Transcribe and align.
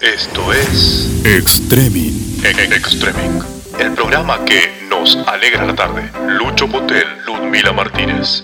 Esto 0.00 0.50
es 0.50 1.10
Extreming. 1.26 2.42
Extreming, 2.42 3.42
el 3.78 3.92
programa 3.92 4.42
que 4.46 4.86
nos 4.88 5.14
alegra 5.26 5.66
la 5.66 5.74
tarde. 5.74 6.10
Lucho 6.26 6.66
Potel, 6.66 7.04
Ludmila 7.26 7.70
Martínez. 7.74 8.42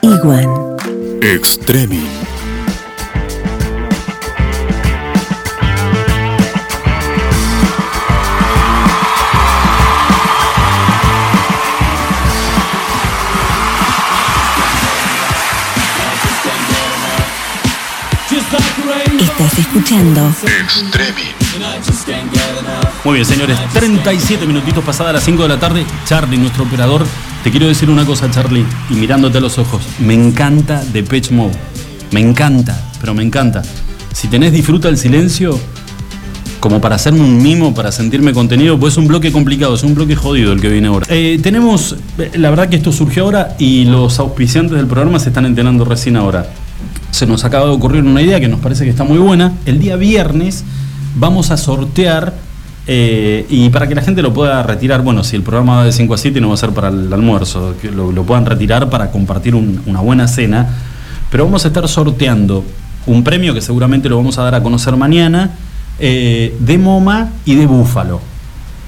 Iguan. 0.00 0.48
Extreming. 1.20 2.31
Estás 19.22 19.56
escuchando 19.56 20.34
Extreming. 20.42 21.42
Muy 23.04 23.14
bien, 23.14 23.24
señores, 23.24 23.56
37 23.72 24.44
minutitos 24.46 24.82
pasadas 24.82 25.14
las 25.14 25.22
5 25.22 25.44
de 25.44 25.48
la 25.48 25.60
tarde. 25.60 25.86
Charlie, 26.06 26.38
nuestro 26.38 26.64
operador, 26.64 27.06
te 27.44 27.52
quiero 27.52 27.68
decir 27.68 27.88
una 27.88 28.04
cosa, 28.04 28.28
Charlie, 28.32 28.66
y 28.90 28.94
mirándote 28.94 29.38
a 29.38 29.40
los 29.40 29.58
ojos. 29.58 29.84
Me 30.00 30.14
encanta 30.14 30.82
Depeche 30.92 31.32
Mode. 31.32 31.54
Me 32.10 32.18
encanta, 32.18 32.76
pero 33.00 33.14
me 33.14 33.22
encanta. 33.22 33.62
Si 34.12 34.26
tenés 34.26 34.52
disfruta 34.52 34.88
el 34.88 34.98
silencio, 34.98 35.56
como 36.58 36.80
para 36.80 36.96
hacerme 36.96 37.20
un 37.20 37.40
mimo, 37.40 37.72
para 37.74 37.92
sentirme 37.92 38.32
contenido, 38.32 38.76
pues 38.76 38.94
es 38.94 38.98
un 38.98 39.06
bloque 39.06 39.30
complicado, 39.30 39.76
es 39.76 39.84
un 39.84 39.94
bloque 39.94 40.16
jodido 40.16 40.52
el 40.52 40.60
que 40.60 40.68
viene 40.68 40.88
ahora. 40.88 41.06
Eh, 41.08 41.38
tenemos, 41.40 41.94
eh, 42.18 42.32
la 42.34 42.50
verdad 42.50 42.68
que 42.68 42.74
esto 42.74 42.90
surgió 42.90 43.22
ahora 43.22 43.54
y 43.60 43.84
los 43.84 44.18
auspiciantes 44.18 44.76
del 44.76 44.88
programa 44.88 45.20
se 45.20 45.28
están 45.28 45.46
enterando 45.46 45.84
recién 45.84 46.16
ahora. 46.16 46.44
Se 47.22 47.26
nos 47.28 47.44
acaba 47.44 47.66
de 47.66 47.70
ocurrir 47.70 48.02
una 48.02 48.20
idea 48.20 48.40
que 48.40 48.48
nos 48.48 48.58
parece 48.58 48.82
que 48.82 48.90
está 48.90 49.04
muy 49.04 49.18
buena. 49.18 49.52
El 49.64 49.78
día 49.78 49.94
viernes 49.94 50.64
vamos 51.14 51.52
a 51.52 51.56
sortear, 51.56 52.34
eh, 52.88 53.46
y 53.48 53.70
para 53.70 53.86
que 53.86 53.94
la 53.94 54.02
gente 54.02 54.22
lo 54.22 54.34
pueda 54.34 54.60
retirar, 54.64 55.02
bueno, 55.02 55.22
si 55.22 55.36
el 55.36 55.44
programa 55.44 55.76
va 55.76 55.84
de 55.84 55.92
5 55.92 56.14
a 56.14 56.18
7 56.18 56.40
no 56.40 56.48
va 56.48 56.54
a 56.54 56.56
ser 56.56 56.70
para 56.70 56.88
el 56.88 57.12
almuerzo, 57.12 57.76
que 57.80 57.92
lo, 57.92 58.10
puedan 58.24 58.44
retirar 58.44 58.90
para 58.90 59.12
compartir 59.12 59.54
un- 59.54 59.82
una 59.86 60.00
buena 60.00 60.26
cena, 60.26 60.66
pero 61.30 61.44
vamos 61.44 61.64
a 61.64 61.68
estar 61.68 61.86
sorteando 61.86 62.64
un 63.06 63.22
premio 63.22 63.54
que 63.54 63.60
seguramente 63.60 64.08
lo 64.08 64.16
vamos 64.16 64.36
a 64.38 64.42
dar 64.42 64.56
a 64.56 64.60
conocer 64.64 64.96
mañana, 64.96 65.50
eh, 66.00 66.56
de 66.58 66.76
Moma 66.76 67.30
y 67.44 67.54
de 67.54 67.66
Búfalo. 67.66 68.20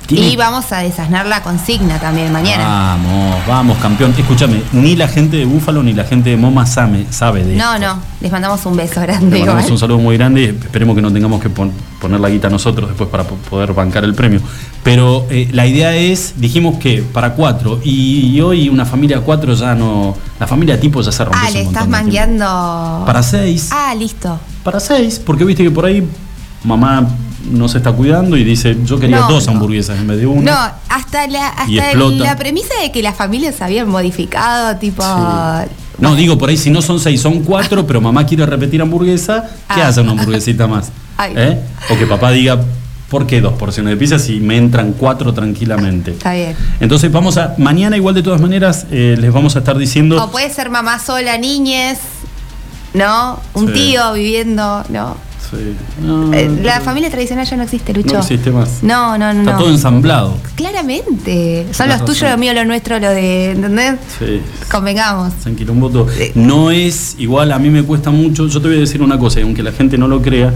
Tiene- 0.07 0.29
Y 0.29 0.37
vamos 0.37 0.71
a 0.73 0.79
desasnar 0.81 1.27
la 1.27 1.43
consigna 1.43 1.99
también 1.99 2.31
mañana. 2.31 2.65
Vamos, 2.67 3.47
vamos, 3.47 3.79
campeón. 3.79 4.15
Escúchame, 4.17 4.63
ni 4.73 4.97
la 4.97 5.09
gente 5.09 5.39
de 5.39 5.45
Búfalo 5.47 5.83
ni 5.83 5.95
la 5.95 6.05
gente 6.05 6.29
de 6.31 6.37
Moma 6.37 6.67
sabe, 6.67 7.07
sabe 7.11 7.43
de 7.43 7.57
no, 7.57 7.75
esto. 7.75 7.87
no, 7.87 8.01
les 8.21 8.31
mandamos 8.31 8.67
un 8.67 8.77
beso 8.77 9.01
grande. 9.01 9.39
mandamos 9.39 9.63
igual. 9.63 9.73
un 9.73 9.79
saludo 9.79 9.99
muy 9.99 10.17
grande 10.19 10.43
y 10.43 10.45
esperemos 10.47 10.95
que 10.95 11.01
no 11.03 11.11
tengamos 11.11 11.41
que 11.41 11.49
pon- 11.49 11.73
poner 12.01 12.21
la 12.21 12.29
guita 12.29 12.51
nosotros 12.51 12.89
después 12.91 13.09
para 13.09 13.25
po- 13.25 13.37
poder 13.49 13.73
bancar 13.73 14.05
el 14.05 14.15
premio. 14.15 14.41
Pero 14.83 15.27
eh, 15.31 15.49
la 15.53 15.67
idea 15.67 15.95
es, 15.97 16.35
dijimos 16.37 16.77
que 16.79 17.03
para 17.03 17.33
cuatro 17.33 17.81
y, 17.83 18.27
y 18.37 18.41
hoy 18.43 18.69
una 18.69 18.85
familia 18.85 19.21
cuatro 19.23 19.55
ya 19.55 19.75
no, 19.75 20.15
la 20.39 20.47
familia 20.47 20.79
tipo 20.79 21.01
ya 21.01 21.13
se 21.13 21.25
rompió. 21.25 21.41
Ah, 21.43 21.51
le 21.51 21.63
estás 21.63 21.89
mangueando. 21.89 23.03
Para 23.07 23.23
seis, 23.23 23.71
Ah, 23.73 23.95
listo. 23.99 24.39
para 24.63 24.81
seis, 24.81 25.19
porque 25.25 25.45
viste 25.45 25.63
que 25.63 25.71
por 25.71 25.87
ahí 25.87 26.07
mamá 26.63 27.07
no 27.51 27.69
se 27.69 27.79
está 27.79 27.93
cuidando 27.93 28.37
y 28.37 28.45
dice 28.45 28.77
yo 28.85 28.99
quería 28.99 29.21
No, 29.21 29.29
dos 29.29 29.47
no. 29.47 29.53
hamburguesas 29.53 29.99
en 29.99 30.07
vez 30.07 30.19
de 30.19 30.27
una. 30.27 30.51
No, 30.53 30.73
hasta 30.95 31.27
la, 31.27 31.49
hasta 31.49 31.95
la 31.95 32.37
premisa 32.37 32.75
de 32.83 32.91
que 32.93 33.03
las 33.03 33.15
familias 33.17 33.61
habían 33.61 33.89
modificado, 33.89 34.77
tipo. 34.79 35.03
Sí. 35.03 35.71
No, 35.99 36.15
digo, 36.17 36.37
por 36.39 36.49
ahí 36.49 36.57
si 36.57 36.71
no 36.71 36.83
son 36.83 36.99
seis, 36.99 37.21
son 37.21 37.43
cuatro, 37.45 37.87
pero 37.87 38.01
mamá 38.01 38.27
quiere 38.27 38.45
repetir 38.47 38.83
hamburguesa, 38.83 39.45
que 39.73 39.81
Ah. 39.81 39.89
hace 39.89 40.01
una 40.01 40.13
hamburguesita 40.13 40.67
más. 40.67 40.91
¿Eh? 41.37 41.61
O 41.91 41.97
que 41.97 42.07
papá 42.07 42.33
diga, 42.33 42.61
¿por 43.09 43.27
qué 43.29 43.41
dos 43.41 43.53
porciones 43.53 43.93
de 43.93 43.97
pizza 43.97 44.19
si 44.19 44.41
me 44.41 44.57
entran 44.57 44.93
cuatro 44.95 45.33
tranquilamente? 45.33 46.11
Está 46.11 46.33
bien. 46.33 46.57
Entonces 46.81 47.13
vamos 47.13 47.37
a, 47.37 47.55
mañana 47.59 47.97
igual 47.97 48.15
de 48.17 48.23
todas 48.25 48.41
maneras 48.41 48.87
eh, 48.91 49.15
les 49.17 49.33
vamos 49.33 49.55
a 49.55 49.61
estar 49.61 49.79
diciendo... 49.79 50.21
O 50.23 50.31
puede 50.33 50.51
ser 50.51 50.69
mamá 50.71 50.99
sola, 50.99 51.39
niñez, 51.39 51.99
¿no? 52.93 53.39
Un 53.55 53.69
Sí. 53.69 53.73
tío 53.75 54.13
viviendo, 54.15 54.85
¿no? 54.89 55.17
Sí. 55.55 55.75
No, 56.05 56.33
Eh, 56.33 56.51
la 56.63 56.81
familia 56.81 57.11
tradicional 57.11 57.47
ya 57.47 57.57
no 57.57 57.63
existe, 57.63 57.93
Lucho. 57.93 58.15
no 58.15 58.21
existe 58.21 58.51
más. 58.51 58.83
No, 58.83 59.17
no, 59.19 59.33
no. 59.33 59.41
Está 59.41 59.57
todo 59.59 59.71
ensamblado. 59.71 60.37
Claramente. 60.57 61.67
Son 61.73 61.89
los 61.89 62.05
tuyos, 62.05 62.31
lo 62.31 62.37
mío, 62.39 62.53
lo 62.55 62.65
nuestro, 62.65 62.99
lo 62.99 63.11
de. 63.11 63.53
¿Entendés? 63.53 63.95
Sí. 64.19 64.41
Convengamos. 64.71 65.33
Sí. 66.11 66.33
No 66.35 66.71
es 66.71 67.17
igual, 67.19 67.53
a 67.53 67.59
mí 67.59 67.71
me 67.71 67.83
cuesta 67.83 68.11
mucho. 68.11 68.47
Yo 68.49 68.61
te 68.61 68.69
voy 68.69 68.77
a 68.77 68.81
decir 68.81 69.03
una 69.03 69.19
cosa, 69.19 69.41
y 69.41 69.43
aunque 69.43 69.63
la 69.63 69.73
gente 69.73 69.97
no 69.99 70.09
lo 70.09 70.21
crea, 70.23 70.53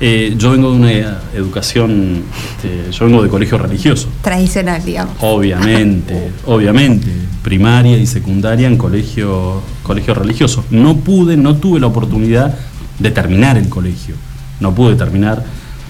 eh, 0.00 0.34
yo 0.36 0.52
vengo 0.52 0.70
de 0.70 0.76
una 0.76 1.18
educación, 1.34 2.22
este, 2.56 2.92
yo 2.92 3.04
vengo 3.06 3.22
de 3.22 3.28
colegio 3.28 3.58
religioso. 3.58 4.08
Tradicional, 4.22 4.84
digamos. 4.84 5.14
Obviamente, 5.20 6.30
obviamente, 6.46 7.08
primaria 7.42 7.96
y 7.98 8.06
secundaria 8.06 8.68
en 8.68 8.76
colegio, 8.76 9.60
colegio 9.82 10.14
religioso. 10.14 10.64
No 10.70 10.96
pude, 10.98 11.36
no 11.36 11.56
tuve 11.56 11.80
la 11.80 11.86
oportunidad 11.88 12.56
de 12.98 13.10
terminar 13.10 13.56
el 13.56 13.68
colegio. 13.68 14.14
No 14.60 14.74
pude 14.74 14.96
terminar. 14.96 15.44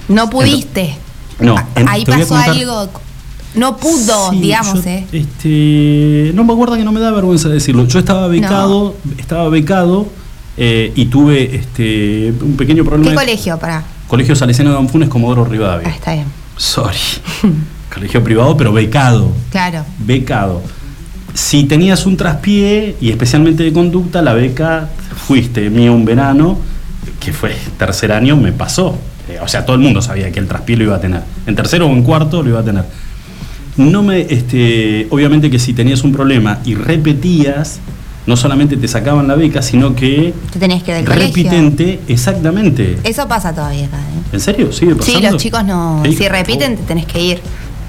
No 0.08 0.28
pudiste. 0.30 0.94
No, 1.40 1.56
A- 1.56 1.66
en- 1.76 1.88
Ahí 1.88 2.04
pasó 2.04 2.28
contar- 2.28 2.50
algo. 2.50 2.88
No 3.54 3.76
pudo, 3.78 4.30
Sí, 4.30 4.40
digamos, 4.40 4.84
yo, 4.84 4.90
¿eh? 4.90 5.06
Este, 5.10 6.32
no 6.34 6.44
me 6.44 6.52
acuerdo 6.52 6.76
que 6.76 6.84
no 6.84 6.92
me 6.92 7.00
da 7.00 7.10
vergüenza 7.10 7.48
decirlo. 7.48 7.86
Yo 7.86 7.98
estaba 7.98 8.28
becado, 8.28 8.94
estaba 9.16 9.48
becado 9.48 10.06
eh, 10.56 10.92
y 10.94 11.06
tuve 11.06 11.56
este, 11.56 12.32
un 12.42 12.56
pequeño 12.56 12.84
problema. 12.84 13.10
¿Qué 13.10 13.16
colegio? 13.16 13.58
Para. 13.58 13.84
Colegio 14.06 14.36
Salesiano 14.36 14.70
de 14.72 14.78
Anfunes, 14.78 15.08
Comodoro 15.08 15.44
Ah, 15.46 15.48
Rivadavia. 15.50 15.88
está 15.88 16.12
bien. 16.12 16.26
Sorry. 16.56 16.98
colegio 17.94 18.22
privado, 18.22 18.56
pero 18.56 18.72
becado. 18.72 19.32
Claro. 19.50 19.84
becado. 19.98 20.62
Si 21.34 21.64
tenías 21.64 22.04
un 22.06 22.16
traspié 22.16 22.96
y 23.00 23.10
especialmente 23.10 23.62
de 23.62 23.72
conducta, 23.72 24.20
la 24.22 24.34
beca 24.34 24.88
fuiste 25.26 25.70
mío 25.70 25.92
un 25.94 26.04
verano, 26.04 26.58
que 27.20 27.32
fue 27.32 27.56
tercer 27.78 28.12
año, 28.12 28.36
me 28.36 28.52
pasó. 28.52 28.98
Eh, 29.28 29.38
o 29.42 29.48
sea, 29.48 29.64
todo 29.66 29.76
el 29.76 29.82
mundo 29.82 30.00
sabía 30.02 30.30
que 30.32 30.38
el 30.40 30.46
traspié 30.46 30.76
lo 30.76 30.84
iba 30.84 30.96
a 30.96 31.00
tener. 31.00 31.22
En 31.46 31.54
tercero 31.54 31.86
o 31.86 31.90
en 31.92 32.02
cuarto 32.02 32.42
lo 32.42 32.48
iba 32.50 32.60
a 32.60 32.64
tener. 32.64 32.84
No 33.76 34.02
me, 34.02 34.20
este, 34.22 35.06
obviamente 35.10 35.50
que 35.50 35.58
si 35.58 35.72
tenías 35.72 36.02
un 36.02 36.12
problema 36.12 36.58
y 36.64 36.74
repetías, 36.74 37.78
no 38.26 38.36
solamente 38.36 38.76
te 38.76 38.88
sacaban 38.88 39.28
la 39.28 39.36
beca, 39.36 39.62
sino 39.62 39.94
que 39.94 40.34
Te 40.52 40.58
tenías 40.58 40.82
que 40.82 40.90
ir 40.90 40.96
del 40.98 41.06
colegio. 41.06 41.26
repitente, 41.28 42.00
exactamente. 42.08 42.98
Eso 43.04 43.26
pasa 43.28 43.54
todavía 43.54 43.86
acá, 43.86 43.98
¿eh? 43.98 44.28
¿En 44.34 44.40
serio? 44.40 44.72
¿Sigue 44.72 44.92
Sí, 44.94 44.98
pasando? 45.12 45.30
los 45.32 45.42
chicos 45.42 45.64
no. 45.64 46.02
Sí, 46.04 46.14
Si 46.16 46.28
repiten, 46.28 46.76
te 46.76 46.82
tenés 46.82 47.06
que 47.06 47.20
ir. 47.22 47.40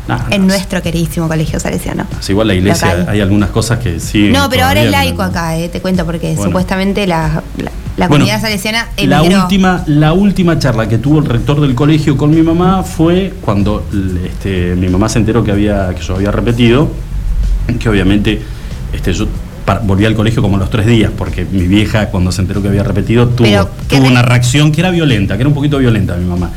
Nah, 0.07 0.21
en 0.31 0.47
nuestro 0.47 0.81
queridísimo 0.81 1.27
colegio 1.27 1.59
salesiano. 1.59 2.05
sí, 2.19 2.31
igual 2.31 2.47
la 2.47 2.55
iglesia, 2.55 2.87
Local. 2.95 3.09
hay 3.09 3.21
algunas 3.21 3.49
cosas 3.49 3.77
que 3.79 3.99
sí. 3.99 4.29
No, 4.31 4.49
pero 4.49 4.65
ahora 4.65 4.81
es 4.83 4.89
laico 4.91 5.17
no- 5.23 5.29
acá, 5.29 5.55
eh, 5.57 5.69
te 5.69 5.81
cuento, 5.81 6.03
porque 6.05 6.29
Bueno. 6.33 6.43
supuestamente 6.45 7.05
la, 7.05 7.43
la, 7.57 7.69
la 7.99 8.07
Bueno, 8.07 8.23
comunidad 8.25 8.41
salesiana 8.41 8.87
La 8.97 9.19
emigró. 9.19 9.41
última, 9.43 9.83
la 9.87 10.13
última 10.13 10.57
charla 10.57 10.87
que 10.87 10.97
tuvo 10.97 11.19
el 11.19 11.25
rector 11.25 11.59
del 11.61 11.75
colegio 11.75 12.15
con 12.17 12.31
mi 12.31 12.41
mamá 12.41 12.83
fue 12.83 13.33
cuando 13.41 13.85
este, 14.25 14.75
mi 14.75 14.87
mamá 14.87 15.09
se 15.09 15.19
enteró 15.19 15.43
que, 15.43 15.51
había, 15.51 15.93
que 15.93 16.01
yo 16.01 16.15
había 16.15 16.31
repetido, 16.31 16.89
que 17.79 17.89
obviamente 17.89 18.41
este, 18.93 19.13
yo 19.13 19.27
volví 19.85 20.05
al 20.05 20.15
colegio 20.15 20.41
como 20.41 20.57
los 20.57 20.69
tres 20.69 20.87
días, 20.87 21.11
porque 21.15 21.45
mi 21.51 21.67
vieja 21.67 22.07
cuando 22.09 22.31
se 22.31 22.41
enteró 22.41 22.61
que 22.61 22.69
había 22.69 22.83
repetido 22.83 23.27
tuvo, 23.27 23.45
Pero, 23.47 23.69
¿qué 23.87 23.97
tuvo 23.97 24.05
re- 24.05 24.11
una 24.11 24.21
reacción 24.23 24.71
que 24.71 24.81
era 24.81 24.89
violenta, 24.91 25.35
que 25.35 25.41
era 25.41 25.47
un 25.49 25.53
poquito 25.53 25.77
violenta 25.77 26.15
mi 26.15 26.25
mamá. 26.25 26.49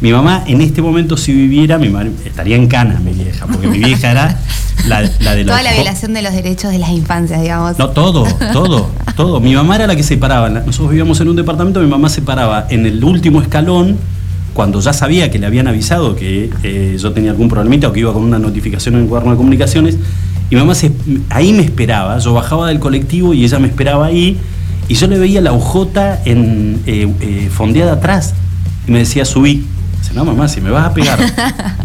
Mi 0.00 0.12
mamá 0.12 0.44
en 0.46 0.60
este 0.60 0.82
momento 0.82 1.16
si 1.16 1.32
viviera, 1.32 1.78
mi 1.78 1.88
madre 1.88 2.10
estaría 2.24 2.56
en 2.56 2.66
cana 2.68 3.00
mi 3.00 3.12
vieja, 3.12 3.46
porque 3.46 3.66
mi 3.66 3.78
vieja 3.78 4.10
era 4.10 4.38
la, 4.88 5.02
la 5.20 5.34
de 5.34 5.44
los 5.44 5.52
Toda 5.56 5.62
la 5.62 5.72
violación 5.72 6.12
de 6.14 6.22
los 6.22 6.32
derechos 6.32 6.70
de 6.72 6.78
las 6.78 6.90
infancias, 6.90 7.40
digamos. 7.40 7.78
no, 7.78 7.90
todo, 7.90 8.24
todo, 8.52 8.88
todo. 9.16 9.40
Mi 9.40 9.54
mamá 9.54 9.76
era 9.76 9.86
la 9.86 9.96
que 9.96 10.02
se 10.02 10.16
paraba. 10.16 10.48
Nosotros 10.50 10.90
vivíamos 10.90 11.20
en 11.20 11.28
un 11.28 11.36
departamento, 11.36 11.80
mi 11.80 11.86
mamá 11.86 12.08
se 12.08 12.22
paraba 12.22 12.66
en 12.70 12.86
el 12.86 13.02
último 13.04 13.40
escalón 13.42 13.96
cuando 14.54 14.80
ya 14.80 14.92
sabía 14.92 15.30
que 15.30 15.38
le 15.38 15.46
habían 15.46 15.66
avisado 15.66 16.14
que 16.14 16.50
eh, 16.62 16.96
yo 17.00 17.12
tenía 17.12 17.30
algún 17.30 17.48
problemita 17.48 17.88
o 17.88 17.92
que 17.92 18.00
iba 18.00 18.12
con 18.12 18.22
una 18.22 18.38
notificación 18.38 18.96
en 18.96 19.02
el 19.02 19.06
cuaderno 19.08 19.32
de 19.32 19.36
comunicaciones. 19.38 19.96
Y 20.50 20.56
mamá 20.56 20.74
se- 20.74 20.92
ahí 21.30 21.52
me 21.54 21.62
esperaba. 21.62 22.18
Yo 22.18 22.34
bajaba 22.34 22.68
del 22.68 22.78
colectivo 22.78 23.32
y 23.32 23.44
ella 23.44 23.58
me 23.58 23.68
esperaba 23.68 24.06
ahí. 24.06 24.36
Y 24.88 24.94
yo 24.94 25.06
le 25.06 25.18
veía 25.18 25.40
la 25.40 25.52
ojota 25.52 26.20
en, 26.26 26.82
eh, 26.86 27.10
eh, 27.20 27.48
fondeada 27.50 27.92
atrás. 27.94 28.34
Y 28.86 28.90
me 28.90 28.98
decía, 28.98 29.24
subí. 29.24 29.64
Dice, 30.02 30.14
no, 30.14 30.24
mamá, 30.24 30.48
si 30.48 30.60
me 30.60 30.70
vas 30.70 30.86
a 30.86 30.92
pegar. 30.92 31.18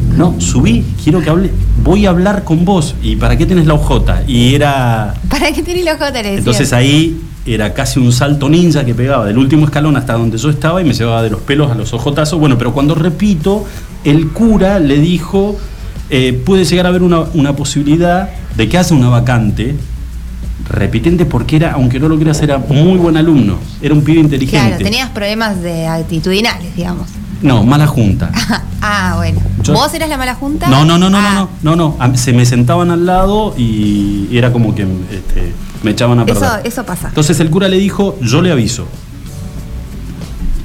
no, 0.18 0.42
subí, 0.42 0.84
quiero 1.04 1.22
que 1.22 1.30
hable. 1.30 1.52
Voy 1.84 2.08
a 2.08 2.10
hablar 2.10 2.44
con 2.44 2.66
vos. 2.66 2.96
¿Y 3.04 3.16
para 3.16 3.38
qué 3.38 3.46
tenés 3.46 3.68
la 3.68 3.76
ojota? 3.76 4.24
Y 4.26 4.56
era. 4.56 5.14
¿Para 5.30 5.52
qué 5.52 5.62
tenés? 5.62 5.86
Te 5.86 6.32
decía. 6.32 6.38
Entonces 6.40 6.74
ahí 6.74 7.22
era 7.46 7.76
casi 7.76 8.00
un 8.00 8.12
salto 8.12 8.50
ninja 8.50 8.84
que 8.84 8.96
pegaba 8.96 9.24
del 9.26 9.38
último 9.38 9.66
escalón 9.66 9.96
hasta 9.96 10.14
donde 10.14 10.38
yo 10.40 10.50
estaba 10.50 10.82
y 10.82 10.86
me 10.86 10.94
llevaba 10.94 11.22
de 11.22 11.30
los 11.30 11.42
pelos 11.42 11.72
a 11.72 11.76
los 11.76 11.94
ojotazos. 11.94 12.40
Bueno, 12.40 12.58
pero 12.58 12.74
cuando 12.74 12.96
repito, 12.96 13.66
el 14.04 14.30
cura 14.30 14.80
le 14.80 14.98
dijo, 14.98 15.56
eh, 16.10 16.34
puede 16.44 16.66
llegar 16.66 16.88
a 16.88 16.90
haber 16.90 17.04
una, 17.04 17.20
una 17.36 17.56
posibilidad 17.56 18.30
de 18.56 18.68
que 18.68 18.80
haya 18.80 18.96
una 18.96 19.10
vacante 19.10 19.76
repitente 20.70 21.26
porque 21.26 21.56
era, 21.58 21.74
aunque 21.74 22.00
no 22.00 22.10
lo 22.10 22.18
creas, 22.20 22.42
era 22.42 22.58
muy 22.58 22.98
buen 22.98 23.18
alumno. 23.18 23.58
Era 23.82 23.94
un 23.94 24.04
pibe 24.04 24.20
inteligente. 24.20 24.68
Claro, 24.68 24.84
tenías 24.84 25.10
problemas 25.10 25.62
de 25.62 25.88
actitudinales, 25.88 26.76
digamos. 26.76 27.08
No, 27.42 27.64
mala 27.64 27.86
junta. 27.88 28.32
ah, 28.82 29.14
bueno. 29.18 29.40
Yo- 29.64 29.74
¿Vos 29.74 29.94
eras 29.94 30.10
la 30.10 30.18
mala 30.18 30.34
junta? 30.36 30.68
No, 30.68 30.84
no, 30.86 30.98
no, 30.98 31.10
no, 31.10 31.18
Ah, 31.20 31.48
no, 31.62 31.76
no, 31.76 31.96
no, 32.00 32.18
Se 32.18 32.34
me 32.34 32.46
sentaban 32.46 32.90
al 32.92 33.06
lado 33.06 33.54
y 33.58 34.28
era 34.36 34.52
como 34.52 34.74
que 34.74 34.84
este, 35.12 35.54
me 35.84 35.92
echaban 35.92 36.20
a 36.20 36.24
Eso, 36.24 36.40
perder. 36.40 36.66
eso 36.68 36.84
pasa. 36.86 37.10
Entonces 37.10 37.40
el 37.40 37.50
cura 37.52 37.68
le 37.70 37.78
dijo, 37.78 38.18
yo 38.22 38.42
le 38.42 38.52
aviso. 38.52 38.88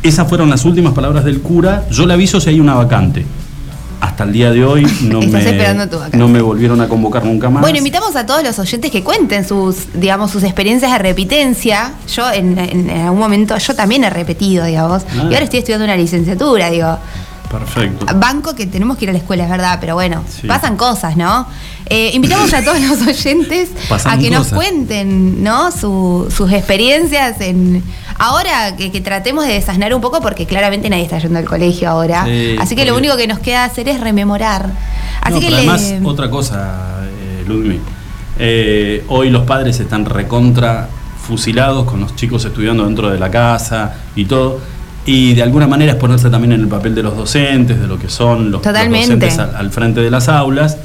Esas 0.03 0.29
fueron 0.29 0.51
las 0.51 0.65
últimas 0.65 0.95
palabras 0.95 1.25
del 1.25 1.41
cura, 1.43 1.87
yo 1.91 2.07
le 2.07 2.15
aviso 2.15 2.41
si 2.41 2.49
hay 2.51 2.59
una 2.59 2.75
vacante. 2.75 3.25
Hasta 4.03 4.25
el 4.25 4.33
día 4.33 4.51
de 4.51 4.65
hoy 4.65 4.83
no, 5.03 5.21
me, 5.23 6.09
no 6.13 6.29
me 6.29 6.41
volvieron 6.43 6.81
a 6.81 6.89
convocar 6.89 7.25
nunca 7.25 7.49
más. 7.49 7.61
Bueno, 7.63 7.79
invitamos 7.79 8.17
a 8.17 8.27
todos 8.27 8.43
los 8.43 8.59
oyentes 8.59 8.91
que 8.91 9.05
cuenten 9.05 9.47
sus, 9.47 9.93
digamos, 9.95 10.33
sus 10.33 10.43
experiencias 10.43 10.91
de 10.91 10.99
repitencia. 10.99 11.93
Yo 12.13 12.29
en, 12.33 12.59
en- 12.59 12.91
algún 12.91 13.21
momento, 13.21 13.57
yo 13.57 13.75
también 13.77 14.03
he 14.03 14.11
repetido, 14.11 14.65
digamos. 14.65 15.05
Ah. 15.09 15.29
Y 15.31 15.35
ahora 15.35 15.45
estoy 15.45 15.61
estudiando 15.61 15.85
una 15.85 15.97
licenciatura, 15.97 16.69
digo. 16.71 16.99
Perfecto. 17.49 18.07
Banco 18.17 18.55
que 18.57 18.67
tenemos 18.67 18.97
que 18.97 19.05
ir 19.05 19.11
a 19.11 19.13
la 19.13 19.19
escuela, 19.19 19.45
es 19.45 19.51
verdad, 19.51 19.79
pero 19.81 19.95
bueno, 19.95 20.25
Sí. 20.29 20.47
pasan 20.49 20.77
cosas, 20.77 21.17
¿no? 21.17 21.47
Eh, 21.87 22.11
invitamos 22.15 22.53
a 22.55 22.65
todos 22.65 22.81
los 22.81 23.03
oyentes 23.07 23.69
Pasan 23.89 24.19
a 24.19 24.19
que 24.19 24.31
nos 24.31 24.49
cuenten, 24.49 25.45
¿no? 25.45 25.71
Su- 25.71 26.33
sus 26.35 26.51
experiencias 26.53 27.41
en. 27.41 27.85
Ahora 28.25 28.77
que, 28.77 28.93
que 28.93 29.01
tratemos 29.01 29.45
de 29.47 29.55
desasnar 29.55 29.93
un 29.95 30.01
poco, 30.01 30.21
porque 30.21 30.47
claramente 30.47 30.89
nadie 30.89 31.03
está 31.03 31.19
yendo 31.19 31.39
al 31.41 31.45
colegio 31.45 31.89
ahora. 31.91 32.25
Sí, 32.25 32.55
Así 32.61 32.77
que 32.77 32.85
lo 32.85 32.97
único 32.97 33.17
que 33.17 33.27
nos 33.27 33.41
queda 33.41 33.65
hacer 33.65 33.89
es 33.89 34.01
rememorar. 34.01 34.71
Así 35.21 35.35
No, 35.35 35.41
que 35.41 35.47
pero 35.47 35.57
le- 35.63 35.69
además, 35.71 35.95
otra 36.05 36.31
cosa, 36.31 37.01
eh, 37.05 37.45
Ludmi. 37.49 37.81
Eh, 38.39 39.05
hoy 39.09 39.31
los 39.31 39.43
padres 39.45 39.81
están 39.81 40.05
recontra 40.05 40.89
fusilados 41.27 41.85
con 41.85 42.01
los 42.01 42.15
chicos 42.17 42.45
estudiando 42.45 42.85
dentro 42.85 43.11
de 43.11 43.19
la 43.19 43.31
casa 43.31 43.95
y 44.15 44.25
todo. 44.27 44.61
Y 45.05 45.35
de 45.35 45.43
alguna 45.43 45.67
manera 45.67 45.93
es 45.93 45.99
ponerse 45.99 46.31
también 46.31 46.53
en 46.53 46.61
el 46.61 46.69
papel 46.69 46.95
de 46.95 47.03
los 47.03 47.17
docentes, 47.17 47.81
de 47.81 47.89
lo 47.89 47.99
que 47.99 48.09
son 48.09 48.53
los, 48.53 48.63
docentes 48.63 49.39
al, 49.39 49.57
al 49.57 49.71
frente 49.73 50.01
de 50.01 50.11
las 50.13 50.29
aulas. 50.29 50.79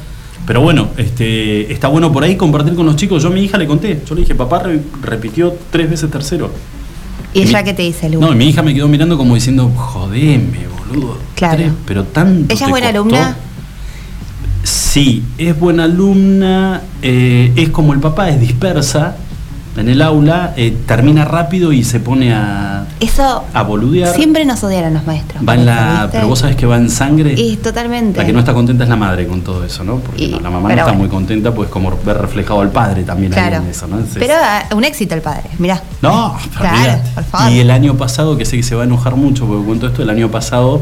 Pero 0.47 0.61
bueno, 0.61 0.87
este, 0.97 1.71
está 1.71 1.87
bueno 1.87 2.11
por 2.11 2.23
ahí 2.23 2.35
compartir 2.35 2.73
con 2.73 2.85
los 2.87 2.95
chicos. 2.95 3.21
Yo 3.21 3.29
a 3.29 3.31
mi 3.31 3.41
hija 3.43 3.57
le 3.59 3.67
conté, 3.67 4.01
yo 4.07 4.15
le 4.15 4.21
dije, 4.21 4.33
papá 4.33 4.59
re- 4.63 4.81
repitió 5.03 5.55
tres 5.69 5.87
veces 5.89 6.09
tercero. 6.09 6.49
¿Y 7.33 7.41
ella 7.41 7.59
mi- 7.59 7.65
qué 7.65 7.73
te 7.73 7.81
dice, 7.83 8.09
Lu? 8.09 8.19
No, 8.21 8.31
mi 8.33 8.45
hija 8.49 8.61
me 8.63 8.73
quedó 8.73 8.87
mirando 8.87 9.17
como 9.17 9.35
diciendo, 9.35 9.69
jodeme, 9.75 10.59
boludo. 10.89 11.17
Claro. 11.35 11.57
Tres, 11.57 11.71
pero 11.85 12.03
tanto. 12.05 12.53
¿Ella 12.53 12.65
es 12.65 12.69
buena 12.71 12.87
costó". 12.87 12.99
alumna? 13.01 13.37
Sí, 14.63 15.23
es 15.37 15.57
buena 15.57 15.83
alumna, 15.85 16.81
eh, 17.01 17.51
es 17.55 17.69
como 17.69 17.93
el 17.93 17.99
papá, 17.99 18.29
es 18.29 18.39
dispersa 18.39 19.15
en 19.77 19.89
el 19.89 20.01
aula, 20.01 20.53
eh, 20.57 20.75
termina 20.85 21.23
rápido 21.25 21.71
y 21.71 21.83
se 21.83 21.99
pone 21.99 22.33
a, 22.33 22.85
Eso 22.99 23.43
a 23.53 23.63
boludear. 23.63 24.13
siempre 24.15 24.43
nos 24.45 24.63
odiaron 24.63 24.93
los 24.93 25.05
maestros. 25.05 25.41
va 25.47 25.53
en 25.55 25.65
la, 25.65 26.09
pero 26.11 26.27
vos 26.27 26.39
sabés 26.39 26.55
que 26.55 26.65
va 26.65 26.77
en 26.77 26.89
sangre. 26.89 27.33
Y 27.37 27.57
totalmente. 27.57 28.19
La 28.19 28.25
que 28.25 28.33
no 28.33 28.39
está 28.39 28.53
contenta 28.53 28.83
es 28.83 28.89
la 28.89 28.95
madre 28.95 29.27
con 29.27 29.41
todo 29.41 29.63
eso, 29.63 29.83
¿no? 29.83 29.97
Porque 29.97 30.25
Y- 30.25 30.27
no, 30.31 30.39
la 30.39 30.49
mamá 30.49 30.69
no 30.69 30.73
está 30.75 30.83
bueno. 30.85 30.99
muy 30.99 31.09
contenta, 31.09 31.53
pues 31.53 31.69
como 31.69 31.95
ver 32.05 32.17
reflejado 32.17 32.61
al 32.61 32.69
padre 32.71 33.03
también 33.03 33.33
ahí 33.33 33.53
en 33.53 33.67
eso, 33.67 33.87
¿no? 33.87 33.97
Entonces- 33.97 34.17
Pero 34.19 34.33
ah, 34.41 34.63
un 34.75 34.83
éxito 34.83 35.13
el 35.15 35.21
padre, 35.21 35.49
mirá. 35.59 35.81
no, 36.01 36.37
Claro, 36.57 36.75
olvídate. 36.77 37.09
por 37.15 37.23
favor. 37.25 37.51
Y 37.53 37.59
el 37.59 37.71
año 37.71 37.95
pasado, 37.95 38.37
que 38.37 38.45
sé 38.45 38.57
que 38.57 38.63
se 38.63 38.75
va 38.75 38.81
a 38.83 38.85
enojar 38.85 39.15
mucho 39.15 39.45
porque 39.45 39.65
cuento 39.65 39.87
esto, 39.87 40.01
el 40.03 40.09
año 40.09 40.29
pasado 40.31 40.81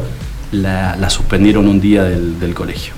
la, 0.52 0.96
la 0.96 1.10
suspendieron 1.10 1.68
un 1.68 1.80
día 1.80 2.02
del, 2.04 2.38
del 2.40 2.54
colegio. 2.54 2.94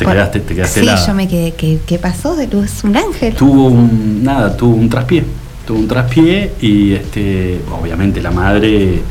Te 0.00 0.06
Por- 0.06 0.14
quedaste, 0.14 0.40
te 0.40 0.54
quedaste 0.54 0.80
Sí, 0.80 0.86
helada. 0.86 1.06
yo 1.06 1.12
me 1.12 1.28
quedé. 1.28 1.52
¿Qué, 1.52 1.78
qué 1.86 1.98
pasó? 1.98 2.34
de 2.34 2.46
Luz? 2.46 2.84
un 2.84 2.96
ángel. 2.96 3.34
Tuvo 3.34 3.66
un, 3.66 4.24
nada, 4.24 4.56
tuvo 4.56 4.74
un 4.74 4.88
traspié. 4.88 5.22
Tuvo 5.66 5.78
un 5.78 5.86
traspié 5.88 6.54
y 6.62 6.92
este, 6.94 7.60
obviamente 7.70 8.22
la 8.22 8.30
madre. 8.30 9.02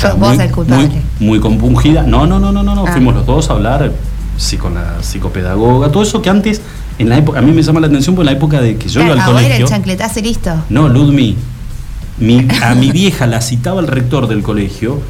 Sos 0.00 0.16
vos 0.16 0.38
el 0.38 0.52
culpable. 0.52 0.86
Muy, 1.18 1.28
muy 1.30 1.40
compungida. 1.40 2.04
No, 2.04 2.26
no, 2.28 2.38
no, 2.38 2.52
no, 2.52 2.62
no, 2.62 2.76
no. 2.76 2.84
Ah. 2.86 2.92
Fuimos 2.92 3.12
los 3.16 3.26
dos 3.26 3.50
a 3.50 3.54
hablar 3.54 3.90
sí, 4.36 4.56
con 4.56 4.74
la 4.74 5.02
psicopedagoga. 5.02 5.90
Todo 5.90 6.04
eso 6.04 6.22
que 6.22 6.30
antes, 6.30 6.60
en 7.00 7.08
la 7.08 7.18
época, 7.18 7.40
a 7.40 7.42
mí 7.42 7.50
me 7.50 7.60
llama 7.62 7.80
la 7.80 7.88
atención 7.88 8.14
por 8.14 8.24
la 8.24 8.30
época 8.30 8.60
de 8.60 8.76
que 8.76 8.88
yo 8.88 9.00
Claro, 9.00 9.16
iba 9.16 9.24
al 9.24 9.30
ahora 9.32 9.44
era 9.46 9.56
el 9.56 9.64
chancletazo 9.64 10.20
y 10.20 10.22
listo. 10.22 10.52
No, 10.70 10.88
Ludmi. 10.88 11.34
mi- 12.18 12.46
a 12.62 12.74
mi 12.76 12.92
vieja 12.92 13.26
la 13.26 13.40
citaba 13.40 13.80
el 13.80 13.88
rector 13.88 14.28
del 14.28 14.42
colegio, 14.44 15.00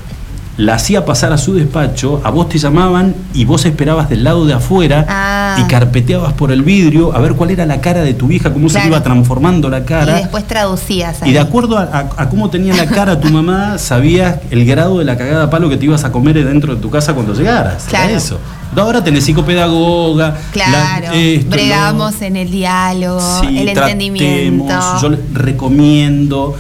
la 0.61 0.75
hacía 0.75 1.05
pasar 1.05 1.33
a 1.33 1.39
su 1.39 1.55
despacho, 1.55 2.21
a 2.23 2.31
vos 2.31 2.49
te 2.49 2.59
llamaban 2.59 3.15
y 3.33 3.45
vos 3.47 3.65
esperabas 3.65 4.09
del 4.11 4.25
lado 4.25 4.45
de 4.45 4.53
afuera 4.53 5.07
Ah. 5.09 5.57
y 5.59 5.65
carpeteabas 5.69 6.33
por 6.35 6.53
el 6.53 6.63
vidrio 6.63 7.15
a 7.15 7.19
ver 7.21 7.33
cuál 7.35 7.51
era 7.51 7.65
la 7.67 7.81
cara 7.81 8.03
de 8.03 8.13
tu 8.15 8.27
vieja, 8.27 8.53
cómo 8.53 8.69
se 8.69 8.75
Claro. 8.75 8.85
te 8.85 8.89
iba 8.89 9.03
transformando 9.03 9.71
la 9.71 9.85
cara. 9.85 10.19
Y 10.19 10.23
después 10.23 10.47
traducías. 10.47 11.19
Y 11.23 11.27
ahí. 11.27 11.33
de 11.33 11.39
acuerdo 11.41 11.79
a, 11.79 11.83
a- 11.85 12.11
a 12.23 12.29
cómo 12.29 12.51
tenía 12.51 12.75
la 12.75 12.87
cara 12.87 13.19
tu 13.21 13.29
mamá, 13.31 13.79
sabías 13.79 14.37
el 14.51 14.65
grado 14.67 14.99
de 14.99 15.05
la 15.07 15.17
cagada 15.17 15.45
a 15.45 15.51
palo 15.51 15.69
que 15.71 15.77
te 15.79 15.87
ibas 15.87 16.05
a 16.05 16.13
comer 16.13 16.45
dentro 16.45 16.75
de 16.75 16.81
tu 16.83 16.91
casa 16.91 17.15
cuando 17.15 17.33
llegaras. 17.33 17.85
Era 17.89 18.01
Claro. 18.05 18.17
eso. 18.17 18.39
No, 18.77 18.83
Ahora 18.83 19.03
tenés 19.03 19.25
psicopedagoga. 19.25 20.37
Claro, 20.53 21.07
la- 21.07 21.15
esto, 21.15 21.45
lo- 21.47 21.51
bregamos 21.51 22.23
en 22.23 22.37
el 22.37 22.51
diálogo, 22.51 23.41
Sí, 23.41 23.59
el 23.59 23.69
entendimiento. 23.71 24.67
tratemos. 24.67 25.03
Yo 25.03 25.09
les 25.09 25.21
recomiendo 25.33 26.55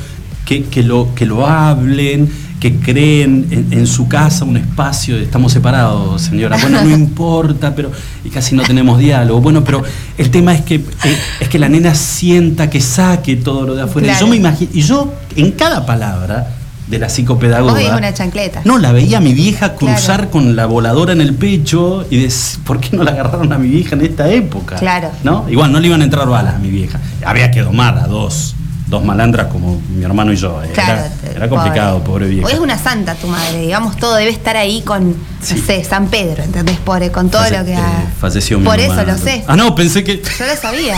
que, 0.44 0.64
que 0.64 0.82
lo, 0.82 1.14
que 1.14 1.26
lo 1.26 1.46
hablen, 1.46 2.30
que 2.60 2.76
creen 2.76 3.46
en, 3.50 3.68
en 3.72 3.86
su 3.86 4.06
casa 4.06 4.44
un 4.44 4.56
espacio. 4.58 5.16
Estamos 5.16 5.52
separados, 5.52 6.20
señora. 6.22 6.58
Bueno, 6.60 6.82
no 6.84 6.90
importa, 6.94 7.74
pero 7.74 7.90
y 8.24 8.28
casi 8.28 8.54
no 8.54 8.62
tenemos 8.62 8.98
diálogo. 8.98 9.40
Bueno, 9.40 9.64
pero 9.64 9.82
el 10.18 10.30
tema 10.30 10.54
es 10.54 10.60
que 10.60 10.74
eh, 10.76 11.18
es 11.40 11.48
que 11.48 11.58
la 11.58 11.68
nena 11.68 11.94
sienta 11.94 12.68
que 12.70 12.80
saque 12.80 13.36
todo 13.36 13.66
lo 13.66 13.74
de 13.74 13.82
afuera. 13.82 14.14
Y 14.14 14.20
yo 14.20 14.26
me 14.26 14.36
imagino, 14.36 14.70
y 14.74 14.82
yo 14.82 15.12
en 15.36 15.52
cada 15.52 15.86
palabra 15.86 16.56
de 16.86 16.98
la 16.98 17.08
psicopedagoga. 17.08 17.96
una 17.96 18.12
chancleta. 18.12 18.62
No, 18.64 18.76
la 18.76 18.90
veía 18.90 19.18
a 19.18 19.20
mi 19.20 19.32
vieja 19.32 19.74
cruzar 19.76 20.16
Claro. 20.16 20.30
con 20.30 20.56
la 20.56 20.66
voladora 20.66 21.12
en 21.12 21.20
el 21.20 21.34
pecho 21.34 22.04
y 22.10 22.18
decir, 22.20 22.60
¿por 22.64 22.80
qué 22.80 22.96
no 22.96 23.04
la 23.04 23.12
agarraron 23.12 23.52
a 23.52 23.58
mi 23.58 23.68
vieja 23.68 23.94
en 23.94 24.02
esta 24.02 24.28
época? 24.28 24.74
Claro. 24.76 25.08
¿No? 25.22 25.46
Igual 25.48 25.70
no 25.72 25.78
le 25.78 25.86
iban 25.86 26.00
a 26.00 26.04
entrar 26.04 26.28
balas 26.28 26.56
a 26.56 26.58
mi 26.58 26.68
vieja. 26.68 26.98
Había 27.24 27.50
que 27.52 27.60
domar 27.62 27.96
a 27.96 28.08
dos, 28.08 28.56
dos 28.90 29.04
malandras 29.04 29.46
como 29.46 29.80
mi 29.88 30.04
hermano 30.04 30.32
y 30.32 30.36
yo. 30.36 30.62
eh. 30.62 30.70
Claro, 30.74 31.02
era, 31.34 31.48
complicado, 31.48 32.02
pobre, 32.04 32.26
vieja. 32.26 32.46
Hoy 32.46 32.52
es 32.52 32.58
una 32.58 32.76
santa 32.76 33.14
tu 33.14 33.28
madre, 33.28 33.60
digamos, 33.60 33.96
todo 33.96 34.16
debe 34.16 34.30
estar 34.30 34.56
ahí 34.56 34.82
con, 34.82 35.14
Sí. 35.40 35.54
no 35.54 35.64
sé, 35.64 35.84
San 35.84 36.08
Pedro, 36.08 36.42
¿entendés? 36.42 36.76
Pobre, 36.78 37.10
con 37.10 37.30
todo 37.30 37.44
lo 37.44 37.64
que 37.64 37.72
eh, 37.72 37.76
ha... 37.76 38.10
falleció 38.20 38.58
mi 38.58 38.66
Por 38.66 38.78
mamá. 38.78 39.00
eso 39.02 39.10
lo 39.12 39.16
sé. 39.16 39.44
Ah, 39.46 39.56
no, 39.56 39.74
pensé 39.74 40.04
que. 40.04 40.20
Yo 40.20 40.46
lo 40.46 40.56
sabía. 40.60 40.96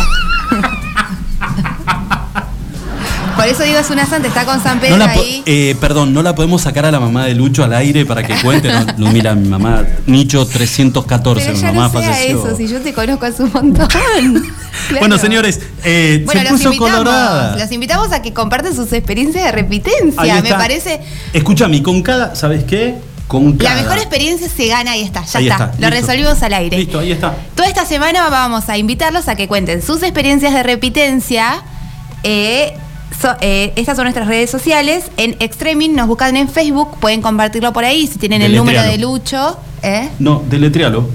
Por 3.42 3.50
eso 3.50 3.64
digo, 3.64 3.78
es 3.80 3.90
una 3.90 4.06
santa, 4.06 4.28
está 4.28 4.44
con 4.44 4.62
San 4.62 4.78
Pedro 4.78 4.96
No 4.98 5.04
la 5.04 5.10
ahí. 5.10 5.42
eh, 5.46 5.74
perdón, 5.80 6.14
no 6.14 6.22
la 6.22 6.32
podemos 6.34 6.62
sacar 6.62 6.86
a 6.86 6.92
la 6.92 7.00
mamá 7.00 7.24
de 7.26 7.34
Lucho 7.34 7.64
al 7.64 7.72
aire 7.74 8.06
para 8.06 8.22
que 8.22 8.34
cuente. 8.40 8.68
No, 8.72 8.86
no, 8.98 9.10
mira, 9.12 9.34
mi 9.34 9.48
mamá, 9.48 9.82
Nicho 10.06 10.46
314, 10.46 11.44
Pero 11.46 11.56
mi 11.56 11.62
mamá 11.64 11.82
no 11.84 11.90
falleció. 11.90 12.46
eso, 12.46 12.56
si 12.56 12.68
yo 12.68 12.80
te 12.80 12.92
conozco 12.92 13.26
hace 13.26 13.42
un 13.42 13.52
montón. 13.52 13.88
Claro. 14.88 15.00
Bueno, 15.00 15.18
señores, 15.18 15.60
eh, 15.84 16.22
Bueno, 16.24 16.40
se 16.40 16.44
los 16.44 16.52
puso 16.60 16.72
invitamos, 16.72 16.98
colorada. 17.04 17.56
los 17.58 17.72
invitamos 17.72 18.12
a 18.12 18.22
que 18.22 18.32
compartan 18.32 18.74
sus 18.76 18.92
experiencias 18.92 19.44
de 19.44 19.52
repitencia. 19.52 20.40
Me 20.40 20.50
parece. 20.50 21.00
Escúchame, 21.32 21.82
con 21.82 22.00
cada, 22.02 22.34
¿sabes 22.36 22.64
qué? 22.64 22.94
Con 23.26 23.56
La 23.58 23.70
cada. 23.70 23.82
mejor 23.82 23.98
experiencia 23.98 24.48
se 24.48 24.68
gana, 24.68 24.92
ahí 24.92 25.02
está, 25.02 25.24
ya 25.24 25.38
Ahí 25.40 25.48
está. 25.48 25.64
está, 25.64 25.76
Lo 25.80 25.90
listo. 25.90 26.06
resolvimos 26.06 26.42
al 26.42 26.54
aire. 26.54 26.78
Listo, 26.78 27.00
ahí 27.00 27.10
está. 27.12 27.34
Toda 27.54 27.68
esta 27.68 27.84
semana 27.86 28.28
vamos 28.30 28.68
a 28.68 28.78
invitarlos 28.78 29.26
a 29.28 29.34
que 29.36 29.48
cuenten 29.48 29.82
sus 29.82 30.02
experiencias 30.02 30.52
de 30.54 30.62
repitencia. 30.62 31.62
Eh, 32.22 32.74
so- 33.22 33.36
eh, 33.40 33.72
estas 33.76 33.96
son 33.96 34.04
nuestras 34.04 34.26
redes 34.28 34.50
sociales. 34.50 35.04
En 35.16 35.36
Extremin 35.40 35.94
nos 35.94 36.06
buscan 36.08 36.36
en 36.36 36.48
Facebook, 36.48 36.98
pueden 37.00 37.22
compartirlo 37.22 37.72
por 37.72 37.84
ahí 37.84 38.06
si 38.06 38.18
tienen 38.18 38.42
el 38.42 38.54
número 38.54 38.82
de. 38.82 38.98
Lucho. 38.98 39.56
¿eh? 39.82 40.08
No, 40.18 40.42
deletrealo. 40.50 41.08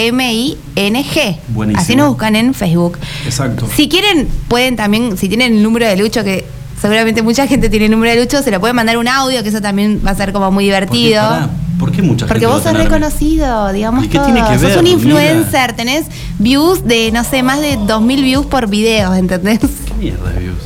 E-X-T-R-E-M-I-N-G. 0.00 1.36
Buenísimo. 1.48 1.82
Así 1.82 1.96
nos 1.96 2.08
buscan 2.10 2.36
en 2.36 2.54
Facebook. 2.54 2.98
Exacto. 3.24 3.66
Si 3.74 3.88
quieren, 3.88 4.28
pueden 4.48 4.76
también, 4.76 5.16
si 5.16 5.28
tienen 5.28 5.54
el 5.56 5.62
número 5.62 5.86
de 5.86 5.96
Lucho, 5.96 6.22
que 6.24 6.44
seguramente 6.80 7.22
mucha 7.22 7.46
gente 7.46 7.68
tiene 7.68 7.86
el 7.86 7.90
número 7.90 8.14
de 8.14 8.20
Lucho, 8.20 8.42
se 8.42 8.50
lo 8.50 8.60
pueden 8.60 8.76
mandar 8.76 8.96
un 8.98 9.08
audio, 9.08 9.42
que 9.42 9.48
eso 9.48 9.60
también 9.60 10.00
va 10.06 10.10
a 10.12 10.14
ser 10.14 10.32
como 10.32 10.50
muy 10.50 10.70
¿Por 10.70 10.86
qué, 10.88 10.96
divertido. 10.96 11.50
¿Por 11.80 11.90
qué 11.90 12.02
mucha 12.02 12.26
Porque 12.26 12.40
gente 12.40 12.54
vos 12.54 12.62
sos 12.62 12.74
reconocido, 12.74 13.72
digamos 13.72 14.04
¿Y 14.04 14.08
qué 14.08 14.18
todo. 14.18 14.26
tiene 14.26 14.40
que 14.46 14.52
sos 14.58 14.62
ver, 14.62 14.78
un 14.78 14.84
Mira? 14.84 14.96
influencer, 14.96 15.72
tenés 15.74 16.04
views 16.38 16.84
de, 16.86 17.10
no 17.10 17.24
sé, 17.24 17.42
más 17.42 17.60
de 17.60 17.76
2.000 17.78 18.22
views 18.22 18.46
por 18.46 18.68
video, 18.68 19.14
¿entendés? 19.14 19.58
¿Qué 19.60 19.94
mierda 19.98 20.30
de 20.30 20.38
views? 20.40 20.56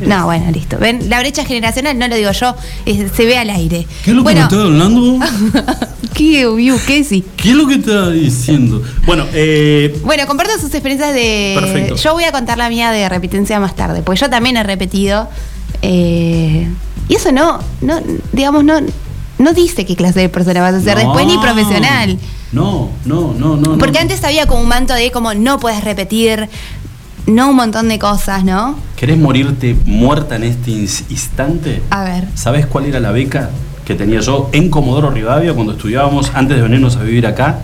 ¿Qué 0.00 0.06
No, 0.06 0.24
bueno, 0.24 0.50
listo. 0.50 0.76
Ven, 0.78 1.08
la 1.08 1.20
brecha 1.20 1.44
generacional, 1.44 1.96
no 1.98 2.08
lo 2.08 2.16
digo 2.16 2.32
yo, 2.32 2.56
es- 2.86 3.12
se 3.12 3.26
ve 3.26 3.36
al 3.38 3.50
aire. 3.50 3.86
¿Qué 4.04 4.10
es 4.10 4.16
lo 4.16 4.22
bueno, 4.24 4.48
que 4.48 4.56
me 4.56 4.62
está 4.62 4.72
hablando? 4.72 5.18
¿Qué 6.14 6.46
view? 6.48 6.78
¿Qué 6.86 7.04
sí? 7.04 7.24
¿Qué 7.36 7.50
es 7.50 7.54
lo 7.56 7.66
que 7.68 7.74
está 7.74 8.10
diciendo? 8.10 8.82
Bueno, 9.06 9.26
eh, 9.34 9.96
Bueno, 10.04 10.26
compartan 10.26 10.58
sus 10.60 10.70
experiencias 10.72 11.12
de. 11.14 11.56
Perfecto. 11.60 11.96
Yo 11.96 12.12
voy 12.14 12.24
a 12.24 12.32
contar 12.32 12.56
la 12.58 12.68
mía 12.70 12.90
de 12.90 13.08
repitencia 13.08 13.60
más 13.60 13.76
tarde, 13.76 14.02
porque 14.02 14.20
yo 14.20 14.30
también 14.30 14.56
he 14.56 14.62
repetido. 14.62 15.28
eh, 15.82 16.68
y 17.08 17.14
eso 17.14 17.30
no, 17.32 17.58
no, 17.82 18.00
digamos, 18.32 18.64
no, 18.64 18.74
no 19.38 19.52
dice 19.52 19.84
qué 19.84 19.96
clase 19.96 20.20
de 20.20 20.28
persona 20.28 20.60
vas 20.60 20.74
a 20.74 20.80
ser 20.80 20.98
después 20.98 21.26
ni 21.26 21.38
profesional. 21.38 22.18
No, 22.52 22.90
no, 23.04 23.34
no, 23.34 23.56
no. 23.56 23.78
Porque 23.78 23.98
antes 23.98 24.22
había 24.24 24.46
como 24.46 24.62
un 24.62 24.68
manto 24.68 24.94
de 24.94 25.10
como 25.10 25.34
no 25.34 25.58
puedes 25.58 25.82
repetir, 25.82 26.48
no 27.26 27.50
un 27.50 27.56
montón 27.56 27.88
de 27.88 27.98
cosas, 27.98 28.44
¿no? 28.44 28.76
¿Querés 28.96 29.18
morirte 29.18 29.76
muerta 29.86 30.36
en 30.36 30.44
este 30.44 30.70
instante? 30.70 31.82
A 31.90 32.04
ver. 32.04 32.28
¿Sabes 32.34 32.66
cuál 32.66 32.86
era 32.86 33.00
la 33.00 33.10
beca 33.10 33.50
que 33.84 33.94
tenía 33.94 34.20
yo 34.20 34.50
en 34.52 34.70
Comodoro 34.70 35.10
Rivadavia 35.10 35.52
cuando 35.52 35.72
estudiábamos 35.72 36.30
antes 36.34 36.56
de 36.56 36.62
venirnos 36.62 36.96
a 36.96 37.02
vivir 37.02 37.26
acá? 37.26 37.60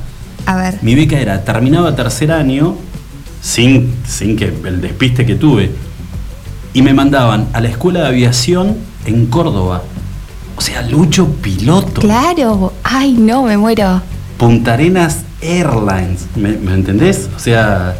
A 0.47 0.57
ver. 0.57 0.79
Mi 0.83 0.95
beca 0.95 1.21
era, 1.21 1.45
terminaba 1.45 1.95
tercer 1.95 2.33
año, 2.33 2.75
sin, 3.43 3.95
sin 4.07 4.37
que 4.37 4.47
el 4.47 4.81
despiste 4.81 5.25
que 5.25 5.35
tuve, 5.35 5.71
y 6.73 6.83
me 6.83 6.95
mandaban 6.95 7.49
a 7.53 7.61
la 7.61 7.69
escuela 7.69 8.01
de 8.01 8.09
aviación 8.09 8.77
en 9.05 9.27
Córdoba. 9.27 9.83
O 10.61 10.63
sea, 10.63 10.83
Lucho 10.83 11.27
piloto. 11.27 12.03
Claro, 12.03 12.75
ay 12.85 13.15
no, 13.15 13.45
me 13.45 13.57
muero. 13.57 14.03
Punta 14.37 14.75
Arenas 14.75 15.21
Airlines, 15.41 16.27
¿me, 16.37 16.51
entendés? 16.51 17.31
O 17.35 17.39
sea, 17.39 17.97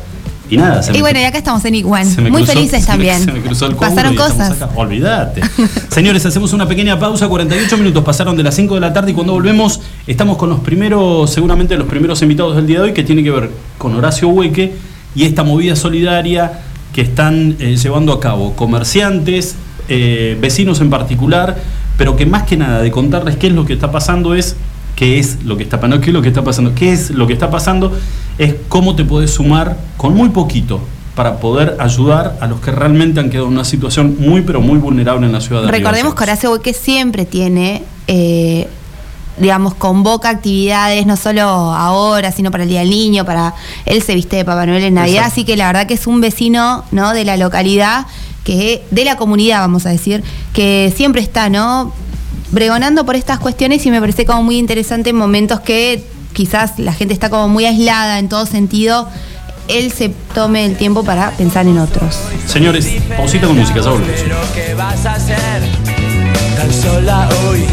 y 0.51 0.59
nada. 0.59 0.83
Se 0.83 0.95
y 0.95 1.01
bueno, 1.01 1.19
y 1.19 1.23
acá 1.23 1.39
estamos 1.39 1.65
en 1.65 1.77
Iguan, 1.77 2.07
muy 2.31 2.45
felices 2.45 2.85
también. 2.87 3.25
Se 3.25 3.33
me 3.33 3.41
cruzó 3.41 3.65
el 3.65 3.77
Pasaron 3.77 4.15
cosas. 4.15 4.59
Olvídate. 4.77 5.41
Señores, 5.89 6.27
hacemos 6.27 6.53
una 6.53 6.69
pequeña 6.69 6.99
pausa, 6.99 7.29
48 7.29 7.79
minutos 7.79 8.05
pasaron 8.05 8.37
de 8.37 8.43
las 8.43 8.55
5 8.57 8.75
de 8.75 8.81
la 8.83 8.93
tarde 8.93 9.13
y 9.13 9.15
cuando 9.15 9.33
volvemos 9.33 9.81
estamos 10.07 10.37
con 10.37 10.51
los 10.51 10.61
primeros, 10.61 11.31
seguramente 11.31 11.79
los 11.79 11.89
primeros 11.89 12.21
invitados 12.21 12.57
del 12.57 12.67
día 12.67 12.81
de 12.81 12.85
hoy 12.89 12.93
que 12.93 13.05
tiene 13.05 13.25
que 13.25 13.31
ver 13.31 13.51
con 13.79 13.95
Horacio 13.95 14.29
Hueque 14.29 14.75
y 15.15 15.25
esta 15.25 15.45
movida 15.45 15.77
solidaria 15.77 16.61
que 16.93 17.01
están 17.01 17.57
eh, 17.59 17.79
llevando 17.79 18.13
a 18.13 18.21
cabo 18.21 18.55
comerciantes, 18.55 19.55
eh, 19.89 20.37
vecinos 20.39 20.83
en 20.83 20.91
particular, 20.91 21.57
pero 22.01 22.17
que 22.17 22.25
más 22.25 22.45
que 22.45 22.57
nada 22.57 22.81
de 22.81 22.91
contarles 22.91 23.37
qué 23.37 23.49
es 23.49 23.53
lo 23.53 23.67
que 23.67 23.75
está 23.75 23.93
pasando 23.93 24.35
es 24.35 24.57
qué 24.97 25.19
es 25.19 25.45
lo 25.45 25.59
que 25.59 25.65
está 25.65 25.81
pasando, 25.81 26.01
qué 26.01 26.09
es 26.09 26.15
lo 26.15 26.23
que 26.23 26.29
está 26.29 26.43
pasando, 26.43 26.75
qué 26.75 26.93
es 26.95 27.11
lo 27.11 27.27
que 27.27 27.35
está 27.35 27.51
pasando, 27.51 27.95
es 28.39 28.55
cómo 28.71 28.97
te 28.97 29.05
puedes 29.05 29.33
sumar 29.33 29.77
con 29.99 30.15
muy 30.15 30.31
poquito 30.31 30.81
para 31.15 31.41
poder 31.41 31.77
ayudar 31.79 32.39
a 32.41 32.47
los 32.47 32.59
que 32.61 32.71
realmente 32.71 33.21
han 33.21 33.29
quedado 33.29 33.49
en 33.49 33.53
una 33.53 33.67
situación 33.67 34.17
muy 34.19 34.41
pero 34.41 34.63
muy 34.63 34.79
vulnerable 34.79 35.27
en 35.27 35.33
la 35.35 35.43
ciudad 35.43 35.61
de 35.61 35.71
Recordemos 35.71 36.15
que 36.15 36.23
Horacio 36.23 36.51
Hueque 36.53 36.73
siempre 36.73 37.27
tiene 37.27 37.83
eh, 38.07 38.67
digamos, 39.37 39.75
convoca 39.75 40.31
actividades, 40.31 41.05
no 41.07 41.19
solo 41.19 41.43
ahora, 41.43 42.33
sino 42.33 42.51
para 42.51 42.63
el 42.63 42.71
Día 42.71 42.81
del 42.81 42.91
Niño, 42.91 43.27
para 43.27 43.55
él 43.85 44.03
se 44.03 44.15
viste 44.15 44.37
de 44.37 44.45
Papá 44.47 44.65
Noel 44.65 44.85
en 44.85 44.95
Navidad, 44.95 45.25
así 45.27 45.45
que 45.45 45.57
la 45.57 45.67
verdad 45.67 45.87
que 45.87 45.95
es 45.95 46.07
un 46.07 46.21
vecino, 46.21 46.85
¿no? 46.93 47.13
De 47.13 47.25
la 47.25 47.37
localidad, 47.37 48.07
que, 48.45 48.83
de 48.91 49.05
la 49.05 49.17
comunidad, 49.17 49.61
vamos 49.61 49.87
a 49.87 49.91
decir, 49.91 50.23
que 50.53 50.93
siempre 50.97 51.23
está, 51.23 51.49
¿no? 51.49 51.93
Bregonando 52.51 53.05
por 53.05 53.17
estas 53.17 53.39
cuestiones 53.39 53.85
y 53.87 53.91
me 53.91 54.01
parece 54.01 54.25
como 54.25 54.43
muy 54.43 54.59
interesante 54.59 55.11
en 55.11 55.17
momentos 55.17 55.61
que 55.61 56.05
quizás 56.33 56.79
la 56.79 56.93
gente 56.93 57.15
está 57.15 57.31
como 57.31 57.49
muy 57.49 57.65
aislada 57.65 58.19
en 58.19 58.29
todo 58.29 58.47
sentido, 58.47 59.09
él 59.69 59.93
se 59.93 60.09
tome 60.35 60.65
el 60.65 60.77
tiempo 60.77 61.05
para 61.05 61.31
pensar 61.33 61.67
en 61.67 61.79
otros. 61.79 62.17
Señores, 62.47 62.89
pausita 63.17 63.47
con 63.47 63.57
música, 63.57 63.81
ya 63.81 63.91
Tan 66.57 66.73
sola 66.73 67.29
hoy 67.49 67.65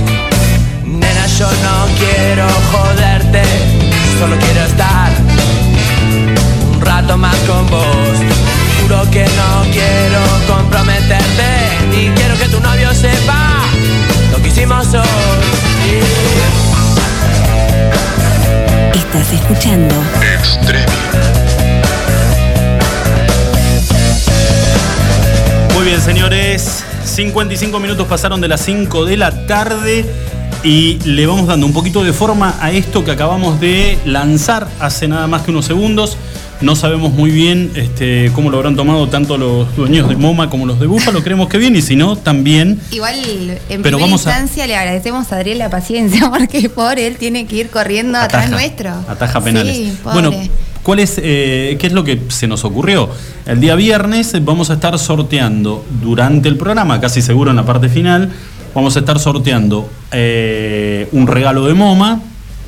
yo 1.38 1.46
no 1.46 1.86
quiero 2.00 2.48
joderte, 2.72 3.44
solo 4.18 4.36
quiero 4.38 4.62
estar 4.62 5.12
un 6.74 6.82
rato 6.82 7.16
más 7.16 7.36
con 7.46 7.70
vos. 7.70 8.57
Juro 8.88 9.12
que 9.12 9.26
no 9.26 9.64
quiero 9.70 10.20
comprometerte, 10.48 11.44
ni 11.90 12.08
quiero 12.12 12.38
que 12.38 12.46
tu 12.46 12.62
novio 12.62 12.94
sepa 12.94 13.60
lo 14.32 14.42
que 14.42 14.48
hicimos 14.48 14.94
hoy. 14.94 15.04
Estás 18.94 19.34
escuchando 19.34 19.94
Muy 25.74 25.84
bien, 25.84 26.00
señores. 26.00 26.86
55 27.04 27.80
minutos 27.82 28.08
pasaron 28.08 28.40
de 28.40 28.48
las 28.48 28.62
5 28.62 29.04
de 29.04 29.18
la 29.18 29.48
tarde 29.48 30.06
y 30.64 30.98
le 31.04 31.26
vamos 31.26 31.48
dando 31.48 31.66
un 31.66 31.74
poquito 31.74 32.06
de 32.06 32.14
forma 32.14 32.56
a 32.62 32.72
esto 32.72 33.04
que 33.04 33.12
acabamos 33.12 33.60
de 33.60 33.98
lanzar 34.06 34.66
hace 34.80 35.10
nada 35.10 35.28
más 35.28 35.42
que 35.42 35.52
unos 35.52 35.66
segundos. 35.66 36.18
No 36.60 36.76
sabemos 36.76 37.14
muy 37.14 37.30
bien 37.30 37.72
este, 37.76 38.32
cómo 38.34 38.50
lo 38.50 38.58
habrán 38.58 38.76
tomado 38.76 39.08
tanto 39.10 39.38
los 39.38 39.76
dueños 39.76 40.10
de 40.10 40.16
MoMA 40.16 40.50
como 40.50 40.66
los 40.66 40.80
de 40.80 40.88
Búfalo, 40.88 41.24
creemos 41.24 41.50
que 41.50 41.60
bien, 41.60 41.76
y 41.76 41.84
si 41.84 41.96
no, 41.96 42.16
también. 42.16 42.80
Igual, 42.92 43.16
en 43.70 43.82
primera 43.84 44.08
instancia 44.08 44.66
le 44.66 44.76
agradecemos 44.76 45.32
a 45.32 45.36
Adriel 45.36 45.60
la 45.60 45.70
paciencia, 45.70 46.30
porque 46.38 46.68
por 46.70 46.98
él 46.98 47.18
tiene 47.18 47.46
que 47.46 47.58
ir 47.58 47.70
corriendo 47.70 48.18
atrás 48.18 48.50
nuestro. 48.50 48.92
Ataja 49.08 49.40
penales. 49.42 50.02
bueno, 50.04 50.32
¿cuál 50.82 51.00
es, 51.00 51.20
eh, 51.22 51.78
¿qué 51.80 51.88
es 51.88 51.94
lo 51.94 52.04
que 52.04 52.22
se 52.30 52.48
nos 52.48 52.66
ocurrió? 52.66 53.10
El 53.46 53.60
día 53.60 53.76
viernes 53.76 54.34
vamos 54.44 54.72
a 54.72 54.74
estar 54.74 54.98
sorteando 54.98 55.86
durante 56.02 56.50
el 56.50 56.58
programa, 56.58 57.00
casi 57.00 57.22
seguro 57.22 57.52
en 57.52 57.58
la 57.58 57.66
parte 57.66 57.88
final, 57.88 58.32
vamos 58.74 58.96
a 58.96 59.00
estar 59.00 59.20
sorteando 59.20 59.90
eh, 60.12 61.08
un 61.12 61.28
regalo 61.28 61.68
de 61.68 61.76
MoMA 61.76 62.22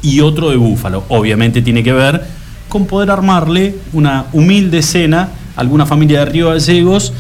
y 0.03 0.19
otro 0.19 0.51
de 0.51 0.58
Búfalo. 0.58 1.03
Obviamente 1.10 1.63
tiene 1.63 1.84
que 1.84 1.93
ver 1.93 2.39
con 2.69 2.85
poder 2.85 3.11
armarle 3.11 3.75
una 3.91 4.27
humilde 4.31 4.81
cena 4.81 5.29
a 5.55 5.61
alguna 5.61 5.85
familia 5.85 6.19
de 6.19 6.25
Río 6.25 6.49
Gallegos, 6.49 7.11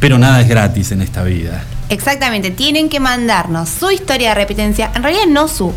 pero 0.00 0.18
nada 0.18 0.40
es 0.40 0.48
gratis 0.48 0.90
en 0.92 1.02
esta 1.02 1.22
vida. 1.22 1.62
Exactamente, 1.90 2.50
tienen 2.50 2.88
que 2.88 2.98
mandarnos 2.98 3.68
su 3.68 3.90
historia 3.90 4.30
de 4.30 4.34
repitencia, 4.34 4.90
en 4.94 5.02
realidad 5.02 5.26
no 5.28 5.46
su, 5.46 5.72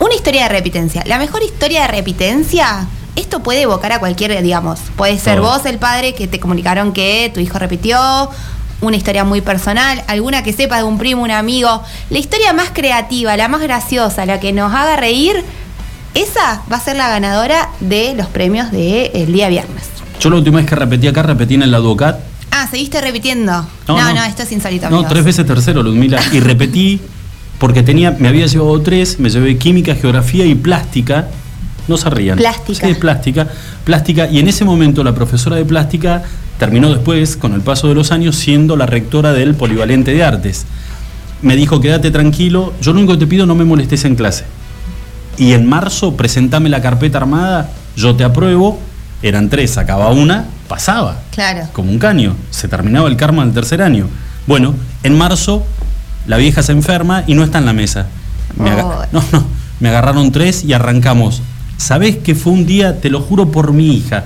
una 0.00 0.14
historia 0.14 0.44
de 0.44 0.48
repitencia. 0.48 1.04
La 1.06 1.18
mejor 1.18 1.42
historia 1.42 1.82
de 1.82 1.88
repitencia, 1.88 2.86
esto 3.14 3.42
puede 3.42 3.62
evocar 3.62 3.92
a 3.92 4.00
cualquier, 4.00 4.42
digamos, 4.42 4.80
puede 4.96 5.18
ser 5.18 5.40
vos 5.40 5.64
el 5.66 5.78
padre 5.78 6.14
que 6.14 6.26
te 6.26 6.40
comunicaron 6.40 6.92
que 6.92 7.30
tu 7.32 7.40
hijo 7.40 7.58
repitió, 7.58 7.98
una 8.82 8.96
historia 8.96 9.24
muy 9.24 9.40
personal, 9.40 10.02
alguna 10.08 10.42
que 10.42 10.52
sepa 10.52 10.78
de 10.78 10.82
un 10.82 10.98
primo, 10.98 11.22
un 11.22 11.30
amigo. 11.30 11.82
La 12.10 12.18
historia 12.18 12.52
más 12.52 12.70
creativa, 12.70 13.36
la 13.36 13.46
más 13.46 13.62
graciosa, 13.62 14.26
la 14.26 14.40
que 14.40 14.52
nos 14.52 14.74
haga 14.74 14.96
reír, 14.96 15.44
esa 16.14 16.62
va 16.70 16.76
a 16.76 16.80
ser 16.80 16.96
la 16.96 17.08
ganadora 17.08 17.70
de 17.80 18.14
los 18.14 18.26
premios 18.26 18.70
del 18.70 19.32
día 19.32 19.48
viernes. 19.48 19.84
Yo 20.20 20.30
la 20.30 20.36
última 20.36 20.58
vez 20.58 20.66
que 20.66 20.76
repetí 20.76 21.08
acá, 21.08 21.22
repetí 21.22 21.54
en 21.54 21.62
el 21.62 21.74
Advocat. 21.74 22.20
Ah, 22.50 22.68
¿seguiste 22.70 23.00
repitiendo? 23.00 23.66
No, 23.88 24.14
no, 24.14 24.24
esto 24.24 24.42
es 24.42 24.52
insólito. 24.52 24.90
No, 24.90 25.06
tres 25.06 25.24
veces 25.24 25.46
tercero, 25.46 25.82
Ludmila. 25.82 26.20
Y 26.32 26.40
repetí 26.40 27.00
porque 27.58 27.82
tenía, 27.82 28.10
me 28.10 28.28
había 28.28 28.46
llevado 28.46 28.80
tres, 28.82 29.18
me 29.18 29.30
llevé 29.30 29.56
química, 29.56 29.94
geografía 29.94 30.44
y 30.44 30.54
plástica. 30.54 31.28
No 31.88 31.96
se 31.96 32.10
rían. 32.10 32.38
Plástica. 32.38 32.86
Sí, 32.86 32.94
plástica. 32.94 33.48
Plástica. 33.84 34.28
Y 34.28 34.38
en 34.38 34.48
ese 34.48 34.64
momento 34.64 35.02
la 35.02 35.14
profesora 35.14 35.56
de 35.56 35.64
plástica 35.64 36.22
terminó 36.58 36.90
después, 36.90 37.36
con 37.36 37.54
el 37.54 37.60
paso 37.60 37.88
de 37.88 37.94
los 37.94 38.12
años, 38.12 38.36
siendo 38.36 38.76
la 38.76 38.86
rectora 38.86 39.32
del 39.32 39.54
Polivalente 39.54 40.12
de 40.12 40.22
Artes. 40.22 40.66
Me 41.40 41.56
dijo, 41.56 41.80
quédate 41.80 42.12
tranquilo, 42.12 42.72
yo 42.80 42.92
lo 42.92 42.98
único 42.98 43.14
que 43.14 43.20
te 43.20 43.26
pido 43.26 43.46
no 43.46 43.56
me 43.56 43.64
molestes 43.64 44.04
en 44.04 44.14
clase. 44.14 44.44
Y 45.36 45.52
en 45.52 45.66
marzo 45.66 46.16
presentame 46.16 46.68
la 46.68 46.82
carpeta 46.82 47.18
armada, 47.18 47.70
yo 47.96 48.14
te 48.16 48.24
apruebo, 48.24 48.78
eran 49.22 49.48
tres, 49.48 49.72
sacaba 49.72 50.10
una, 50.10 50.46
pasaba. 50.68 51.20
Claro. 51.30 51.68
Como 51.72 51.90
un 51.90 51.98
caño, 51.98 52.36
se 52.50 52.68
terminaba 52.68 53.08
el 53.08 53.16
karma 53.16 53.44
del 53.44 53.54
tercer 53.54 53.82
año. 53.82 54.08
Bueno, 54.46 54.74
en 55.02 55.16
marzo 55.16 55.64
la 56.26 56.36
vieja 56.36 56.62
se 56.62 56.72
enferma 56.72 57.24
y 57.26 57.34
no 57.34 57.44
está 57.44 57.58
en 57.58 57.66
la 57.66 57.72
mesa. 57.72 58.06
Me 58.56 58.70
no, 59.12 59.22
no, 59.32 59.44
me 59.80 59.88
agarraron 59.88 60.32
tres 60.32 60.64
y 60.64 60.72
arrancamos. 60.72 61.42
¿Sabés 61.76 62.16
que 62.18 62.34
fue 62.34 62.52
un 62.52 62.66
día, 62.66 63.00
te 63.00 63.10
lo 63.10 63.20
juro 63.20 63.50
por 63.50 63.72
mi 63.72 63.96
hija, 63.96 64.24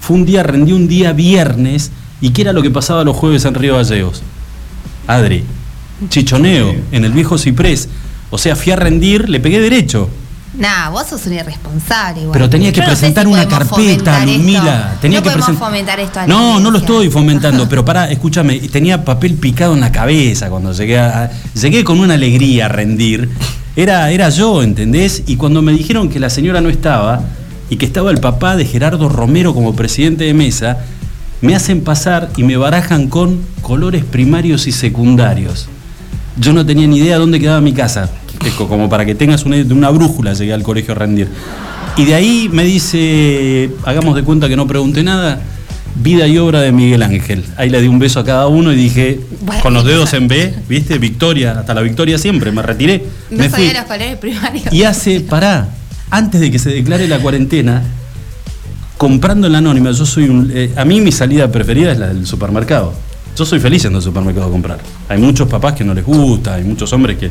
fue 0.00 0.16
un 0.16 0.26
día, 0.26 0.42
rendí 0.42 0.72
un 0.72 0.88
día 0.88 1.12
viernes, 1.12 1.90
y 2.20 2.30
¿qué 2.30 2.42
era 2.42 2.52
lo 2.52 2.62
que 2.62 2.70
pasaba 2.70 3.04
los 3.04 3.16
jueves 3.16 3.44
en 3.44 3.54
Río 3.54 3.76
Gallegos? 3.76 4.22
Adri, 5.06 5.44
chichoneo, 6.08 6.74
en 6.92 7.04
el 7.04 7.12
viejo 7.12 7.38
ciprés. 7.38 7.88
O 8.30 8.38
sea, 8.38 8.56
fui 8.56 8.72
a 8.72 8.76
rendir, 8.76 9.28
le 9.28 9.40
pegué 9.40 9.60
derecho. 9.60 10.08
Nah, 10.54 10.90
vos 10.90 11.06
sos 11.06 11.24
un 11.26 11.34
irresponsable. 11.34 12.22
Igual. 12.22 12.32
Pero 12.32 12.50
tenía 12.50 12.72
que 12.72 12.82
presentar 12.82 13.26
una 13.26 13.46
carpeta, 13.46 14.24
Mila. 14.26 14.96
Tenía 15.00 15.20
no 15.20 15.30
que 15.30 15.52
fomentar 15.54 16.00
esto. 16.00 16.20
no, 16.26 16.58
no 16.58 16.70
lo 16.70 16.78
estoy 16.78 17.08
fomentando, 17.10 17.68
pero 17.68 17.84
pará, 17.84 18.10
escúchame, 18.10 18.58
tenía 18.68 19.04
papel 19.04 19.34
picado 19.34 19.74
en 19.74 19.80
la 19.80 19.92
cabeza 19.92 20.50
cuando 20.50 20.72
llegué 20.72 20.98
a, 20.98 21.30
llegué 21.54 21.84
con 21.84 22.00
una 22.00 22.14
alegría 22.14 22.66
a 22.66 22.68
rendir. 22.68 23.30
Era, 23.76 24.10
era 24.10 24.28
yo, 24.30 24.62
¿entendés? 24.62 25.22
Y 25.26 25.36
cuando 25.36 25.62
me 25.62 25.72
dijeron 25.72 26.08
que 26.08 26.18
la 26.18 26.28
señora 26.28 26.60
no 26.60 26.68
estaba, 26.68 27.22
y 27.70 27.76
que 27.76 27.86
estaba 27.86 28.10
el 28.10 28.18
papá 28.18 28.56
de 28.56 28.66
Gerardo 28.66 29.08
Romero 29.08 29.54
como 29.54 29.76
presidente 29.76 30.24
de 30.24 30.34
mesa, 30.34 30.78
me 31.40 31.54
hacen 31.54 31.82
pasar 31.82 32.28
y 32.36 32.42
me 32.42 32.56
barajan 32.56 33.08
con 33.08 33.40
colores 33.62 34.04
primarios 34.04 34.66
y 34.66 34.72
secundarios. 34.72 35.68
Yo 36.38 36.52
no 36.52 36.64
tenía 36.64 36.86
ni 36.86 36.98
idea 36.98 37.18
dónde 37.18 37.40
quedaba 37.40 37.60
mi 37.60 37.72
casa, 37.72 38.08
como 38.56 38.88
para 38.88 39.04
que 39.04 39.14
tengas 39.14 39.44
una, 39.44 39.56
una 39.56 39.90
brújula 39.90 40.32
llegué 40.32 40.52
al 40.52 40.62
colegio 40.62 40.92
a 40.92 40.96
rendir. 40.96 41.28
Y 41.96 42.04
de 42.04 42.14
ahí 42.14 42.48
me 42.52 42.64
dice, 42.64 43.70
hagamos 43.84 44.14
de 44.14 44.22
cuenta 44.22 44.48
que 44.48 44.56
no 44.56 44.66
pregunté 44.66 45.02
nada, 45.02 45.40
Vida 45.96 46.26
y 46.28 46.38
obra 46.38 46.60
de 46.60 46.70
Miguel 46.70 47.02
Ángel. 47.02 47.44
Ahí 47.56 47.68
le 47.68 47.82
di 47.82 47.88
un 47.88 47.98
beso 47.98 48.20
a 48.20 48.24
cada 48.24 48.46
uno 48.46 48.72
y 48.72 48.76
dije, 48.76 49.20
Bueno. 49.42 49.60
con 49.60 49.74
los 49.74 49.84
dedos 49.84 50.12
en 50.14 50.28
B, 50.28 50.54
¿viste? 50.68 50.98
Victoria, 50.98 51.58
hasta 51.58 51.74
la 51.74 51.80
victoria 51.80 52.16
siempre, 52.16 52.52
me 52.52 52.62
retiré. 52.62 53.04
No 53.30 53.38
me 53.38 53.50
fui. 53.50 53.70
los 53.72 53.82
colores 53.82 54.16
primarios. 54.18 54.72
Y 54.72 54.84
hace, 54.84 55.20
pará, 55.20 55.68
antes 56.08 56.40
de 56.40 56.50
que 56.52 56.60
se 56.60 56.70
declare 56.70 57.08
la 57.08 57.18
cuarentena, 57.18 57.82
comprando 58.96 59.48
en 59.48 59.52
la 59.52 59.58
anónima, 59.58 59.90
yo 59.90 60.06
soy 60.06 60.28
un. 60.28 60.50
eh, 60.54 60.72
a 60.76 60.84
mí 60.84 61.00
mi 61.00 61.10
salida 61.10 61.50
preferida 61.50 61.90
es 61.92 61.98
la 61.98 62.06
del 62.08 62.24
supermercado. 62.26 62.94
Yo 63.36 63.44
soy 63.46 63.60
feliz 63.60 63.82
yendo 63.82 63.98
al 63.98 64.02
supermercado 64.04 64.46
a 64.48 64.50
comprar. 64.50 64.78
Hay 65.08 65.18
muchos 65.18 65.48
papás 65.48 65.72
que 65.74 65.84
no 65.84 65.94
les 65.94 66.04
gusta, 66.04 66.54
hay 66.54 66.64
muchos 66.64 66.92
hombres 66.92 67.16
que, 67.16 67.30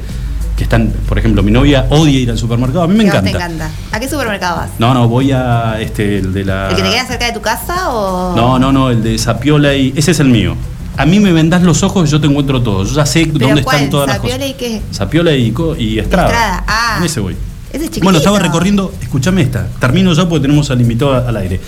que 0.56 0.64
están, 0.64 0.92
por 1.08 1.20
ejemplo, 1.20 1.44
mi 1.44 1.52
novia 1.52 1.86
odia 1.90 2.20
ir 2.20 2.32
al 2.32 2.38
supermercado. 2.38 2.84
A 2.84 2.88
mí 2.88 2.96
me 2.96 3.04
¿Qué 3.04 3.10
a 3.12 3.14
vos 3.22 3.30
encanta. 3.30 3.38
te 3.40 3.44
encanta? 3.46 3.72
¿A 3.96 4.00
qué 4.00 4.10
supermercado 4.10 4.58
vas? 4.58 4.70
No, 4.80 4.94
no, 4.94 5.08
voy 5.08 5.32
a 5.32 5.80
este, 5.80 6.18
el 6.20 6.34
de 6.34 6.46
la. 6.46 6.70
¿El 6.70 6.76
que 6.78 6.82
te 6.84 6.90
queda 6.90 7.06
cerca 7.06 7.26
de 7.28 7.34
tu 7.34 7.42
casa 7.42 7.90
o.? 7.92 8.36
No, 8.36 8.58
no, 8.60 8.72
no, 8.72 8.90
el 8.90 9.04
de 9.04 9.18
Sapiola 9.18 9.76
y. 9.76 9.94
Ese 9.96 10.12
es 10.12 10.20
el 10.20 10.30
mío. 10.30 10.56
A 10.98 11.06
mí 11.06 11.20
me 11.20 11.32
vendás 11.32 11.62
los 11.62 11.82
ojos 11.84 12.10
y 12.10 12.12
yo 12.12 12.20
te 12.20 12.28
encuentro 12.28 12.62
todo. 12.62 12.84
Yo 12.84 12.94
ya 12.94 13.06
sé 13.06 13.26
¿Pero 13.32 13.48
dónde 13.48 13.64
cuál? 13.64 13.76
están 13.78 13.90
todas 13.90 14.08
las 14.08 14.18
¿Sapiola 14.18 14.38
cosas. 14.38 14.50
y 14.50 14.54
qué? 14.56 14.82
Sapiola 14.92 15.34
y, 15.36 15.52
Co- 15.52 15.76
y 15.78 15.98
Estrada. 16.00 16.28
Estrada, 16.30 16.64
ah. 16.68 16.96
En 17.00 17.04
ese 17.06 17.20
voy. 17.22 17.38
Ese 17.72 17.86
es. 17.86 18.00
Bueno, 18.02 18.18
estaba 18.18 18.40
recorriendo, 18.40 18.92
escúchame 19.02 19.44
esta, 19.44 19.68
termino 19.80 20.12
ya 20.14 20.28
porque 20.28 20.42
tenemos 20.42 20.70
al 20.72 20.82
invitado 20.82 21.16
al 21.28 21.38
aire. 21.38 21.62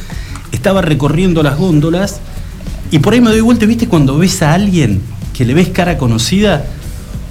Estaba 0.51 0.81
recorriendo 0.81 1.43
las 1.43 1.57
góndolas 1.57 2.19
y 2.91 2.99
por 2.99 3.13
ahí 3.13 3.21
me 3.21 3.29
doy 3.29 3.39
vuelta, 3.39 3.65
¿viste? 3.65 3.87
Cuando 3.87 4.17
ves 4.17 4.41
a 4.41 4.53
alguien 4.53 5.01
que 5.33 5.45
le 5.45 5.53
ves 5.53 5.69
cara 5.69 5.97
conocida 5.97 6.65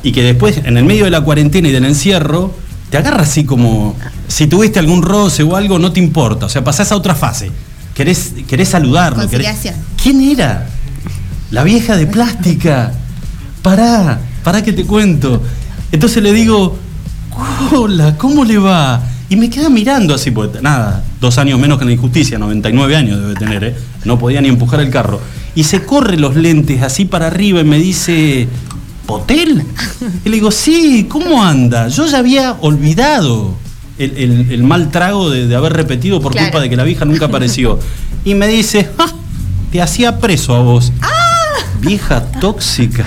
y 0.03 0.13
que 0.13 0.23
después, 0.23 0.59
en 0.65 0.79
el 0.79 0.85
medio 0.85 1.05
de 1.05 1.11
la 1.11 1.21
cuarentena 1.21 1.69
y 1.69 1.73
del 1.73 1.85
encierro, 1.85 2.55
te 2.89 2.97
agarra 2.97 3.23
así 3.23 3.45
como, 3.45 3.95
si 4.27 4.47
tuviste 4.47 4.79
algún 4.79 5.03
roce 5.03 5.43
o 5.43 5.57
algo, 5.57 5.79
no 5.79 5.93
te 5.93 6.01
importa, 6.01 6.47
o 6.47 6.49
sea, 6.49 6.65
pasás 6.65 6.91
a 6.93 6.97
otra 6.97 7.15
fase. 7.15 7.51
Querés, 7.95 8.33
querés 8.49 8.71
saludarlo. 8.71 9.29
querés-. 9.29 9.75
¿Quién 10.03 10.23
era? 10.23 10.67
La 11.51 11.63
vieja 11.63 11.97
de 11.97 12.07
plástica. 12.07 12.93
Pará, 13.63 14.19
pará 14.43 14.63
que 14.63 14.73
te 14.73 14.87
cuento. 14.87 15.43
Entonces 15.93 16.23
le 16.23 16.33
digo, 16.33 16.79
hola, 17.73 18.17
¿cómo 18.17 18.45
le 18.45 18.57
va? 18.57 19.03
Y 19.29 19.37
me 19.37 19.51
queda 19.51 19.69
mirando 19.69 20.15
así, 20.15 20.31
pues 20.31 20.51
nada, 20.63 21.05
dos 21.21 21.37
años 21.39 21.59
menos 21.59 21.79
que 21.79 21.85
en 21.85 21.89
la 21.89 21.95
injusticia, 21.95 22.39
99 22.39 22.97
años 22.97 23.21
debe 23.21 23.35
tener, 23.35 23.63
¿eh? 23.63 23.77
No 24.05 24.19
podía 24.19 24.41
ni 24.41 24.49
empujar 24.49 24.81
el 24.81 24.91
carro. 24.91 25.21
Y 25.55 25.65
se 25.65 25.83
corre 25.85 26.17
los 26.17 26.37
lentes 26.37 26.83
así 26.83 27.05
para 27.05 27.27
arriba 27.27 27.61
y 27.61 27.65
me 27.65 27.79
dice, 27.79 28.47
¿Potel? 29.07 29.65
Y 30.25 30.29
le 30.29 30.37
digo, 30.37 30.51
sí, 30.51 31.07
¿cómo 31.09 31.43
anda? 31.45 31.89
Yo 31.89 32.07
ya 32.07 32.19
había 32.19 32.53
olvidado 32.61 33.55
el, 33.99 34.17
el- 34.17 34.53
el 34.53 34.63
mal 34.63 34.91
trago 34.91 35.29
de, 35.31 35.47
de 35.49 35.57
haber 35.57 35.73
repetido 35.73 36.21
por 36.21 36.33
Claro. 36.33 36.47
culpa 36.49 36.61
de 36.63 36.71
que 36.71 36.77
la 36.77 36.85
vieja 36.85 37.05
nunca 37.05 37.27
apareció. 37.27 37.79
Y 38.25 38.35
me 38.35 38.47
dice, 38.49 38.89
"Ah, 38.99 39.11
te 39.73 39.81
hacía 39.81 40.19
preso 40.19 40.55
a 40.55 40.61
vos. 40.61 40.93
Vieja 41.81 42.23
tóxica. 42.39 43.07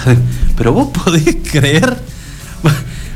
Pero 0.58 0.74
vos 0.74 0.88
podés 0.88 1.38
creer. 1.52 1.96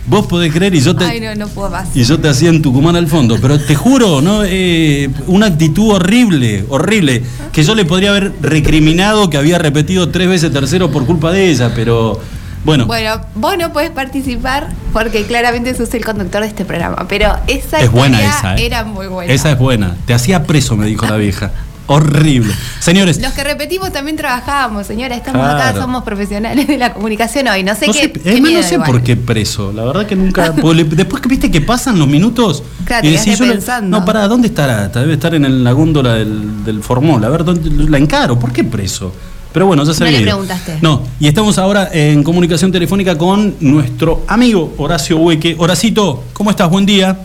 Vos 0.08 0.26
podés 0.26 0.54
creer 0.54 0.74
y 0.74 0.80
yo 0.80 0.96
te. 0.96 1.04
Ay, 1.04 1.20
no, 1.20 1.36
no 1.36 1.48
puedo 1.50 1.70
más. 1.70 1.90
Y 1.94 2.04
yo 2.04 2.18
te 2.20 2.30
hacía 2.30 2.50
en 2.50 2.62
Tucumán 2.62 2.96
al 2.96 3.08
fondo, 3.08 3.38
pero 3.42 3.60
te 3.60 3.76
juro, 3.76 4.22
¿no? 4.22 4.42
Eh, 4.46 5.10
una 5.28 5.48
actitud 5.48 5.92
horrible, 5.96 6.66
horrible, 6.70 7.24
que 7.52 7.64
yo 7.64 7.76
le 7.76 7.84
podría 7.84 8.12
haber 8.12 8.34
recriminado 8.42 9.30
que 9.30 9.38
había 9.38 9.60
repetido 9.60 10.10
tres 10.10 10.30
veces 10.30 10.52
tercero 10.52 10.92
por 10.92 11.06
culpa 11.06 11.32
de 11.32 11.50
ella, 11.50 11.72
pero 11.76 12.20
bueno, 12.64 12.86
Bueno, 12.86 13.22
vos 13.36 13.58
no 13.58 13.72
podés 13.72 13.92
participar 13.92 14.70
porque 14.92 15.26
claramente 15.26 15.74
sos 15.76 15.94
el 15.94 16.04
conductor 16.04 16.42
de 16.42 16.48
este 16.48 16.66
programa, 16.66 17.06
pero 17.08 17.36
esa 17.48 17.80
es 17.80 17.92
buena 17.92 18.22
esa, 18.22 18.56
¿eh? 18.58 18.66
era 18.66 18.84
muy 18.84 19.08
buena. 19.08 19.32
Esa 19.32 19.52
es 19.52 19.60
buena. 19.60 19.96
Te 20.06 20.14
hacía 20.14 20.44
preso, 20.44 20.76
me 20.76 20.86
dijo 20.86 21.06
la 21.06 21.16
vieja. 21.18 21.52
Horrible. 21.88 22.53
Señores, 22.79 23.20
Los 23.22 23.32
que 23.34 23.44
repetimos 23.44 23.91
también 23.94 24.17
trabajábamos, 24.17 24.86
señora. 24.88 25.15
Estamos 25.15 25.41
Claro. 25.41 25.58
acá, 25.70 25.79
somos 25.79 26.03
profesionales 26.03 26.67
de 26.67 26.77
la 26.77 26.94
comunicación 26.94 27.48
hoy. 27.48 27.63
No 27.63 27.75
sé 27.75 27.88
no 27.88 27.94
qué. 27.94 28.00
sé, 28.00 28.12
qué 28.12 28.36
es 28.36 28.41
más, 28.41 28.51
no 28.51 28.63
sé 28.63 28.79
por 28.79 29.01
qué 29.03 29.15
preso. 29.15 29.72
La 29.72 29.86
verdad 29.86 30.06
que 30.06 30.15
nunca. 30.15 30.50
después 30.51 31.22
que 31.22 31.29
viste 31.29 31.50
que 31.50 31.62
pasan 31.62 31.98
los 31.98 32.08
minutos. 32.08 32.62
Claro, 32.86 33.08
yo 33.08 33.46
le- 33.46 33.51
pensando. 33.53 34.00
no, 34.00 34.06
pará, 34.06 34.27
¿dónde 34.27 34.50
estará? 34.50 34.89
Debe 34.89 35.13
estar 35.13 35.34
en 35.34 35.46
el- 35.46 35.63
la 35.63 35.72
góndola 35.72 36.13
del, 36.15 36.63
del 36.65 36.84
Formol. 36.84 37.24
A 37.24 37.29
ver, 37.29 37.44
¿dónde 37.46 37.70
la 37.89 37.98
encaro? 37.98 38.38
¿Por 38.38 38.51
qué 38.51 38.63
preso? 38.63 39.13
Pero 39.53 39.65
bueno, 39.65 39.84
ya 39.86 39.94
se 39.94 40.03
No 40.03 40.12
le 40.12 40.22
preguntaste. 40.22 40.77
No, 40.82 41.01
y 41.20 41.27
estamos 41.27 41.58
ahora 41.58 41.89
en 41.91 42.22
comunicación 42.22 42.72
telefónica 42.72 43.17
con 43.17 43.56
nuestro 43.62 44.23
amigo 44.28 44.73
Horacio 44.78 45.17
Hueque. 45.17 45.56
Horacito, 45.58 46.26
¿cómo 46.34 46.52
estás? 46.52 46.69
Buen 46.69 46.86
día. 46.86 47.17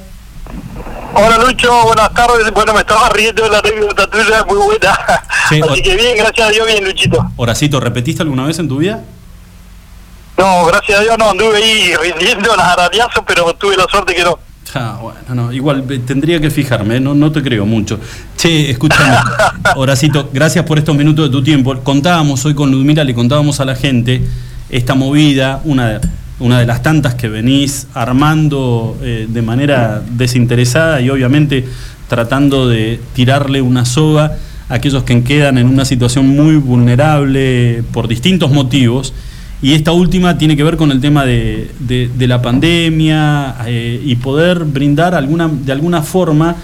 Hola 1.14 1.38
Lucho, 1.38 1.70
buenas 1.84 2.12
tardes. 2.14 2.50
Bueno, 2.52 2.72
me 2.72 2.80
estaba 2.80 3.08
riendo 3.10 3.42
de 3.44 3.50
la 3.50 3.58
anécdota 3.58 4.06
tuya, 4.06 4.44
muy 4.48 4.56
buena. 4.56 4.98
Sí, 5.48 5.60
Así 5.60 5.82
que 5.82 5.96
bien, 5.96 6.16
gracias 6.16 6.48
a 6.48 6.50
Dios, 6.50 6.66
bien 6.66 6.84
Luchito. 6.84 7.30
Horacito, 7.36 7.80
¿repetiste 7.80 8.22
alguna 8.22 8.46
vez 8.46 8.58
en 8.58 8.68
tu 8.68 8.78
vida? 8.78 9.02
No, 10.38 10.64
gracias 10.64 10.98
a 10.98 11.02
Dios 11.02 11.18
no 11.18 11.30
anduve 11.30 11.56
ahí 11.56 11.94
rindiendo 11.96 12.56
las 12.56 12.66
arañazos, 12.66 13.22
pero 13.26 13.52
tuve 13.54 13.76
la 13.76 13.84
suerte 13.90 14.14
que 14.14 14.24
no. 14.24 14.38
Ah, 14.74 14.98
bueno, 15.02 15.18
no, 15.34 15.52
igual 15.52 15.84
eh, 15.90 15.98
tendría 15.98 16.40
que 16.40 16.50
fijarme, 16.50 16.98
no, 16.98 17.14
no 17.14 17.30
te 17.30 17.42
creo 17.42 17.66
mucho. 17.66 18.00
Che, 18.36 18.70
escúchame, 18.70 19.14
Horacito, 19.76 20.30
gracias 20.32 20.64
por 20.64 20.78
estos 20.78 20.96
minutos 20.96 21.26
de 21.26 21.30
tu 21.30 21.44
tiempo. 21.44 21.78
Contábamos 21.82 22.42
hoy 22.46 22.54
con 22.54 22.70
Ludmila, 22.70 23.04
le 23.04 23.14
contábamos 23.14 23.60
a 23.60 23.66
la 23.66 23.74
gente 23.76 24.26
esta 24.70 24.94
movida, 24.94 25.60
una 25.64 25.88
de, 25.90 26.08
una 26.42 26.58
de 26.58 26.66
las 26.66 26.82
tantas 26.82 27.14
que 27.14 27.28
venís 27.28 27.86
armando 27.94 28.98
eh, 29.00 29.26
de 29.28 29.42
manera 29.42 30.02
desinteresada 30.10 31.00
y 31.00 31.08
obviamente 31.08 31.64
tratando 32.08 32.68
de 32.68 33.00
tirarle 33.14 33.62
una 33.62 33.84
soga 33.84 34.36
a 34.68 34.74
aquellos 34.74 35.04
que 35.04 35.22
quedan 35.22 35.56
en 35.56 35.68
una 35.68 35.84
situación 35.84 36.26
muy 36.26 36.56
vulnerable 36.56 37.84
por 37.92 38.08
distintos 38.08 38.50
motivos. 38.50 39.14
Y 39.62 39.74
esta 39.74 39.92
última 39.92 40.36
tiene 40.36 40.56
que 40.56 40.64
ver 40.64 40.76
con 40.76 40.90
el 40.90 41.00
tema 41.00 41.24
de, 41.24 41.70
la 42.18 42.42
pandemia 42.42 43.54
eh, 43.66 44.02
y 44.04 44.16
poder 44.16 44.64
brindar 44.64 45.14
alguna, 45.14 45.48
de 45.48 45.70
alguna 45.70 46.02
forma 46.02 46.56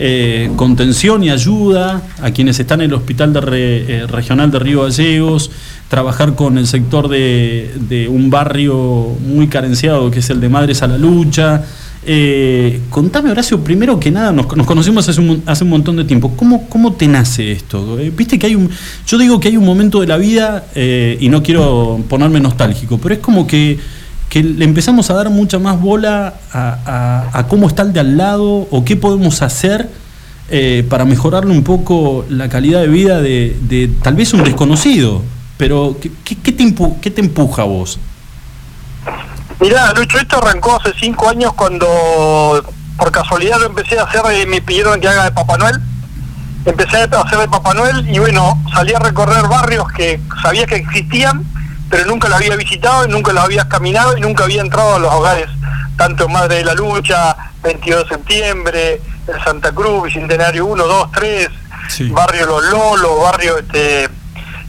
eh, 0.00 0.52
contención 0.54 1.24
y 1.24 1.30
ayuda 1.30 2.02
a 2.22 2.30
quienes 2.30 2.60
están 2.60 2.80
en 2.80 2.90
el 2.90 2.94
Hospital 2.94 3.32
de 3.32 3.40
eh, 3.42 4.06
Regional 4.06 4.48
de 4.48 4.60
Río 4.60 4.82
Gallegos, 4.84 5.50
trabajar 5.88 6.36
con 6.36 6.56
el 6.56 6.68
sector 6.68 7.08
de, 7.08 8.08
un 8.08 8.30
barrio 8.30 8.76
muy 9.26 9.48
carenciado 9.48 10.08
que 10.12 10.20
es 10.20 10.30
el 10.30 10.40
de 10.40 10.48
Madres 10.48 10.82
a 10.82 10.86
la 10.86 10.98
Lucha. 10.98 11.64
Eh, 12.06 12.80
contame, 12.90 13.32
Horacio, 13.32 13.64
primero 13.64 13.98
que 13.98 14.12
nada, 14.12 14.30
nos, 14.30 14.56
nos 14.56 14.66
conocimos 14.68 15.08
hace 15.08 15.20
un, 15.20 15.42
hace 15.46 15.64
un 15.64 15.70
montón 15.70 15.96
de 15.96 16.04
tiempo. 16.04 16.32
¿Cómo, 16.36 16.68
cómo 16.68 16.92
te 16.92 17.08
nace 17.08 17.50
esto? 17.50 17.98
Eh, 17.98 18.12
Viste 18.16 18.38
que 18.38 18.46
hay 18.46 18.54
un. 18.54 18.70
Yo 19.04 19.18
digo 19.18 19.40
que 19.40 19.48
hay 19.48 19.56
un 19.56 19.64
momento 19.64 20.00
de 20.00 20.06
la 20.06 20.16
vida, 20.16 20.66
y 20.76 21.28
no 21.28 21.42
quiero 21.42 22.00
ponerme 22.08 22.38
nostálgico, 22.38 22.98
pero 22.98 23.14
es 23.14 23.20
como 23.20 23.48
que, 23.48 23.80
que 24.28 24.42
le 24.42 24.64
empezamos 24.64 25.08
a 25.10 25.14
dar 25.14 25.30
mucha 25.30 25.58
más 25.58 25.80
bola 25.80 26.34
a, 26.52 27.28
a- 27.32 27.46
cómo 27.48 27.66
está 27.68 27.82
el 27.82 27.92
de 27.92 28.00
al 28.00 28.16
lado 28.16 28.68
o 28.70 28.84
qué 28.84 28.96
podemos 28.96 29.40
hacer 29.42 29.88
eh, 30.50 30.86
para 30.88 31.04
mejorarle 31.04 31.52
un 31.52 31.62
poco 31.64 32.24
la 32.28 32.48
calidad 32.48 32.80
de 32.80 32.88
vida 32.88 33.20
de, 33.20 33.56
de 33.62 33.88
tal 34.02 34.14
vez 34.14 34.32
un 34.34 34.44
desconocido. 34.44 35.22
Pero, 35.56 35.96
¿qué, 36.00 36.10
qué- 36.36 36.52
te, 36.52 36.74
qué 37.00 37.10
te 37.10 37.20
empuja 37.20 37.62
a 37.62 37.64
vos? 37.64 37.98
Mirá, 39.60 39.92
Lucho, 39.94 40.18
esto 40.18 40.38
arrancó 40.38 40.76
hace 40.80 40.92
cinco 41.00 41.28
años 41.28 41.52
cuando 41.54 41.86
por 42.96 43.10
casualidad 43.10 43.58
lo 43.60 43.66
empecé 43.66 43.98
a 43.98 44.04
hacer, 44.04 44.20
eh, 44.32 44.46
me 44.46 44.60
pidieron 44.60 45.00
que 45.00 45.08
haga 45.08 45.24
de 45.24 45.32
Papá 45.32 45.56
Noel. 45.58 45.76
Empecé 46.64 46.98
a 46.98 47.04
hacer 47.04 47.38
de 47.38 47.48
Papá 47.48 47.74
Noel 47.74 48.08
y 48.12 48.18
bueno, 48.18 48.62
salí 48.74 48.92
a 48.92 48.98
recorrer 48.98 49.48
barrios 49.48 49.86
que 49.96 50.20
sabía 50.42 50.66
que 50.66 50.76
existían, 50.76 51.42
pero 51.90 52.04
nunca 52.06 52.28
los 52.28 52.36
había 52.38 52.56
visitado 52.56 53.04
y 53.06 53.08
nunca 53.08 53.32
los 53.32 53.44
había 53.44 53.68
caminado 53.68 54.16
y 54.16 54.20
nunca 54.20 54.44
había 54.44 54.60
entrado 54.62 54.96
a 54.96 54.98
los 54.98 55.12
hogares, 55.12 55.48
tanto 55.96 56.28
Madre 56.28 56.56
de 56.56 56.64
la 56.64 56.74
Lucha, 56.74 57.36
22 57.62 58.04
de 58.04 58.08
septiembre, 58.16 59.00
Santa 59.44 59.72
Cruz, 59.72 60.04
Bicentenario 60.04 60.66
1, 60.66 60.84
2, 60.86 61.12
3, 61.12 61.48
Sí. 61.88 62.08
barrio 62.10 62.46
Los 62.46 62.64
Lolos, 62.64 63.22
barrio 63.22 63.58
este 63.58 64.08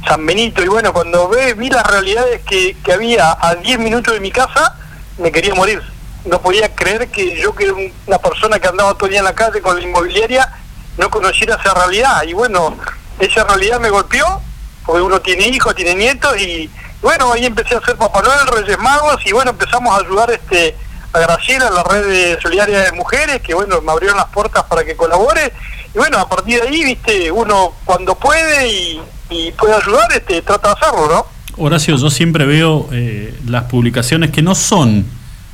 San 0.07 0.25
Benito, 0.25 0.63
y 0.63 0.67
bueno, 0.69 0.93
cuando 0.93 1.27
ve, 1.27 1.53
vi 1.53 1.69
las 1.69 1.85
realidades 1.85 2.41
que, 2.45 2.77
que 2.83 2.93
había 2.93 3.37
a 3.39 3.55
10 3.55 3.79
minutos 3.79 4.13
de 4.13 4.21
mi 4.21 4.31
casa, 4.31 4.75
me 5.17 5.29
quería 5.31 5.53
morir. 5.53 5.81
No 6.25 6.41
podía 6.41 6.73
creer 6.73 7.09
que 7.09 7.39
yo, 7.41 7.53
que 7.53 7.65
era 7.65 7.73
un- 7.73 7.91
una 8.07 8.17
persona 8.17 8.59
que 8.59 8.67
andaba 8.69 8.93
todo 8.93 9.05
el 9.07 9.11
día 9.11 9.19
en 9.19 9.25
la 9.25 9.35
calle 9.35 9.61
con 9.61 9.75
la 9.75 9.81
inmobiliaria, 9.81 10.49
no 10.97 11.09
conociera 11.09 11.55
esa 11.55 11.73
realidad. 11.73 12.23
Y 12.23 12.31
bueno, 12.33 12.77
esa 13.19 13.43
realidad 13.43 13.79
me 13.81 13.89
golpeó, 13.89 14.41
porque 14.85 15.01
uno 15.01 15.19
tiene 15.19 15.47
hijos, 15.49 15.75
tiene 15.75 15.95
nietos, 15.95 16.37
y 16.39 16.69
bueno, 17.01 17.31
ahí 17.31 17.45
empecé 17.45 17.75
a 17.75 17.79
hacer 17.79 17.95
Papá 17.95 18.21
Noel, 18.21 18.47
Reyes 18.47 18.79
Magos, 18.79 19.25
y 19.25 19.31
bueno, 19.31 19.51
empezamos 19.51 19.93
a 19.93 20.05
ayudar 20.05 20.31
este 20.31 20.75
a 21.11 21.19
Graciela, 21.19 21.71
la 21.71 21.83
red 21.83 22.07
de 22.07 22.41
solidaria 22.41 22.79
de 22.81 22.91
mujeres, 22.91 23.41
que 23.41 23.53
bueno, 23.53 23.81
me 23.81 23.91
abrieron 23.91 24.17
las 24.17 24.27
puertas 24.27 24.63
para 24.65 24.83
que 24.83 24.95
colabore, 24.95 25.53
y 25.93 25.97
bueno, 25.97 26.19
a 26.19 26.29
partir 26.29 26.61
de 26.61 26.67
ahí, 26.67 26.83
viste, 26.83 27.31
uno 27.31 27.73
cuando 27.83 28.15
puede 28.15 28.67
y, 28.67 29.01
y 29.29 29.51
puede 29.53 29.73
ayudar, 29.73 30.11
este 30.13 30.41
trata 30.41 30.69
de 30.69 30.73
hacerlo, 30.75 31.07
¿no? 31.07 31.25
Horacio, 31.63 31.97
yo 31.97 32.09
siempre 32.09 32.45
veo 32.45 32.87
eh, 32.91 33.37
las 33.47 33.63
publicaciones 33.63 34.31
que 34.31 34.41
no 34.41 34.53
son, 34.55 35.05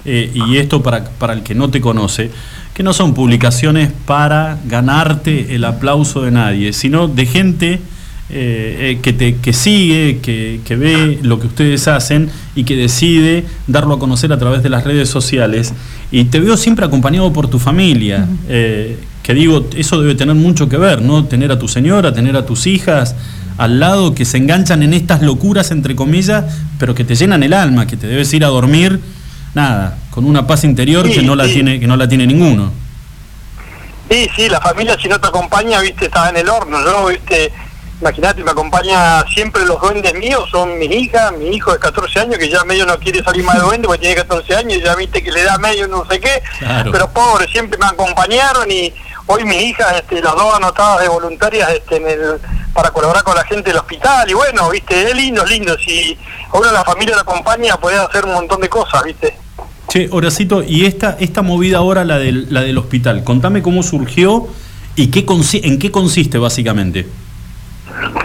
eh, 0.03 0.31
y 0.33 0.57
esto 0.57 0.83
para, 0.83 1.05
para 1.05 1.33
el 1.33 1.41
que 1.43 1.55
no 1.55 1.71
te 1.71 1.79
conoce, 1.79 2.31
que 2.73 2.83
no 2.83 2.93
son 2.93 3.13
publicaciones 3.13 3.91
para 4.05 4.57
ganarte 4.65 5.55
el 5.55 5.63
aplauso 5.63 6.21
de 6.21 6.31
nadie, 6.31 6.73
sino 6.73 7.07
de 7.07 7.25
gente 7.25 7.81
eh, 8.29 8.99
que, 9.03 9.13
te, 9.13 9.35
que 9.35 9.53
sigue, 9.53 10.19
que, 10.19 10.59
que, 10.65 10.75
ve 10.75 11.19
lo 11.21 11.39
que 11.39 11.47
ustedes 11.47 11.87
hacen 11.87 12.29
y 12.55 12.63
que 12.63 12.75
decide 12.75 13.45
darlo 13.67 13.95
a 13.95 13.99
conocer 13.99 14.33
a 14.33 14.39
través 14.39 14.63
de 14.63 14.69
las 14.69 14.83
redes 14.83 15.09
sociales. 15.09 15.73
Y 16.11 16.25
te 16.25 16.39
veo 16.39 16.57
siempre 16.57 16.85
acompañado 16.85 17.31
por 17.31 17.47
tu 17.47 17.59
familia, 17.59 18.27
eh, 18.49 18.97
que 19.21 19.33
digo, 19.33 19.67
eso 19.75 20.01
debe 20.01 20.15
tener 20.15 20.35
mucho 20.35 20.69
que 20.69 20.77
ver, 20.77 21.01
¿no? 21.01 21.25
Tener 21.25 21.51
a 21.51 21.59
tu 21.59 21.67
señora, 21.67 22.13
tener 22.13 22.35
a 22.35 22.45
tus 22.45 22.67
hijas 22.67 23.15
al 23.57 23.79
lado 23.79 24.13
que 24.13 24.25
se 24.25 24.37
enganchan 24.37 24.83
en 24.83 24.93
estas 24.93 25.21
locuras, 25.21 25.71
entre 25.71 25.95
comillas, 25.95 26.45
pero 26.79 26.93
que 26.93 27.03
te 27.03 27.15
llenan 27.15 27.43
el 27.43 27.53
alma, 27.53 27.87
que 27.87 27.95
te 27.95 28.07
debes 28.07 28.33
ir 28.33 28.43
a 28.43 28.49
dormir, 28.49 28.99
nada, 29.53 29.97
con 30.09 30.25
una 30.25 30.45
paz 30.45 30.63
interior 30.63 31.09
que, 31.09 31.21
no 31.21 31.35
la 31.35 31.45
tiene, 31.45 31.79
que 31.79 31.87
no 31.87 31.95
la 31.95 32.07
tiene 32.07 32.27
ninguno. 32.27 32.71
Sí, 34.09 34.27
sí, 34.35 34.49
la 34.49 34.59
familia 34.61 34.97
si 35.01 35.07
no 35.07 35.19
te 35.19 35.27
acompaña, 35.27 35.79
viste, 35.81 36.05
está 36.05 36.29
en 36.29 36.37
el 36.37 36.49
horno. 36.49 36.77
Yo, 36.83 37.07
viste, 37.07 37.51
imagínate, 38.01 38.43
me 38.43 38.51
acompaña 38.51 39.23
siempre 39.33 39.65
los 39.65 39.79
duendes 39.79 40.13
míos, 40.15 40.47
son 40.51 40.77
mis 40.77 40.91
hijas, 40.91 41.31
mi 41.37 41.55
hijo 41.55 41.71
de 41.71 41.79
14 41.79 42.19
años, 42.19 42.37
que 42.37 42.49
ya 42.49 42.63
medio 42.63 42.85
no 42.85 42.97
quiere 42.99 43.23
salir 43.23 43.43
más 43.43 43.55
de 43.55 43.61
duende 43.61 43.87
porque 43.87 44.01
tiene 44.01 44.15
14 44.15 44.55
años 44.55 44.77
y 44.77 44.81
ya 44.81 44.95
viste 44.95 45.23
que 45.23 45.31
le 45.31 45.43
da 45.43 45.57
medio 45.57 45.87
no 45.87 46.05
sé 46.09 46.19
qué. 46.19 46.41
Pero 46.91 47.09
pobre, 47.11 47.47
siempre 47.47 47.77
me 47.77 47.85
acompañaron 47.85 48.69
y 48.69 48.93
hoy 49.27 49.43
mis 49.45 49.61
hijas, 49.61 49.95
este, 49.95 50.21
las 50.21 50.35
dos 50.35 50.53
anotadas 50.53 51.01
de 51.01 51.07
voluntarias 51.07 51.69
este, 51.71 51.97
en 51.97 52.07
el, 52.07 52.19
para 52.73 52.91
colaborar 52.91 53.23
con 53.23 53.35
la 53.35 53.43
gente 53.45 53.69
del 53.69 53.79
hospital. 53.79 54.29
Y 54.29 54.33
bueno, 54.33 54.69
viste, 54.69 55.09
es 55.09 55.15
lindo, 55.15 55.43
es 55.43 55.49
lindo. 55.49 55.77
Si 55.77 56.17
a 56.51 56.57
uno 56.57 56.67
de 56.67 56.73
la 56.73 56.83
familia 56.83 57.15
lo 57.15 57.21
acompaña, 57.21 57.77
puede 57.77 57.97
hacer 57.97 58.25
un 58.25 58.33
montón 58.33 58.61
de 58.61 58.69
cosas, 58.69 59.03
viste. 59.03 59.35
Che, 59.87 60.09
Horacito, 60.11 60.63
y 60.63 60.85
esta, 60.85 61.15
esta 61.19 61.41
movida 61.41 61.77
ahora, 61.77 62.03
la 62.03 62.17
del, 62.17 62.53
la 62.53 62.61
del 62.61 62.77
hospital, 62.77 63.23
contame 63.23 63.61
cómo 63.61 63.83
surgió 63.83 64.47
y 64.95 65.07
qué 65.07 65.25
en 65.63 65.79
qué 65.79 65.91
consiste 65.91 66.37
básicamente. 66.37 67.07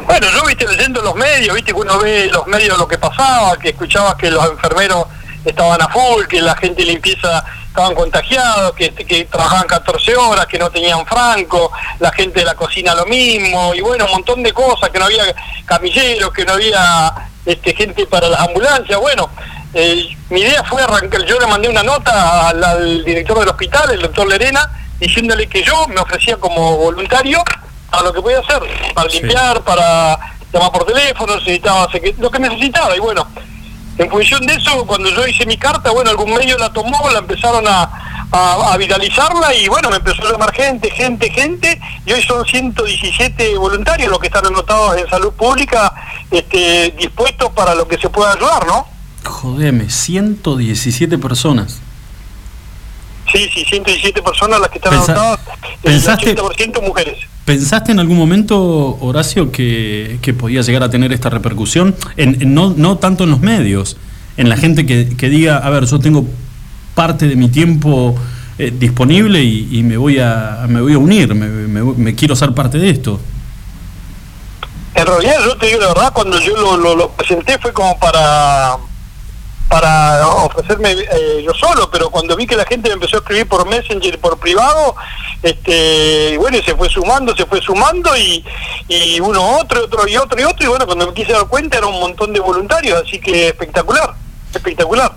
Bueno, 0.06 0.26
yo 0.32 0.44
viste 0.46 0.66
leyendo 0.66 1.00
los 1.02 1.14
medios, 1.14 1.54
viste 1.54 1.72
que 1.72 1.78
uno 1.78 1.98
ve 1.98 2.28
los 2.32 2.46
medios 2.46 2.76
lo 2.76 2.88
que 2.88 2.98
pasaba, 2.98 3.56
que 3.56 3.70
escuchaba 3.70 4.16
que 4.16 4.30
los 4.30 4.44
enfermeros 4.50 5.06
estaban 5.44 5.80
a 5.80 5.88
full, 5.88 6.26
que 6.26 6.42
la 6.42 6.56
gente 6.56 6.84
limpieza 6.84 7.44
estaban 7.68 7.94
contagiados, 7.94 8.72
que, 8.74 8.90
que 8.92 9.24
trabajaban 9.26 9.66
14 9.68 10.16
horas, 10.16 10.46
que 10.46 10.58
no 10.58 10.70
tenían 10.70 11.06
franco, 11.06 11.70
la 12.00 12.10
gente 12.12 12.40
de 12.40 12.46
la 12.46 12.54
cocina 12.54 12.94
lo 12.94 13.06
mismo, 13.06 13.72
y 13.74 13.80
bueno, 13.80 14.06
un 14.06 14.10
montón 14.10 14.42
de 14.42 14.52
cosas, 14.52 14.90
que 14.90 14.98
no 14.98 15.04
había 15.04 15.22
camilleros, 15.66 16.32
que 16.32 16.44
no 16.44 16.54
había 16.54 17.30
este, 17.46 17.74
gente 17.74 18.06
para 18.06 18.28
las 18.28 18.40
ambulancias, 18.40 18.98
bueno, 18.98 19.30
eh, 19.72 20.16
mi 20.30 20.40
idea 20.40 20.64
fue 20.64 20.82
arrancar, 20.82 21.24
yo 21.24 21.38
le 21.38 21.46
mandé 21.46 21.68
una 21.68 21.84
nota 21.84 22.48
al, 22.48 23.04
director 23.04 23.38
del 23.38 23.48
hospital, 23.48 23.92
el 23.92 24.02
doctor 24.02 24.26
Lerena, 24.26 24.68
diciéndole 24.98 25.48
que 25.48 25.62
yo 25.62 25.86
me 25.88 26.00
ofrecía 26.00 26.36
como 26.36 26.76
voluntario 26.76 27.42
a 27.90 28.02
lo 28.02 28.12
que 28.12 28.22
podía 28.22 28.40
hacer, 28.40 28.62
para 28.94 29.08
limpiar, 29.08 29.62
para 29.62 30.18
llamar 30.52 30.72
por 30.72 30.84
teléfono, 30.84 31.36
necesitaba 31.36 31.88
lo 32.18 32.30
que 32.30 32.38
necesitaba, 32.38 32.96
y 32.96 33.00
bueno, 33.00 33.26
en 33.98 34.10
función 34.10 34.46
de 34.46 34.54
eso, 34.54 34.86
cuando 34.86 35.10
yo 35.10 35.26
hice 35.26 35.44
mi 35.44 35.58
carta, 35.58 35.90
bueno, 35.90 36.10
algún 36.10 36.32
medio 36.32 36.56
la 36.56 36.72
tomó, 36.72 37.10
la 37.10 37.18
empezaron 37.18 37.66
a, 37.68 38.10
a, 38.32 38.76
viralizarla 38.76 39.54
y 39.54 39.68
bueno, 39.68 39.90
me 39.90 39.96
empezó 39.96 40.26
a 40.26 40.32
llamar 40.32 40.52
gente, 40.52 40.90
gente, 40.90 41.30
gente, 41.30 41.80
y 42.06 42.12
hoy 42.12 42.22
son 42.22 42.44
117 42.44 43.56
voluntarios 43.58 44.08
los 44.08 44.18
que 44.18 44.28
están 44.28 44.46
anotados 44.46 44.96
en 44.96 45.08
salud 45.08 45.32
pública, 45.32 45.92
este, 46.30 46.94
dispuestos 46.96 47.50
para 47.50 47.74
lo 47.74 47.86
que 47.88 47.98
se 47.98 48.08
pueda 48.08 48.32
ayudar, 48.32 48.66
¿no? 48.66 48.86
Jodeme, 49.24 49.90
117 49.90 51.18
personas. 51.18 51.80
Sí, 53.32 53.48
sí, 53.54 53.64
117 53.64 54.22
personas 54.22 54.60
las 54.60 54.70
que 54.70 54.78
están 54.78 54.94
anotadas, 54.94 55.40
el 55.82 56.02
80% 56.02 56.82
mujeres. 56.82 57.18
¿Pensaste 57.44 57.92
en 57.92 58.00
algún 58.00 58.16
momento, 58.16 58.96
Horacio, 59.00 59.52
que, 59.52 60.18
podía 60.38 60.62
llegar 60.62 60.82
a 60.82 60.90
tener 60.90 61.12
esta 61.12 61.30
repercusión? 61.30 61.94
En, 62.16 62.54
no, 62.54 62.74
no 62.76 62.98
tanto 62.98 63.24
en 63.24 63.30
los 63.30 63.40
medios, 63.40 63.96
en 64.36 64.48
la 64.48 64.56
gente 64.56 64.86
que, 64.86 65.28
diga, 65.28 65.58
a 65.58 65.70
ver, 65.70 65.84
yo 65.84 65.98
tengo 66.00 66.26
parte 66.94 67.28
de 67.28 67.36
mi 67.36 67.48
tiempo 67.48 68.16
eh, 68.58 68.72
disponible 68.76 69.42
y, 69.42 69.82
me, 69.84 69.96
voy 69.96 70.18
a, 70.18 70.66
me 70.68 70.80
voy 70.80 70.94
a 70.94 70.98
unir, 70.98 71.34
me, 71.34 72.14
quiero 72.14 72.34
ser 72.34 72.52
parte 72.52 72.78
de 72.78 72.90
esto. 72.90 73.20
En 74.94 75.06
realidad, 75.06 75.36
yo 75.44 75.56
te 75.56 75.66
digo 75.66 75.80
la 75.80 75.88
verdad, 75.88 76.12
cuando 76.12 76.38
yo 76.40 76.76
lo 76.76 77.10
presenté 77.12 77.58
fue 77.58 77.72
como 77.72 77.98
para 77.98 78.76
para 79.70 80.26
ofrecerme 80.26 80.90
eh, 80.90 81.44
yo 81.44 81.54
solo, 81.54 81.88
pero 81.92 82.10
cuando 82.10 82.34
vi 82.34 82.44
que 82.44 82.56
la 82.56 82.64
gente 82.64 82.88
me 82.88 82.94
empezó 82.94 83.18
a 83.18 83.20
escribir 83.20 83.46
por 83.46 83.68
Messenger, 83.68 84.18
por 84.18 84.36
privado, 84.36 84.96
este, 85.44 86.36
bueno, 86.38 86.58
se 86.64 86.74
fue 86.74 86.88
sumando, 86.88 87.36
se 87.36 87.46
fue 87.46 87.62
sumando 87.62 88.10
y, 88.16 88.44
y 88.88 89.20
uno 89.20 89.58
otro, 89.60 89.84
otro 89.84 90.08
y 90.08 90.16
otro 90.16 90.40
y 90.40 90.44
otro, 90.44 90.66
y 90.66 90.68
bueno, 90.68 90.86
cuando 90.86 91.06
me 91.06 91.14
quise 91.14 91.32
dar 91.32 91.46
cuenta 91.46 91.78
era 91.78 91.86
un 91.86 92.00
montón 92.00 92.32
de 92.32 92.40
voluntarios, 92.40 93.00
así 93.06 93.20
que 93.20 93.46
espectacular, 93.46 94.12
espectacular. 94.52 95.14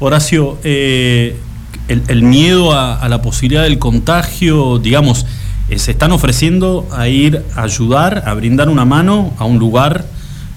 Horacio, 0.00 0.58
eh, 0.64 1.38
el, 1.86 2.22
miedo 2.24 2.72
a, 2.76 3.08
la 3.08 3.22
posibilidad 3.22 3.62
del 3.62 3.78
contagio, 3.78 4.80
digamos, 4.80 5.26
eh, 5.68 5.78
se 5.78 5.92
están 5.92 6.10
ofreciendo 6.10 6.88
a 6.90 7.06
ir 7.06 7.44
a 7.54 7.62
ayudar, 7.62 8.24
a 8.26 8.34
brindar 8.34 8.68
una 8.68 8.84
mano 8.84 9.32
a 9.38 9.44
un 9.44 9.60
lugar 9.60 10.06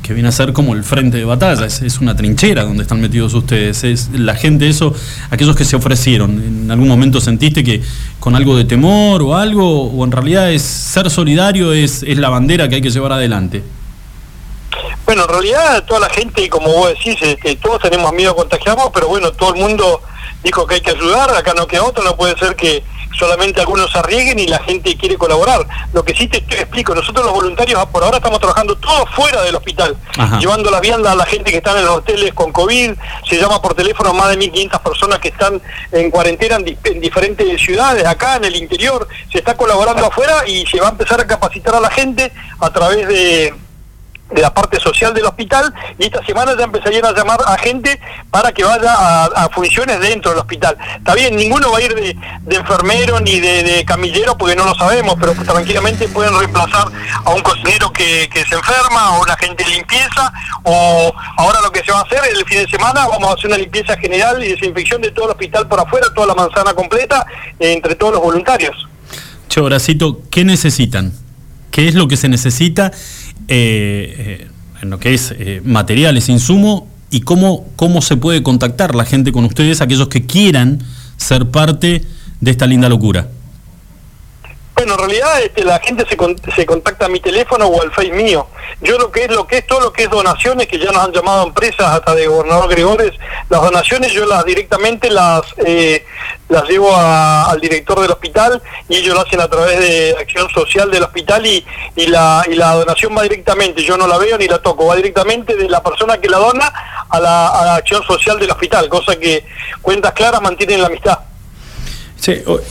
que 0.06 0.14
viene 0.14 0.30
a 0.30 0.32
ser 0.32 0.54
como 0.54 0.76
el 0.76 0.84
frente 0.84 1.18
de 1.18 1.26
batalla, 1.26 1.66
es, 1.66 1.98
una 2.00 2.16
trinchera 2.16 2.64
donde 2.64 2.84
están 2.84 3.02
metidos 3.02 3.34
ustedes, 3.34 3.84
es 3.84 4.10
la 4.12 4.36
gente, 4.36 4.70
eso, 4.70 4.94
aquellos 5.32 5.56
que 5.56 5.66
se 5.66 5.76
ofrecieron, 5.76 6.32
¿en 6.44 6.70
algún 6.70 6.88
momento 6.88 7.20
sentiste 7.20 7.64
que 7.64 7.82
con 8.20 8.36
algo 8.36 8.56
de 8.56 8.66
temor 8.66 9.24
o 9.24 9.36
algo, 9.36 9.86
o 9.90 10.06
en 10.06 10.12
realidad 10.12 10.52
es 10.52 10.62
ser 10.62 11.10
solidario, 11.10 11.74
es, 11.74 12.04
es 12.04 12.20
la 12.20 12.30
bandera 12.30 12.70
que 12.70 12.76
hay 12.76 12.82
que 12.82 12.92
llevar 12.92 13.14
adelante? 13.14 13.64
Bueno, 15.08 15.24
en 15.24 15.30
realidad 15.30 15.84
toda 15.86 16.02
la 16.02 16.10
gente, 16.10 16.48
como 16.50 16.68
vos 16.68 16.90
decís, 16.90 17.20
este, 17.22 17.56
todos 17.56 17.82
tenemos 17.82 18.14
miedo 18.14 18.34
a 18.34 18.36
contagiarnos, 18.36 18.92
pero 18.94 19.08
bueno, 19.08 19.32
todo 19.32 19.56
el 19.56 19.60
mundo 19.60 20.02
dijo 20.44 20.68
que 20.68 20.76
hay 20.76 20.82
que 20.82 20.92
ayudar, 20.92 21.32
acá 21.32 21.56
no 21.58 21.66
queda 21.66 21.84
otro, 21.84 22.04
no 22.04 22.16
puede 22.16 22.38
ser 22.38 22.56
que 22.56 22.84
solamente 23.18 23.62
algunos 23.62 23.92
se 23.92 24.00
arriesguen 24.00 24.40
y 24.40 24.48
la 24.48 24.60
gente 24.60 24.96
quiere 24.98 25.18
colaborar. 25.18 25.66
Lo 25.94 26.04
que 26.04 26.14
sí 26.16 26.28
te, 26.28 26.38
explico, 26.38 26.94
nosotros 26.94 27.26
los 27.26 27.34
voluntarios 27.34 27.86
por 27.88 28.04
ahora 28.04 28.18
estamos 28.18 28.40
trabajando 28.40 28.76
todo 28.76 29.06
fuera 29.08 29.42
del 29.44 29.56
hospital, 29.56 29.98
llevando 30.40 30.70
las 30.70 30.82
viandas 30.82 31.14
a 31.14 31.16
la 31.16 31.26
gente 31.26 31.52
que 31.52 31.58
está 31.58 31.78
en 31.78 31.86
los 31.86 31.98
hoteles 31.98 32.34
con 32.34 32.52
COVID, 32.52 32.92
se 33.28 33.38
llama 33.38 33.62
por 33.62 33.74
teléfono 33.74 34.14
más 34.14 34.30
de 34.30 34.40
1.500 34.40 34.80
personas 34.82 35.20
que 35.20 35.30
están 35.30 35.62
en 35.92 36.12
cuarentena 36.12 36.58
en, 36.58 37.02
diferentes 37.02 37.62
ciudades, 37.62 38.06
acá 38.06 38.38
en 38.38 38.46
el 38.46 38.56
interior, 38.56 39.08
se 39.32 39.40
está 39.40 39.56
colaborando 39.56 40.06
afuera 40.06 40.48
y 40.48 40.66
se 40.66 40.80
va 40.80 40.88
a 40.88 40.92
empezar 40.92 41.20
a 41.22 41.28
capacitar 41.28 41.76
a 41.76 41.80
la 41.80 41.90
gente 41.90 42.32
a 42.60 42.70
través 42.70 43.08
de 43.08 43.54
de 44.32 44.42
la 44.42 44.54
parte 44.54 44.80
social 44.80 45.14
del 45.14 45.26
hospital 45.26 45.74
y 46.00 46.06
esta 46.06 46.26
semana 46.26 46.56
ya 46.58 46.64
empezarían 46.64 47.06
a 47.06 47.12
llamar 47.12 47.40
a 47.46 47.58
gente 47.58 48.00
para 48.32 48.52
que 48.52 48.64
vaya 48.64 48.92
a, 48.92 49.50
funciones 49.50 50.00
dentro 50.00 50.32
del 50.32 50.40
hospital. 50.40 50.78
Está 50.98 51.14
bien, 51.14 51.36
ninguno 51.36 51.72
va 51.72 51.78
a 51.78 51.82
ir 51.82 51.94
de, 51.94 52.58
enfermero 52.58 53.20
ni 53.20 53.40
de, 53.40 53.86
camillero 53.86 54.38
porque 54.38 54.56
no 54.56 54.66
lo 54.66 54.74
sabemos, 54.76 55.16
pero 55.20 55.34
tranquilamente 55.34 56.08
pueden 56.08 56.38
reemplazar 56.38 56.88
a 57.24 57.30
un 57.32 57.42
cocinero 57.42 57.92
que, 57.92 58.28
se 58.34 58.56
enferma 58.56 59.18
o 59.18 59.24
una 59.24 59.38
gente 59.38 59.64
de 59.64 59.70
limpieza 59.70 60.32
o 60.64 61.14
ahora 61.38 61.62
lo 61.62 61.72
que 61.72 61.84
se 61.84 61.92
va 61.92 62.00
a 62.00 62.04
hacer 62.04 62.20
el 62.30 62.46
fin 62.46 62.60
de 62.60 62.68
semana 62.68 63.08
vamos 63.08 63.30
a 63.30 63.34
hacer 63.34 63.48
una 63.48 63.58
limpieza 63.58 63.96
general 63.98 64.44
y 64.44 64.50
desinfección 64.50 65.02
de 65.02 65.12
todo 65.12 65.26
el 65.26 65.32
hospital 65.32 65.68
por 65.68 65.80
afuera, 65.80 66.08
toda 66.14 66.28
la 66.28 66.36
manzana 66.36 66.74
completa 66.74 67.26
entre 67.60 67.96
todos 67.96 68.14
los 68.14 68.22
voluntarios. 68.22 68.76
Che, 69.48 69.62
¿qué 70.32 70.44
necesitan? 70.44 71.14
¿Qué 71.72 71.88
es 71.88 71.96
lo 71.96 72.08
que 72.08 72.18
se 72.18 72.30
necesita? 72.30 72.92
Eh, 73.48 74.16
eh, 74.18 74.48
en 74.82 74.90
lo 74.90 75.00
que 75.00 75.14
es 75.14 75.34
eh, 75.38 75.62
materiales, 75.64 76.30
insumo, 76.30 76.88
y 77.10 77.22
cómo, 77.22 77.66
cómo 77.76 78.02
se 78.02 78.18
puede 78.18 78.44
contactar 78.44 78.96
la 78.96 79.06
gente 79.06 79.32
con 79.32 79.46
ustedes, 79.46 79.82
aquellos 79.82 80.10
que 80.10 80.26
quieran 80.26 80.80
ser 81.18 81.50
parte 81.50 82.04
de 82.42 82.52
esta 82.52 82.68
linda 82.68 82.90
locura. 82.90 83.30
Bueno, 84.76 84.96
en 84.96 85.00
realidad 85.00 85.42
este, 85.42 85.64
la 85.64 85.80
gente 85.80 86.06
se, 86.06 86.18
se 86.54 86.66
contacta 86.66 87.06
a 87.06 87.10
mi 87.10 87.22
teléfono 87.22 87.66
o 87.68 87.82
al 87.82 87.92
Face 87.92 88.12
mío. 88.12 88.48
Yo 88.82 88.98
lo 88.98 89.10
que 89.10 89.24
es 89.24 89.32
lo 89.32 89.48
que 89.48 89.60
es 89.60 89.68
todo 89.68 89.80
lo 89.80 89.94
que 89.94 90.04
es 90.04 90.10
donaciones, 90.10 90.68
que 90.68 90.78
ya 90.78 90.92
nos 90.92 91.02
han 91.02 91.14
llamado 91.14 91.48
empresas 91.48 91.88
hasta 91.88 92.14
de 92.14 92.28
gobernador 92.28 92.70
Gregores, 92.70 93.14
las 93.50 93.62
donaciones 93.62 94.12
yo 94.12 94.26
las 94.26 94.44
directamente 94.44 95.10
las 95.10 95.44
eh, 95.66 96.06
las 96.50 96.68
llevo 96.68 96.94
al 96.94 97.60
director 97.62 98.02
del 98.02 98.12
hospital 98.12 98.62
y 98.90 98.98
ellos 98.98 99.16
lo 99.16 99.22
hacen 99.22 99.40
a 99.40 99.48
través 99.48 99.80
de 99.80 100.16
acción 100.20 100.50
social 100.50 100.92
del 100.92 101.04
hospital 101.04 101.46
y, 101.46 101.66
y 101.96 102.08
la 102.08 102.74
donación 102.74 103.16
va 103.18 103.24
directamente, 103.24 103.82
yo 103.82 103.96
no 103.96 104.08
la 104.08 104.18
veo 104.18 104.38
ni 104.38 104.48
la 104.48 104.60
toco, 104.60 104.88
va 104.88 104.96
directamente 104.98 105.56
de 105.56 105.70
la 105.70 105.82
persona 105.82 106.18
que 106.18 106.28
la 106.28 106.38
dona 106.38 106.72
a 107.10 107.20
la, 107.20 107.48
a 107.48 107.66
la 107.66 107.76
acción 107.76 108.04
social 108.04 108.38
del 108.40 108.52
hospital, 108.52 108.90
cosa 108.90 109.16
que 109.16 109.46
cuentas 109.82 110.12
claras 110.12 110.42
mantienen 110.42 110.82
la 110.82 110.88
amistad. 110.88 111.18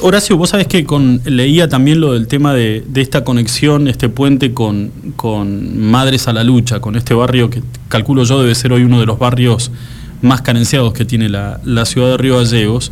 Horacio, 0.00 0.36
vos 0.36 0.50
sabés 0.50 0.66
que 0.66 0.84
leía 1.24 1.68
también 1.68 2.00
lo 2.00 2.12
del 2.12 2.26
tema 2.26 2.54
de, 2.54 2.84
esta 2.94 3.24
conexión, 3.24 3.88
este 3.88 4.08
puente 4.08 4.52
con, 4.52 4.90
Madres 5.78 6.28
a 6.28 6.32
la 6.32 6.44
Lucha, 6.44 6.80
con 6.80 6.96
este 6.96 7.14
barrio 7.14 7.50
que 7.50 7.62
calculo 7.88 8.24
yo 8.24 8.40
debe 8.40 8.54
ser 8.54 8.72
hoy 8.72 8.82
uno 8.82 9.00
de 9.00 9.06
los 9.06 9.18
barrios 9.18 9.70
más 10.22 10.40
carenciados 10.40 10.94
que 10.94 11.04
tiene 11.04 11.28
la, 11.28 11.60
ciudad 11.84 12.10
de 12.10 12.16
Río 12.16 12.38
Gallegos. 12.38 12.90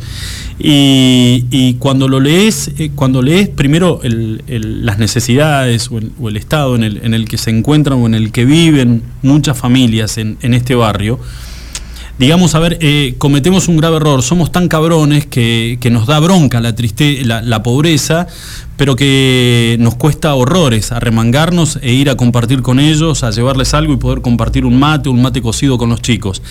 Y, 0.59 1.75
cuando 1.79 2.07
lo 2.07 2.19
lees, 2.19 2.71
eh, 2.77 2.91
cuando 2.95 3.21
lees 3.21 3.49
primero 3.49 3.99
las 4.03 4.99
necesidades 4.99 5.89
o 5.91 6.29
el, 6.29 6.37
estado 6.37 6.75
en 6.75 7.13
el, 7.13 7.27
que 7.27 7.37
se 7.37 7.49
encuentran 7.49 7.99
o 7.99 8.05
en 8.05 8.13
el 8.13 8.31
que 8.31 8.45
viven 8.45 9.01
muchas 9.21 9.57
familias 9.57 10.17
en 10.17 10.53
este 10.53 10.75
barrio, 10.75 11.19
digamos, 12.23 12.55
a 12.55 12.59
ver, 12.59 12.77
eh, 12.79 13.15
cometemos 13.17 13.67
un 13.67 13.75
grave 13.75 13.97
error, 13.97 14.23
somos 14.23 14.49
tan 14.49 14.69
cabrones 14.69 15.25
que, 15.25 15.77
nos 15.91 16.07
da 16.07 16.21
bronca 16.21 16.61
la, 16.61 16.73
la, 17.41 17.63
pobreza, 17.63 18.27
pero 18.77 18.95
que 18.95 19.75
nos 19.81 19.95
cuesta 19.95 20.33
horrores 20.33 20.93
arremangarnos 20.93 21.79
e 21.81 21.91
ir 21.91 22.09
a 22.09 22.15
compartir 22.15 22.61
con 22.61 22.79
ellos, 22.79 23.25
a 23.25 23.31
llevarles 23.31 23.73
algo 23.73 23.91
y 23.91 23.97
poder 23.97 24.21
compartir 24.21 24.65
un 24.65 24.79
mate, 24.79 25.09
un 25.09 25.21
mate 25.21 25.41
cocido 25.41 25.77
con 25.77 25.89
los 25.89 26.01
chicos. 26.01 26.41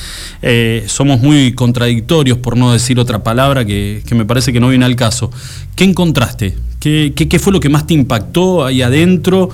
Eh, 0.42 0.84
somos 0.88 1.20
muy 1.20 1.54
contradictorios, 1.54 2.36
por 2.36 2.58
no 2.58 2.70
decir 2.70 3.00
otra 3.00 3.24
palabra 3.24 3.64
que, 3.64 4.02
me 4.10 4.26
parece 4.26 4.52
que 4.52 4.60
no 4.60 4.68
viene 4.68 4.84
al 4.84 4.94
caso. 4.94 5.30
¿Qué 5.74 5.84
encontraste? 5.84 6.54
¿Qué, 6.80 7.14
qué, 7.16 7.28
qué 7.28 7.38
fue 7.38 7.50
lo 7.50 7.60
que 7.60 7.70
más 7.70 7.86
te 7.86 7.94
impactó 7.94 8.66
ahí 8.66 8.82
adentro? 8.82 9.48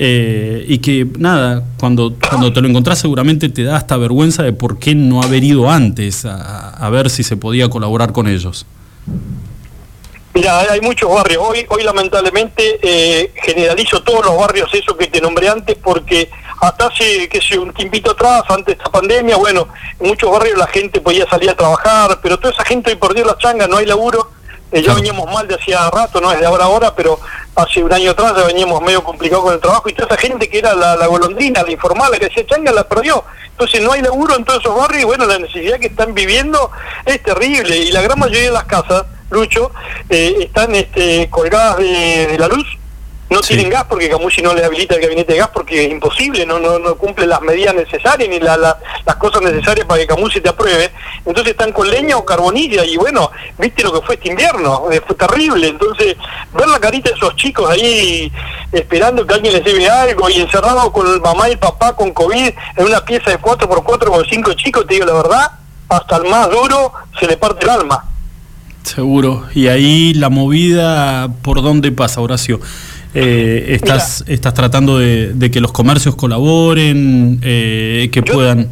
Eh, 0.00 0.64
y 0.68 0.78
que 0.78 1.08
nada, 1.18 1.64
cuando, 1.76 2.14
cuando 2.20 2.52
te 2.52 2.60
lo 2.60 2.68
encontrás 2.68 3.00
seguramente 3.00 3.48
te 3.48 3.64
da 3.64 3.76
hasta 3.76 3.96
vergüenza 3.96 4.44
de 4.44 4.52
por 4.52 4.78
qué 4.78 4.94
no 4.94 5.22
haber 5.22 5.42
ido 5.42 5.68
antes 5.68 6.24
a, 6.24 6.88
ver 6.90 7.10
si 7.10 7.24
se 7.24 7.36
podía 7.36 7.68
colaborar 7.68 8.12
con 8.12 8.28
ellos. 8.28 8.64
Mira, 10.34 10.60
hay 10.60 10.80
muchos 10.80 11.12
barrios. 11.12 11.42
Hoy, 11.44 11.66
hoy 11.68 11.82
lamentablemente 11.82 12.78
eh, 12.80 13.32
generalizo 13.42 14.00
todos 14.04 14.24
los 14.24 14.38
barrios, 14.38 14.70
eso 14.72 14.96
que 14.96 15.08
te 15.08 15.20
nombré 15.20 15.48
antes, 15.48 15.76
porque 15.76 16.30
hasta 16.60 16.86
hace, 16.86 17.28
que 17.28 17.40
sé, 17.40 17.58
un 17.58 17.74
tiempito 17.74 18.12
atrás, 18.12 18.44
antes 18.48 18.66
de 18.66 18.72
esta 18.74 18.92
pandemia, 18.92 19.36
bueno, 19.36 19.66
en 19.98 20.06
muchos 20.06 20.30
barrios 20.30 20.56
la 20.56 20.68
gente 20.68 21.00
podía 21.00 21.28
salir 21.28 21.50
a 21.50 21.56
trabajar, 21.56 22.20
pero 22.22 22.38
toda 22.38 22.54
esa 22.54 22.64
gente 22.64 22.90
hoy 22.90 22.96
perdió 22.96 23.24
la 23.24 23.36
changa, 23.36 23.66
no 23.66 23.78
hay 23.78 23.86
laburo 23.86 24.37
eh, 24.70 24.82
ya 24.82 24.94
veníamos 24.94 25.32
mal 25.32 25.46
de 25.48 25.54
hacía 25.54 25.90
rato, 25.90 26.20
no 26.20 26.30
es 26.32 26.40
de 26.40 26.46
ahora 26.46 26.64
a 26.64 26.66
ahora, 26.66 26.94
pero 26.94 27.18
hace 27.54 27.82
un 27.82 27.92
año 27.92 28.10
atrás 28.10 28.34
ya 28.36 28.44
veníamos 28.44 28.80
medio 28.82 29.02
complicado 29.02 29.42
con 29.42 29.54
el 29.54 29.60
trabajo 29.60 29.88
y 29.88 29.94
toda 29.94 30.06
esa 30.06 30.16
gente 30.16 30.48
que 30.48 30.58
era 30.58 30.74
la, 30.74 31.06
golondrina, 31.06 31.62
la 31.62 31.72
informal, 31.72 32.10
la 32.10 32.18
que 32.18 32.26
decía 32.26 32.46
changa, 32.46 32.72
la 32.72 32.86
perdió. 32.86 33.24
Entonces 33.50 33.82
no 33.82 33.92
hay 33.92 34.02
laburo 34.02 34.36
en 34.36 34.44
todos 34.44 34.60
esos 34.60 34.76
barrios 34.76 35.02
y 35.02 35.06
bueno, 35.06 35.26
la 35.26 35.38
necesidad 35.38 35.78
que 35.78 35.88
están 35.88 36.14
viviendo 36.14 36.70
es 37.04 37.22
terrible 37.22 37.76
y 37.76 37.90
la 37.90 38.02
gran 38.02 38.18
mayoría 38.18 38.44
de 38.44 38.52
las 38.52 38.64
casas, 38.64 39.04
Lucho, 39.30 39.72
eh, 40.08 40.36
están 40.40 40.74
este, 40.74 41.28
colgadas 41.28 41.78
de 41.78 42.36
la 42.38 42.48
luz 42.48 42.77
no 43.30 43.40
tienen 43.40 43.68
gas 43.68 43.84
porque 43.84 44.08
Camusi 44.08 44.40
no 44.40 44.54
le 44.54 44.64
habilita 44.64 44.94
el 44.94 45.02
gabinete 45.02 45.34
de 45.34 45.38
gas 45.40 45.50
porque 45.52 45.84
es 45.84 45.90
imposible, 45.90 46.46
no 46.46 46.58
no, 46.58 46.78
no 46.78 46.94
cumple 46.96 47.26
las 47.26 47.42
medidas 47.42 47.74
necesarias 47.74 48.28
ni 48.28 48.40
las 48.40 48.76
cosas 49.18 49.42
necesarias 49.42 49.86
para 49.86 50.00
que 50.00 50.06
Camusi 50.06 50.40
te 50.40 50.48
apruebe. 50.48 50.90
Entonces 51.26 51.52
están 51.52 51.72
con 51.72 51.90
leña 51.90 52.16
o 52.16 52.24
carbonilla 52.24 52.84
y 52.84 52.96
bueno, 52.96 53.30
viste 53.58 53.82
lo 53.82 53.92
que 53.92 54.06
fue 54.06 54.14
este 54.14 54.30
invierno, 54.30 54.90
eh, 54.90 55.02
fue 55.06 55.14
terrible. 55.16 55.68
Entonces, 55.68 56.16
ver 56.54 56.68
la 56.68 56.80
carita 56.80 57.10
de 57.10 57.16
esos 57.16 57.36
chicos 57.36 57.68
ahí 57.70 58.32
esperando 58.72 59.26
que 59.26 59.34
alguien 59.34 59.54
les 59.54 59.64
lleve 59.64 59.88
algo 59.88 60.28
y 60.30 60.40
encerrado 60.40 60.90
con 60.92 61.06
el 61.06 61.20
mamá 61.20 61.48
y 61.48 61.52
el 61.52 61.58
papá 61.58 61.94
con 61.94 62.12
COVID 62.12 62.50
en 62.76 62.86
una 62.86 63.04
pieza 63.04 63.30
de 63.30 63.38
4x4 63.38 64.06
con 64.06 64.24
cinco 64.26 64.52
chicos, 64.54 64.86
te 64.86 64.94
digo 64.94 65.06
la 65.06 65.14
verdad, 65.14 65.52
hasta 65.88 66.16
el 66.16 66.24
más 66.24 66.50
duro 66.50 66.92
se 67.18 67.26
le 67.26 67.36
parte 67.36 67.64
el 67.64 67.70
alma. 67.70 68.04
Seguro. 68.82 69.44
Y 69.54 69.68
ahí 69.68 70.14
la 70.14 70.30
movida, 70.30 71.28
¿por 71.42 71.62
dónde 71.62 71.92
pasa, 71.92 72.22
Horacio? 72.22 72.60
Eh, 73.20 73.74
estás, 73.74 74.22
estás 74.28 74.54
tratando 74.54 74.98
de, 74.98 75.50
que 75.50 75.60
los 75.60 75.72
comercios 75.72 76.14
colaboren, 76.14 77.40
eh, 77.42 78.08
que 78.12 78.22
puedan... 78.22 78.70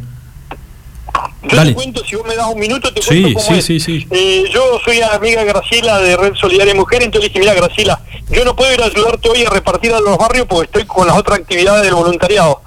Yo 1.43 1.63
te 1.63 1.73
cuento, 1.73 2.03
si 2.05 2.15
vos 2.15 2.25
me 2.25 2.35
das 2.35 2.47
un 2.47 2.59
minuto, 2.59 2.93
te 2.93 3.01
cuento 3.01 3.39
cómo 3.39 3.61
sí, 3.61 3.79
Sí, 3.79 4.07
eh, 4.11 4.43
yo 4.51 4.79
soy 4.83 5.01
amiga 5.01 5.41
de 5.41 5.47
Graciela 5.47 5.99
de 5.99 6.17
Red 6.17 6.35
Solidaria 6.35 6.75
Mujer, 6.75 7.03
entonces 7.03 7.29
dije, 7.29 7.39
mira 7.39 7.53
Graciela, 7.53 8.01
yo 8.29 8.43
no 8.43 8.55
puedo 8.55 8.73
ir 8.73 8.81
a 8.81 8.85
ayudarte 8.85 9.29
hoy 9.29 9.45
a 9.45 9.49
repartir 9.49 9.93
a 9.93 9.99
los 9.99 10.17
barrios 10.17 10.45
porque 10.47 10.65
estoy 10.65 10.85
con 10.85 11.07
las 11.07 11.17
otras 11.17 11.39
actividades 11.39 11.83
del 11.83 11.93
voluntariado. 11.93 12.61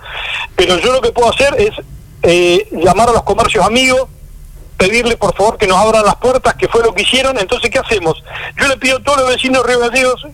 Pero 0.56 0.78
yo 0.78 0.92
lo 0.92 1.00
que 1.00 1.12
puedo 1.12 1.30
hacer 1.30 1.54
es 1.58 1.70
eh, 2.22 2.68
llamar 2.72 3.10
a 3.10 3.12
los 3.12 3.22
comercios 3.22 3.64
amigos, 3.64 4.02
pedirle 4.76 5.16
por 5.16 5.34
favor 5.34 5.58
que 5.58 5.66
nos 5.66 5.78
abran 5.78 6.04
las 6.04 6.16
puertas, 6.16 6.54
que 6.54 6.68
fue 6.68 6.82
lo 6.82 6.94
que 6.94 7.02
hicieron, 7.02 7.38
entonces 7.38 7.70
¿qué 7.70 7.78
hacemos? 7.78 8.22
Yo 8.58 8.68
le 8.68 8.76
pido 8.76 8.98
a 8.98 9.02
todos 9.02 9.20
los 9.20 9.28
vecinos 9.28 9.62
de 9.62 9.68
Río 9.68 9.80
Gallegos 9.80 10.26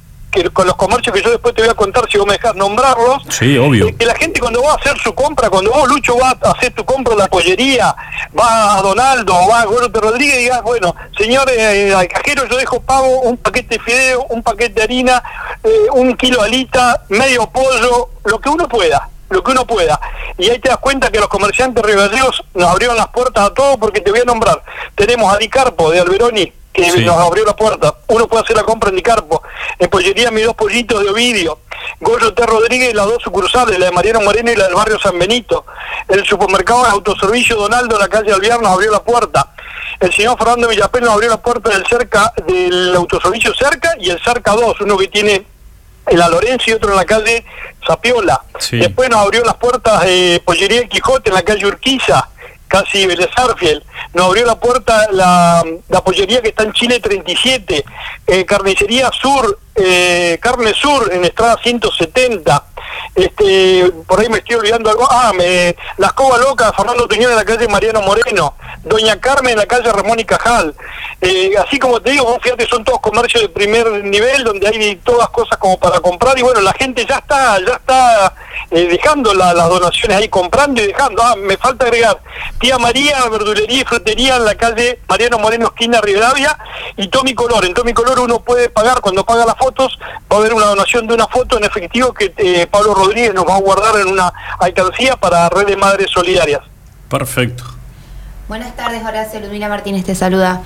con 0.53 0.67
los 0.67 0.77
comercios 0.77 1.15
que 1.15 1.23
yo 1.23 1.31
después 1.31 1.55
te 1.55 1.63
voy 1.63 1.71
a 1.71 1.75
contar 1.75 2.07
si 2.11 2.19
vos 2.19 2.27
me 2.27 2.35
dejas 2.35 2.55
nombrarlos. 2.55 3.23
Sí, 3.31 3.57
obvio. 3.59 3.97
Que 3.97 4.07
la 4.07 4.15
gente 4.15 4.41
cuando 4.41 4.63
va 4.63 4.73
a 4.73 4.77
hacer 4.77 4.99
su 4.99 5.15
compra, 5.15 5.51
cuando 5.51 5.71
vos, 5.71 5.89
Lucho, 5.89 6.17
vas 6.17 6.37
a 6.43 6.51
hacer 6.51 6.73
tu 6.75 6.85
compra 6.85 7.15
en 7.15 7.21
la 7.21 7.29
pollería, 7.29 7.95
va 8.39 8.79
a 8.79 8.83
Donaldo, 8.83 9.35
va 9.51 9.61
a 9.61 9.65
Gordo 9.65 10.01
Rodríguez 10.01 10.37
y 10.37 10.43
digas, 10.45 10.63
bueno, 10.63 10.95
señores, 11.17 11.57
eh, 11.57 11.95
al 11.95 12.09
cajero 12.09 12.47
yo 12.47 12.57
dejo 12.57 12.81
pago 12.81 13.21
un 13.21 13.37
paquete 13.37 13.79
de 13.79 13.85
fideo, 13.85 14.27
un 14.31 14.43
paquete 14.43 14.75
de 14.75 14.83
harina, 14.83 15.23
eh, 15.65 15.87
un 15.93 16.15
kilo 16.17 16.41
de 16.41 16.47
alita, 16.47 17.03
medio 17.09 17.47
pollo, 17.49 18.11
lo 18.25 18.41
que 18.41 18.49
uno 18.49 18.69
pueda 18.69 19.09
lo 19.29 19.43
que 19.43 19.51
uno 19.51 19.67
pueda. 19.67 20.01
Y 20.39 20.49
ahí 20.51 20.59
te 20.59 20.69
das 20.69 20.79
cuenta 20.79 21.11
que 21.11 21.19
los 21.19 21.29
comerciantes 21.29 21.85
riballeos 21.85 22.45
nos 22.55 22.71
abrieron 22.71 22.97
las 22.97 23.09
puertas 23.09 23.47
a 23.47 23.55
todos 23.55 23.77
porque 23.79 24.01
te 24.01 24.11
voy 24.11 24.21
a 24.21 24.25
nombrar. 24.25 24.63
Tenemos 24.95 25.33
a 25.33 25.37
Dicarpo 25.39 25.91
de 25.91 26.01
Alberoni, 26.01 26.53
que 26.77 27.01
nos 27.03 27.17
abrió 27.17 27.45
la 27.45 27.57
puerta. 27.57 27.95
Uno 28.09 28.27
puede 28.29 28.45
hacer 28.45 28.57
la 28.57 28.63
compra 28.63 28.91
en 28.91 28.97
Nicarpo. 28.97 29.43
En 29.79 29.89
Pollería, 29.89 30.31
mis 30.31 30.45
dos 30.45 30.55
pollitos 30.55 31.03
de 31.03 31.11
Ovidio. 31.11 31.61
Goyo 32.01 32.35
T. 32.35 32.45
Rodríguez, 32.45 32.95
las 32.95 33.07
dos 33.07 33.23
sucursales, 33.23 33.79
la 33.79 33.87
de 33.87 33.93
Mariano 33.93 34.21
Moreno 34.21 34.51
y 34.53 34.57
la 34.57 34.65
del 34.65 34.75
barrio 34.75 34.99
San 34.99 35.19
Benito. 35.19 35.65
El 36.09 36.25
supermercado 36.25 36.85
de 36.85 36.91
autoservicio 36.91 37.57
Donaldo 37.57 37.97
en 37.97 38.01
la 38.01 38.09
calle 38.09 38.33
Alviar 38.33 38.61
nos 38.61 38.73
abrió 38.73 38.91
la 38.91 39.03
puerta. 39.03 39.53
El 40.01 40.13
señor 40.13 40.37
Fernando 40.39 40.69
Villapel 40.69 41.05
nos 41.05 41.15
abrió 41.15 41.31
la 41.31 41.41
puerta 41.41 41.71
del 41.71 41.87
cerca 41.87 42.33
del 42.47 42.95
autoservicio 42.95 43.55
cerca 43.55 43.95
y 43.99 44.11
el 44.11 44.23
cerca 44.23 44.53
2, 44.53 44.81
uno 44.83 44.99
que 44.99 45.09
tiene 45.09 45.47
en 46.07 46.19
la 46.19 46.29
Lorenzo 46.29 46.71
y 46.71 46.75
otro 46.75 46.91
en 46.91 46.97
la 46.97 47.05
calle 47.05 47.45
Zapiola. 47.87 48.43
Después 48.73 49.09
nos 49.09 49.21
abrió 49.21 49.43
las 49.45 49.57
puertas 49.57 50.05
de 50.05 50.43
Pollería 50.45 50.87
Quijote 50.87 51.31
en 51.31 51.35
la 51.35 51.43
calle 51.43 51.67
Urquiza 51.67 52.29
casi 52.69 53.07
Vélez 53.07 53.31
Nos 54.15 54.27
abrió 54.27 54.47
la 54.47 54.59
puerta 54.59 55.09
la, 55.13 55.65
la 55.89 56.05
pollería 56.05 56.41
que 56.41 56.49
está 56.49 56.63
en 56.63 56.73
Chile 56.73 57.01
37, 57.01 57.85
eh, 58.27 58.45
Carnicería 58.45 59.11
Sur, 59.13 59.59
eh, 59.77 60.39
Carne 60.41 60.73
Sur 60.75 61.13
en 61.13 61.25
Estrada 61.25 61.59
170. 61.63 62.65
Este, 63.15 63.91
por 64.07 64.21
ahí 64.21 64.29
me 64.29 64.39
estoy 64.39 64.57
olvidando 64.57 64.91
algo. 64.91 65.07
Ah, 65.11 65.33
me, 65.35 65.75
la 65.97 66.09
escoba 66.09 66.39
loca, 66.39 66.73
Fernando 66.73 67.09
Teñón 67.09 67.31
en 67.31 67.37
la 67.37 67.45
calle 67.45 67.67
Mariano 67.69 68.03
Moreno, 68.03 68.55
Doña 68.85 69.19
Carmen 69.21 69.53
en 69.53 69.59
la 69.59 69.67
calle 69.67 69.91
Ramón 69.91 70.21
y 70.21 70.25
Cajal. 70.25 70.75
Eh, 71.21 71.53
así 71.57 71.79
como 71.79 72.01
te 72.01 72.11
digo, 72.11 72.39
fíjate, 72.43 72.67
son 72.67 72.85
todos 72.85 73.01
comercios 73.01 73.43
de 73.43 73.49
primer 73.49 74.05
nivel 74.05 74.45
donde 74.45 74.69
hay 74.69 74.97
todas 74.97 75.31
cosas 75.31 75.57
como 75.57 75.79
para 75.79 75.99
comprar 76.01 76.39
y 76.39 76.43
bueno, 76.43 76.61
la 76.61 76.75
gente 76.75 77.07
ya 77.09 77.17
está, 77.17 77.59
ya 77.59 77.77
está 77.77 78.35
eh, 78.71 78.87
dejando 78.87 79.33
las 79.33 79.55
donaciones 79.55 80.19
ahí, 80.19 80.29
comprando 80.29 80.83
y 80.83 80.89
dejando. 80.89 81.23
Ah, 81.23 81.35
me 81.37 81.57
falta 81.57 81.87
agregar, 81.87 82.21
tía 82.61 82.79
María, 82.79 83.27
verdulería 83.31 83.81
y 83.81 83.85
frutería 83.85 84.37
en 84.37 84.45
la 84.45 84.57
calle 84.57 85.01
Mariano 85.09 85.39
Moreno, 85.39 85.69
esquina 85.69 86.03
Rivadavia 86.03 86.59
y 86.99 87.09
Tommy 87.09 87.35
Color. 87.35 87.65
En 87.65 87.73
Tommy 87.73 87.95
Color 87.95 88.21
uno 88.21 88.41
puede 88.41 88.69
pagar, 88.69 89.01
cuando 89.01 89.25
paga 89.25 89.47
las 89.47 89.57
fotos, 89.67 89.99
va 90.31 90.37
a 90.37 90.39
haber 90.39 90.55
una 90.55 90.67
donación 90.67 91.07
de 91.07 91.15
una 91.15 91.27
foto 91.27 91.59
en 91.59 91.65
efectivo 91.65 92.13
que 92.13 92.33
eh, 92.37 92.67
Pablo 92.71 92.95
Rodríguez 92.95 93.35
nos 93.35 93.45
va 93.45 93.57
a 93.57 93.61
guardar 93.61 94.01
en 94.01 94.09
una 94.09 94.33
alcancía 94.61 95.17
para 95.17 95.49
Red 95.49 95.67
de 95.67 95.77
Madres 95.77 96.09
Solidarias. 96.13 96.61
Perfecto. 97.09 97.65
Buenas 98.49 98.77
tardes, 98.77 99.03
Horacio. 99.03 99.41
Ludmila 99.41 99.69
Martínez 99.69 100.05
te 100.05 100.15
saluda. 100.15 100.63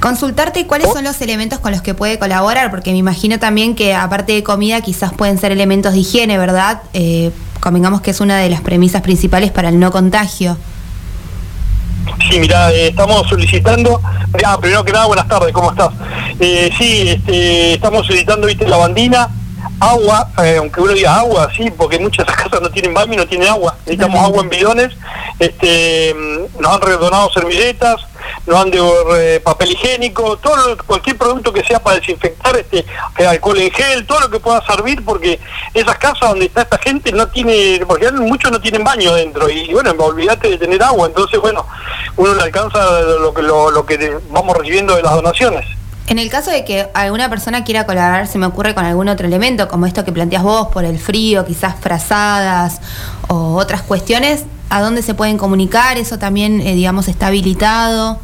Consultarte 0.00 0.66
cuáles 0.66 0.90
son 0.90 1.04
los 1.04 1.20
elementos 1.20 1.58
con 1.58 1.72
los 1.72 1.82
que 1.82 1.92
puede 1.92 2.18
colaborar, 2.18 2.70
porque 2.70 2.92
me 2.92 2.98
imagino 2.98 3.38
también 3.38 3.74
que 3.74 3.94
aparte 3.94 4.32
de 4.32 4.42
comida 4.42 4.80
quizás 4.80 5.12
pueden 5.12 5.38
ser 5.38 5.52
elementos 5.52 5.92
de 5.92 5.98
higiene, 5.98 6.38
¿verdad? 6.38 6.82
Eh, 6.94 7.32
convengamos 7.60 8.00
que 8.00 8.12
es 8.12 8.20
una 8.20 8.38
de 8.38 8.48
las 8.48 8.60
premisas 8.60 9.02
principales 9.02 9.50
para 9.50 9.68
el 9.68 9.78
no 9.78 9.90
contagio. 9.90 10.56
Sí, 12.30 12.38
mira, 12.40 12.72
eh, 12.72 12.88
estamos 12.88 13.26
solicitando, 13.28 14.00
ah, 14.44 14.58
primero 14.60 14.84
que 14.84 14.92
nada, 14.92 15.06
buenas 15.06 15.28
tardes, 15.28 15.52
¿cómo 15.52 15.70
estás? 15.70 15.90
Eh, 16.40 16.70
sí, 16.76 17.08
este, 17.08 17.74
estamos 17.74 18.06
solicitando, 18.06 18.46
viste, 18.46 18.66
lavandina, 18.68 19.28
agua, 19.80 20.28
eh, 20.42 20.56
aunque 20.58 20.80
uno 20.80 20.92
diga 20.92 21.16
agua, 21.16 21.48
sí, 21.56 21.70
porque 21.70 21.98
muchas 21.98 22.26
casas 22.34 22.60
no 22.60 22.70
tienen 22.70 22.94
baño 22.94 23.14
y 23.14 23.16
no 23.16 23.26
tienen 23.26 23.48
agua. 23.48 23.74
Necesitamos 23.80 24.24
agua 24.24 24.42
en 24.42 24.50
bidones. 24.50 24.94
Este, 25.38 26.14
mm, 26.14 26.60
nos 26.60 26.74
han 26.74 26.80
redonado 26.80 27.30
servilletas, 27.30 28.00
nos 28.46 28.60
han 28.60 28.70
de 28.70 28.80
eh, 29.16 29.40
papel 29.40 29.72
higiénico, 29.72 30.36
todo 30.38 30.76
cualquier 30.86 31.16
producto 31.16 31.52
que 31.52 31.64
sea 31.64 31.78
para 31.80 31.96
desinfectar, 31.96 32.56
este, 32.56 32.84
eh, 33.18 33.26
alcohol 33.26 33.58
en 33.58 33.70
gel, 33.70 34.06
todo 34.06 34.20
lo 34.20 34.30
que 34.30 34.40
pueda 34.40 34.64
servir, 34.66 35.04
porque 35.04 35.38
esas 35.74 35.96
casas 35.98 36.30
donde 36.30 36.46
está 36.46 36.62
esta 36.62 36.78
gente 36.78 37.12
no 37.12 37.28
tiene, 37.28 37.80
porque 37.86 38.10
muchos 38.12 38.50
no 38.50 38.60
tienen 38.60 38.82
baño 38.84 39.14
dentro 39.14 39.48
y 39.48 39.72
bueno, 39.72 39.92
olvídate 39.98 40.48
de 40.48 40.58
tener 40.58 40.82
agua, 40.82 41.06
entonces 41.06 41.40
bueno, 41.40 41.66
uno 42.16 42.34
le 42.34 42.42
alcanza 42.42 43.00
lo 43.00 43.32
que 43.32 43.42
lo, 43.42 43.70
lo 43.70 43.86
que 43.86 44.18
vamos 44.30 44.56
recibiendo 44.56 44.96
de 44.96 45.02
las 45.02 45.14
donaciones. 45.14 45.77
En 46.08 46.18
el 46.18 46.30
caso 46.30 46.50
de 46.50 46.64
que 46.64 46.88
alguna 46.94 47.28
persona 47.28 47.64
quiera 47.64 47.84
colaborar, 47.84 48.26
se 48.26 48.38
me 48.38 48.46
ocurre 48.46 48.74
con 48.74 48.86
algún 48.86 49.08
otro 49.08 49.26
elemento, 49.26 49.68
como 49.68 49.84
esto 49.84 50.06
que 50.06 50.12
planteas 50.12 50.42
vos, 50.42 50.68
por 50.68 50.86
el 50.86 50.98
frío, 50.98 51.44
quizás 51.44 51.74
frazadas 51.78 52.80
o 53.28 53.56
otras 53.56 53.82
cuestiones, 53.82 54.46
a 54.70 54.80
dónde 54.80 55.02
se 55.02 55.12
pueden 55.12 55.36
comunicar, 55.36 55.98
eso 55.98 56.18
también, 56.18 56.62
eh, 56.62 56.74
digamos, 56.74 57.08
está 57.08 57.26
habilitado. 57.26 58.18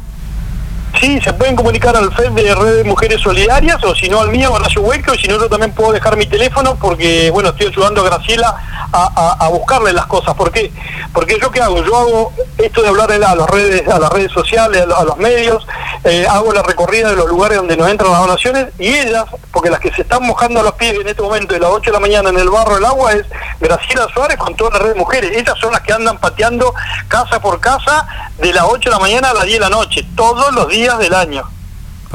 Sí, 0.99 1.19
se 1.21 1.33
pueden 1.33 1.55
comunicar 1.55 1.95
al 1.95 2.11
FED 2.11 2.31
de 2.31 2.55
Red 2.55 2.77
de 2.77 2.83
Mujeres 2.85 3.21
Solidarias 3.21 3.83
o 3.83 3.93
si 3.93 4.09
no 4.09 4.19
al 4.19 4.31
mío, 4.31 4.51
Horacio 4.51 4.81
Hueco, 4.81 5.13
y 5.13 5.19
si 5.19 5.27
no 5.27 5.37
yo 5.37 5.47
también 5.47 5.71
puedo 5.71 5.91
dejar 5.91 6.17
mi 6.17 6.25
teléfono 6.25 6.77
porque, 6.81 7.29
bueno, 7.29 7.49
estoy 7.49 7.67
ayudando 7.67 8.01
a 8.01 8.05
Graciela 8.05 8.55
a, 8.95 9.47
buscarle 9.49 9.93
las 9.93 10.05
cosas. 10.07 10.33
¿Por 10.35 10.51
qué? 10.51 10.71
Porque 11.13 11.37
yo 11.39 11.51
qué 11.51 11.61
hago? 11.61 11.83
Yo 11.83 11.95
hago 11.95 12.33
esto 12.57 12.81
de 12.81 12.87
hablar 12.87 13.11
a 13.11 13.17
las 13.17 13.49
redes, 13.49 13.87
a 13.87 13.99
las 13.99 14.11
redes 14.11 14.31
sociales, 14.31 14.85
a 14.95 15.03
los 15.03 15.17
medios, 15.17 15.65
eh, 16.03 16.25
hago 16.29 16.53
la 16.53 16.61
recorrida 16.63 17.09
de 17.09 17.15
los 17.15 17.27
lugares 17.27 17.57
donde 17.57 17.75
nos 17.77 17.89
entran 17.89 18.11
las 18.11 18.21
donaciones 18.21 18.67
y 18.79 18.87
ellas, 18.87 19.25
porque 19.51 19.69
las 19.69 19.79
que 19.79 19.91
se 19.91 20.03
están 20.03 20.23
mojando 20.23 20.59
a 20.59 20.63
los 20.63 20.73
pies 20.73 20.93
en 20.93 21.07
este 21.07 21.21
momento 21.21 21.53
de 21.53 21.59
las 21.59 21.69
8 21.71 21.91
de 21.91 21.93
la 21.93 21.99
mañana 21.99 22.29
en 22.29 22.39
el 22.39 22.49
barro 22.49 22.75
del 22.75 22.85
agua 22.85 23.13
es 23.13 23.25
Graciela 23.59 24.07
Suárez 24.13 24.37
con 24.37 24.55
toda 24.55 24.77
la 24.77 24.79
red 24.79 24.93
de 24.93 24.99
mujeres. 24.99 25.35
Ellas 25.35 25.55
son 25.59 25.71
las 25.71 25.81
que 25.81 25.93
andan 25.93 26.17
pateando 26.19 26.73
casa 27.07 27.39
por 27.41 27.59
casa 27.59 28.07
de 28.37 28.53
las 28.53 28.65
8 28.65 28.89
de 28.89 28.95
la 28.95 28.99
mañana 28.99 29.31
a 29.31 29.33
las 29.33 29.45
10 29.45 29.55
de 29.55 29.59
la 29.59 29.69
noche, 29.69 30.05
todos 30.15 30.53
los 30.53 30.67
días 30.69 30.97
del 30.99 31.13
año. 31.13 31.54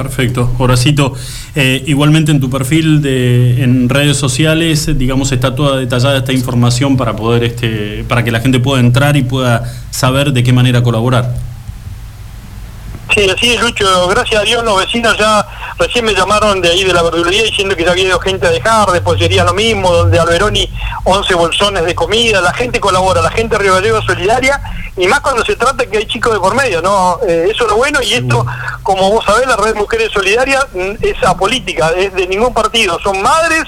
Perfecto. 0.03 0.51
Horacito, 0.57 1.13
eh, 1.55 1.85
igualmente 1.87 2.31
en 2.31 2.41
tu 2.41 2.49
perfil 2.49 3.03
de, 3.03 3.63
en 3.63 3.91
redes 3.91 4.17
sociales, 4.17 4.91
digamos, 4.97 5.31
está 5.31 5.55
toda 5.55 5.77
detallada 5.77 6.17
esta 6.17 6.33
información 6.33 6.97
para 6.97 7.15
poder, 7.15 7.45
este, 7.45 8.03
para 8.09 8.25
que 8.25 8.31
la 8.31 8.41
gente 8.41 8.61
pueda 8.61 8.81
entrar 8.81 9.19
y 9.19 9.25
pueda 9.25 9.71
saber 9.91 10.33
de 10.33 10.43
qué 10.43 10.55
manera 10.55 10.83
colaborar. 10.83 11.35
Sí, 13.15 13.29
así 13.29 13.55
es, 13.55 13.61
Lucho. 13.61 14.07
Gracias 14.09 14.41
a 14.41 14.45
Dios 14.45 14.63
los 14.63 14.79
vecinos 14.79 15.19
ya 15.19 15.45
recién 15.79 16.05
me 16.05 16.15
llamaron 16.15 16.61
de 16.61 16.71
ahí 16.71 16.85
de 16.85 16.93
la 16.93 17.03
verdulería 17.03 17.43
diciendo 17.43 17.75
que 17.75 17.85
ya 17.85 17.91
había 17.91 18.05
ido 18.05 18.21
gente 18.21 18.47
a 18.47 18.51
dejar, 18.51 18.89
de 18.91 19.01
pollería 19.01 19.43
lo 19.43 19.53
mismo, 19.53 19.91
donde 19.93 20.19
Alberoni 20.19 20.71
11 21.05 21.35
bolsones 21.35 21.85
de 21.85 21.95
comida. 21.95 22.41
La 22.41 22.53
gente 22.53 22.79
colabora, 22.79 23.21
la 23.21 23.31
gente 23.31 23.59
Río 23.59 23.75
Gallego 23.75 24.01
solidaria 24.03 24.61
y 24.97 25.07
más 25.09 25.21
cuando 25.21 25.45
se 25.45 25.57
trata 25.57 25.87
que 25.87 25.99
hay 25.99 26.07
chicos 26.07 26.33
de 26.33 26.39
por 26.39 26.55
medio, 26.55 26.83
¿no? 26.83 27.19
Eh, 27.27 27.49
eso 27.51 27.65
es 27.65 27.71
lo 27.71 27.77
bueno 27.77 28.01
y 28.03 28.13
esto, 28.13 28.47
como 28.83 29.11
vos 29.11 29.25
sabés, 29.25 29.47
la 29.47 29.57
Red 29.57 29.75
Mujeres 29.75 30.11
Solidarias 30.13 30.67
mm, 30.73 30.93
es 31.01 31.23
apolítica, 31.25 31.91
es 31.97 32.15
de 32.15 32.27
ningún 32.27 32.55
partido. 32.55 32.99
Son 33.01 33.21
madres 33.23 33.65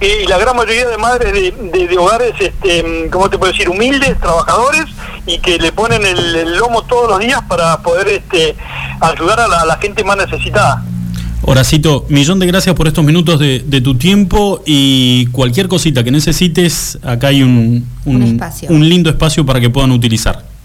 eh, 0.00 0.20
y 0.24 0.26
la 0.26 0.36
gran 0.38 0.54
mayoría 0.54 0.88
de 0.88 0.98
madres 0.98 1.32
de, 1.32 1.96
hogares, 1.98 2.34
este, 2.38 2.82
mm, 2.82 3.10
¿cómo 3.10 3.30
te 3.30 3.38
puedo 3.38 3.52
decir? 3.52 3.68
Humildes, 3.68 4.20
trabajadores 4.20 4.84
y 5.24 5.38
que 5.38 5.58
le 5.58 5.72
ponen 5.72 6.04
el, 6.04 6.56
lomo 6.58 6.82
todos 6.82 7.10
los 7.10 7.18
días 7.18 7.40
para 7.48 7.78
poder 7.78 8.08
este, 8.08 8.54
ayudar 9.00 9.40
a 9.40 9.64
la, 9.64 9.76
gente 9.76 10.04
más 10.04 10.16
necesitada. 10.16 10.82
Horacito, 11.42 12.06
millón 12.08 12.38
de 12.38 12.46
gracias 12.46 12.74
por 12.74 12.88
estos 12.88 13.04
minutos 13.04 13.38
de, 13.38 13.80
tu 13.82 13.96
tiempo 13.96 14.62
y 14.66 15.26
cualquier 15.26 15.68
cosita 15.68 16.02
que 16.02 16.10
necesites, 16.10 16.98
acá 17.02 17.28
hay 17.28 17.42
un, 17.42 17.86
un, 18.04 18.40
un 18.68 18.88
lindo 18.88 19.10
espacio 19.10 19.44
para 19.44 19.60
que 19.60 19.70
puedan 19.70 19.92
utilizar. 19.92 20.56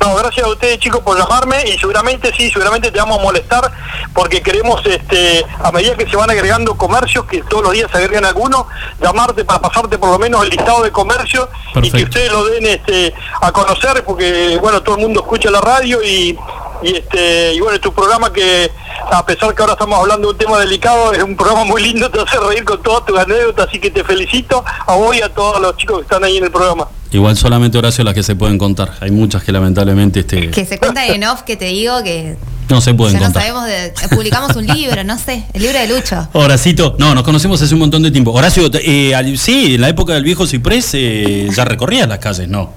No, 0.00 0.14
gracias 0.14 0.46
a 0.46 0.50
ustedes 0.50 0.78
chicos 0.78 1.00
por 1.00 1.18
llamarme 1.18 1.56
y 1.66 1.76
seguramente 1.76 2.30
sí, 2.36 2.50
seguramente 2.50 2.92
te 2.92 2.98
vamos 2.98 3.18
a 3.18 3.22
molestar 3.22 3.72
porque 4.14 4.40
queremos, 4.40 4.80
este, 4.86 5.44
a 5.60 5.72
medida 5.72 5.96
que 5.96 6.08
se 6.08 6.16
van 6.16 6.30
agregando 6.30 6.76
comercios, 6.76 7.24
que 7.24 7.42
todos 7.42 7.64
los 7.64 7.72
días 7.72 7.90
se 7.90 7.98
agregan 7.98 8.24
algunos, 8.24 8.66
llamarte 9.02 9.44
para 9.44 9.60
pasarte 9.60 9.98
por 9.98 10.10
lo 10.10 10.18
menos 10.18 10.44
el 10.44 10.50
listado 10.50 10.84
de 10.84 10.92
comercios 10.92 11.48
y 11.82 11.90
que 11.90 12.04
ustedes 12.04 12.30
lo 12.30 12.46
den 12.46 12.66
este, 12.66 13.12
a 13.40 13.50
conocer 13.50 14.04
porque, 14.04 14.56
bueno, 14.60 14.82
todo 14.82 14.96
el 14.96 15.02
mundo 15.02 15.20
escucha 15.20 15.50
la 15.50 15.60
radio 15.60 16.00
y, 16.02 16.38
y 16.82 16.94
este 16.94 17.54
y 17.54 17.60
bueno, 17.60 17.78
tu 17.80 17.92
programa 17.92 18.32
que 18.32 18.70
a 19.10 19.24
pesar 19.24 19.54
que 19.54 19.62
ahora 19.62 19.74
estamos 19.74 19.98
hablando 19.98 20.28
de 20.28 20.32
un 20.32 20.38
tema 20.38 20.58
delicado, 20.58 21.12
es 21.12 21.22
un 21.22 21.36
programa 21.36 21.64
muy 21.64 21.82
lindo, 21.82 22.10
te 22.10 22.20
hace 22.20 22.38
reír 22.38 22.64
con 22.64 22.82
todas 22.82 23.06
tus 23.06 23.18
anécdotas, 23.18 23.68
así 23.68 23.78
que 23.78 23.90
te 23.90 24.04
felicito 24.04 24.64
a 24.86 24.94
vos 24.94 25.16
y 25.16 25.22
a 25.22 25.28
todos 25.28 25.60
los 25.60 25.76
chicos 25.76 25.98
que 25.98 26.02
están 26.02 26.24
ahí 26.24 26.36
en 26.36 26.44
el 26.44 26.50
programa. 26.50 26.88
Igual 27.10 27.36
solamente 27.38 27.78
Horacio 27.78 28.04
las 28.04 28.12
que 28.12 28.22
se 28.22 28.36
pueden 28.36 28.58
contar. 28.58 28.92
Hay 29.00 29.10
muchas 29.10 29.42
que 29.42 29.50
lamentablemente 29.50 30.20
este. 30.20 30.50
Que 30.50 30.66
se 30.66 30.78
cuentan 30.78 31.10
en 31.10 31.24
off 31.24 31.42
que 31.42 31.56
te 31.56 31.66
digo 31.66 32.02
que. 32.02 32.36
No 32.68 32.82
se 32.82 32.92
pueden 32.92 33.18
contar. 33.18 33.32
No 33.32 33.40
sabemos 33.40 33.66
de, 33.66 33.94
publicamos 34.14 34.54
un 34.54 34.66
libro, 34.66 35.02
no 35.04 35.18
sé, 35.18 35.46
el 35.54 35.62
libro 35.62 35.78
de 35.78 35.88
Lucho. 35.88 36.28
Horacito, 36.34 36.96
no, 36.98 37.14
nos 37.14 37.24
conocemos 37.24 37.62
hace 37.62 37.72
un 37.72 37.80
montón 37.80 38.02
de 38.02 38.10
tiempo. 38.10 38.30
Horacio, 38.32 38.70
eh, 38.74 39.34
sí, 39.38 39.76
en 39.76 39.80
la 39.80 39.88
época 39.88 40.12
del 40.12 40.22
viejo 40.22 40.46
Ciprés 40.46 40.90
eh, 40.92 41.48
ya 41.54 41.64
recorrías 41.64 42.06
las 42.06 42.18
calles, 42.18 42.46
¿no? 42.46 42.74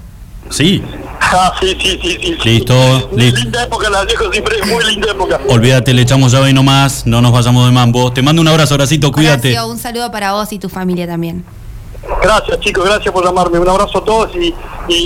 Sí. 0.48 0.82
Ah, 1.30 1.54
sí, 1.60 1.76
sí, 1.80 1.98
sí, 2.02 2.18
sí. 2.20 2.36
Listo, 2.44 3.10
listo. 3.16 3.40
Linda 3.40 3.64
época, 3.64 3.88
la 3.88 4.04
viejo 4.04 4.30
Ciprés, 4.32 4.66
muy 4.66 4.84
linda 4.84 5.10
época. 5.10 5.40
Olvídate, 5.48 5.94
le 5.94 6.02
echamos 6.02 6.32
llave 6.32 6.50
y 6.50 6.52
no 6.52 6.62
más, 6.62 7.06
no 7.06 7.22
nos 7.22 7.32
vayamos 7.32 7.66
de 7.66 7.72
mambo. 7.72 8.12
Te 8.12 8.22
mando 8.22 8.42
un 8.42 8.48
abrazo, 8.48 8.74
Horacito, 8.74 9.10
cuídate. 9.10 9.52
Horacio, 9.52 9.70
un 9.70 9.78
saludo 9.78 10.10
para 10.10 10.32
vos 10.32 10.52
y 10.52 10.58
tu 10.58 10.68
familia 10.68 11.06
también. 11.06 11.44
Gracias 12.22 12.60
chicos, 12.60 12.84
gracias 12.84 13.12
por 13.12 13.24
llamarme. 13.24 13.58
Un 13.58 13.68
abrazo 13.68 13.98
a 13.98 14.04
todos 14.04 14.30
y, 14.36 14.54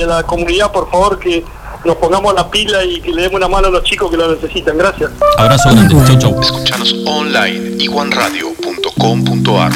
a 0.00 0.07
la 0.07 0.22
comunidad, 0.22 0.72
por 0.72 0.90
favor, 0.90 1.18
que 1.18 1.44
nos 1.85 1.96
pongamos 1.96 2.35
la 2.35 2.50
pila 2.50 2.85
y 2.85 3.00
que 3.00 3.12
le 3.12 3.22
demos 3.22 3.37
una 3.37 3.48
mano 3.48 3.68
a 3.68 3.70
los 3.70 3.85
chicos 3.85 4.11
que 4.11 4.16
lo 4.16 4.35
necesitan. 4.35 4.79
Gracias. 4.79 5.11
Abrazo 5.38 5.70
grande. 5.70 5.94
Chau, 6.07 6.18
chau. 6.18 6.40
Escuchanos 6.40 6.94
online 7.07 7.76
iguanradio.com.ar 7.79 9.72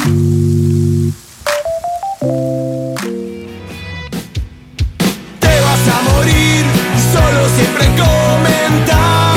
siempre 7.81 8.03
comentar. 8.03 9.30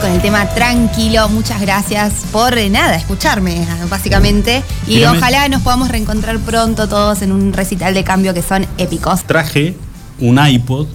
Con 0.00 0.10
el 0.10 0.20
tema 0.22 0.46
tranquilo. 0.48 1.28
Muchas 1.28 1.60
gracias 1.60 2.12
por 2.32 2.56
eh, 2.56 2.70
nada, 2.70 2.96
escucharme, 2.96 3.66
básicamente. 3.88 4.62
Y 4.86 5.04
ojalá 5.04 5.48
nos 5.48 5.62
podamos 5.62 5.88
reencontrar 5.88 6.38
pronto 6.38 6.88
todos 6.88 7.22
en 7.22 7.32
un 7.32 7.52
recital 7.52 7.92
de 7.92 8.02
cambio 8.02 8.32
que 8.32 8.42
son 8.42 8.66
épicos. 8.78 9.24
Traje 9.24 9.76
un 10.18 10.38
iPod 10.44 10.86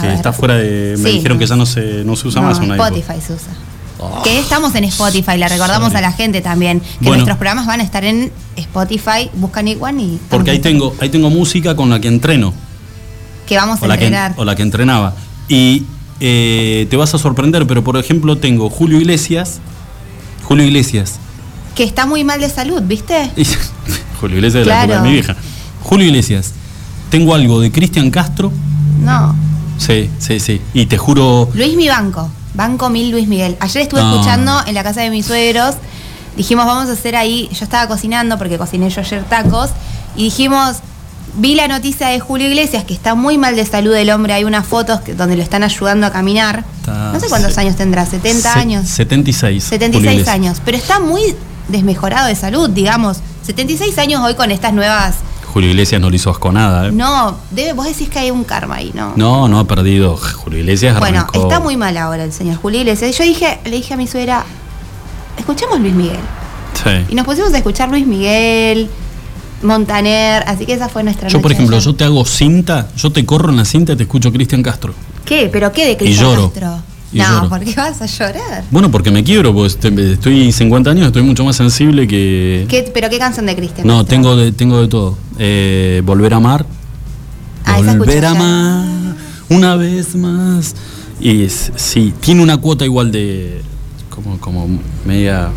que 0.00 0.12
está 0.12 0.32
fuera 0.32 0.54
de. 0.54 0.96
Me 0.98 1.10
dijeron 1.10 1.38
que 1.38 1.46
ya 1.46 1.56
no 1.56 1.64
se, 1.64 2.04
no 2.04 2.16
se 2.16 2.28
usa 2.28 2.42
más 2.42 2.58
un 2.58 2.70
Spotify 2.72 3.20
se 3.26 3.32
usa. 3.32 3.52
Que 4.24 4.38
estamos 4.38 4.74
en 4.74 4.84
Spotify, 4.84 5.36
le 5.36 5.48
recordamos 5.48 5.94
a 5.94 6.00
la 6.00 6.12
gente 6.12 6.40
también 6.40 6.80
que 7.02 7.08
nuestros 7.08 7.36
programas 7.36 7.66
van 7.66 7.80
a 7.80 7.82
estar 7.82 8.04
en 8.04 8.32
Spotify, 8.56 9.30
buscan 9.34 9.68
igual 9.68 9.98
y. 10.00 10.18
Porque 10.28 10.50
ahí 10.50 10.58
tengo, 10.58 10.94
ahí 11.00 11.08
tengo 11.08 11.30
música 11.30 11.76
con 11.76 11.90
la 11.90 12.00
que 12.00 12.08
entreno. 12.08 12.52
Que 13.46 13.56
vamos 13.56 13.82
a 13.82 13.86
entrenar. 13.86 14.34
o 14.36 14.44
la 14.44 14.54
que 14.54 14.62
entrenaba. 14.62 15.14
Y 15.48 15.84
eh, 16.20 16.86
te 16.90 16.96
vas 16.96 17.14
a 17.14 17.18
sorprender, 17.18 17.66
pero 17.66 17.82
por 17.82 17.96
ejemplo 17.96 18.38
tengo 18.38 18.70
Julio 18.70 18.98
Iglesias. 18.98 19.60
Julio 20.44 20.66
Iglesias. 20.66 21.18
Que 21.74 21.84
está 21.84 22.06
muy 22.06 22.24
mal 22.24 22.40
de 22.40 22.50
salud, 22.50 22.82
¿viste? 22.82 23.30
Julio 24.20 24.36
Iglesias 24.36 24.64
de 24.64 24.70
la 24.70 24.86
de 24.86 25.00
mi 25.00 25.12
vieja. 25.12 25.36
Julio 25.82 26.06
Iglesias. 26.06 26.52
Tengo 27.10 27.34
algo 27.34 27.60
de 27.60 27.72
Cristian 27.72 28.10
Castro. 28.10 28.52
No. 29.00 29.34
Sí, 29.78 30.10
sí, 30.18 30.40
sí. 30.40 30.60
Y 30.74 30.86
te 30.86 30.98
juro. 30.98 31.48
Luis 31.54 31.74
Mi 31.76 31.88
Banco. 31.88 32.30
Banco 32.54 32.90
Mil 32.90 33.10
Luis 33.10 33.26
Miguel. 33.26 33.56
Ayer 33.60 33.82
estuve 33.82 34.00
escuchando 34.00 34.60
en 34.66 34.74
la 34.74 34.82
casa 34.82 35.00
de 35.00 35.10
mis 35.10 35.26
suegros. 35.26 35.76
Dijimos, 36.36 36.66
vamos 36.66 36.88
a 36.88 36.92
hacer 36.92 37.16
ahí. 37.16 37.48
Yo 37.52 37.64
estaba 37.64 37.88
cocinando 37.88 38.36
porque 38.38 38.58
cociné 38.58 38.90
yo 38.90 39.00
ayer 39.00 39.24
tacos. 39.24 39.70
Y 40.16 40.24
dijimos, 40.24 40.78
vi 41.36 41.54
la 41.54 41.68
noticia 41.68 42.08
de 42.08 42.20
Julio 42.20 42.48
Iglesias 42.48 42.84
que 42.84 42.94
está 42.94 43.14
muy 43.14 43.38
mal 43.38 43.56
de 43.56 43.64
salud 43.64 43.94
el 43.94 44.10
hombre. 44.10 44.32
Hay 44.32 44.44
unas 44.44 44.66
fotos 44.66 45.00
donde 45.16 45.36
lo 45.36 45.42
están 45.42 45.62
ayudando 45.62 46.06
a 46.06 46.10
caminar. 46.10 46.64
no 46.86 47.18
sé 47.20 47.28
cuántos 47.28 47.56
años 47.58 47.76
tendrá, 47.76 48.06
70 48.06 48.54
años. 48.54 48.88
76. 48.88 49.64
76 49.64 50.28
años, 50.28 50.60
pero 50.64 50.76
está 50.76 51.00
muy 51.00 51.34
desmejorado 51.68 52.28
de 52.28 52.34
salud, 52.34 52.70
digamos. 52.70 53.18
76 53.42 53.96
años 53.98 54.22
hoy 54.22 54.34
con 54.34 54.50
estas 54.50 54.72
nuevas. 54.72 55.16
Julio 55.52 55.70
Iglesias 55.70 56.00
no 56.00 56.10
le 56.10 56.16
hizo 56.16 56.30
asco 56.30 56.52
nada. 56.52 56.88
¿eh? 56.88 56.92
No, 56.92 57.36
debe, 57.50 57.72
vos 57.72 57.86
decís 57.86 58.08
que 58.08 58.20
hay 58.20 58.30
un 58.30 58.44
karma 58.44 58.76
ahí, 58.76 58.92
¿no? 58.94 59.14
No, 59.16 59.48
no 59.48 59.58
ha 59.58 59.64
perdido. 59.64 60.16
Julio 60.16 60.60
Iglesias 60.60 60.98
Bueno, 61.00 61.26
está 61.32 61.58
muy 61.58 61.76
mal 61.76 61.96
ahora 61.96 62.22
el 62.22 62.32
señor 62.32 62.56
Julio 62.56 62.80
Iglesias. 62.80 63.16
Yo 63.18 63.24
dije, 63.24 63.58
le 63.64 63.70
dije 63.72 63.94
a 63.94 63.96
mi 63.96 64.06
suegra, 64.06 64.44
escuchemos 65.36 65.80
Luis 65.80 65.94
Miguel. 65.94 66.20
Sí. 66.84 66.90
Y 67.08 67.14
nos 67.14 67.26
pusimos 67.26 67.52
a 67.52 67.58
escuchar 67.58 67.88
Luis 67.88 68.06
Miguel, 68.06 68.88
Montaner, 69.62 70.42
así 70.46 70.64
que 70.64 70.72
esa 70.72 70.88
fue 70.88 71.02
nuestra 71.02 71.28
Yo, 71.28 71.42
por 71.42 71.52
ejemplo, 71.52 71.78
yo 71.78 71.94
te 71.94 72.04
hago 72.04 72.24
cinta, 72.24 72.88
yo 72.96 73.10
te 73.12 73.24
corro 73.26 73.50
en 73.50 73.56
la 73.56 73.64
cinta 73.64 73.92
y 73.92 73.96
te 73.96 74.04
escucho 74.04 74.32
Cristian 74.32 74.62
Castro. 74.62 74.94
¿Qué? 75.24 75.48
¿Pero 75.52 75.70
qué 75.72 75.86
de 75.86 75.96
Cristian 75.96 76.34
Castro? 76.34 76.82
no, 77.12 77.48
¿por 77.48 77.60
qué 77.60 77.74
vas 77.74 78.00
a 78.00 78.06
llorar? 78.06 78.64
Bueno, 78.70 78.90
porque 78.90 79.10
me 79.10 79.22
quiebro, 79.22 79.52
pues 79.52 79.78
estoy 79.82 80.52
50 80.52 80.90
años, 80.90 81.06
estoy 81.08 81.22
mucho 81.22 81.44
más 81.44 81.56
sensible 81.56 82.06
que... 82.06 82.66
¿Pero 82.94 83.10
qué 83.10 83.18
canción 83.18 83.46
de 83.46 83.56
Cristian 83.56 83.86
No, 83.86 84.04
tengo 84.04 84.36
de, 84.36 84.52
tengo 84.52 84.80
de 84.80 84.88
todo. 84.88 85.18
Eh, 85.38 86.02
Volver 86.04 86.34
a 86.34 86.36
amar. 86.36 86.64
Ah, 87.64 87.80
Volver 87.80 88.24
a 88.24 88.30
amar 88.30 88.86
una 89.48 89.76
vez 89.76 90.14
más. 90.14 90.74
Y 91.20 91.48
sí, 91.48 92.14
tiene 92.20 92.42
una 92.42 92.56
cuota 92.56 92.84
igual 92.84 93.12
de... 93.12 93.60
como, 94.08 94.38
como 94.38 94.68
media 95.04 95.50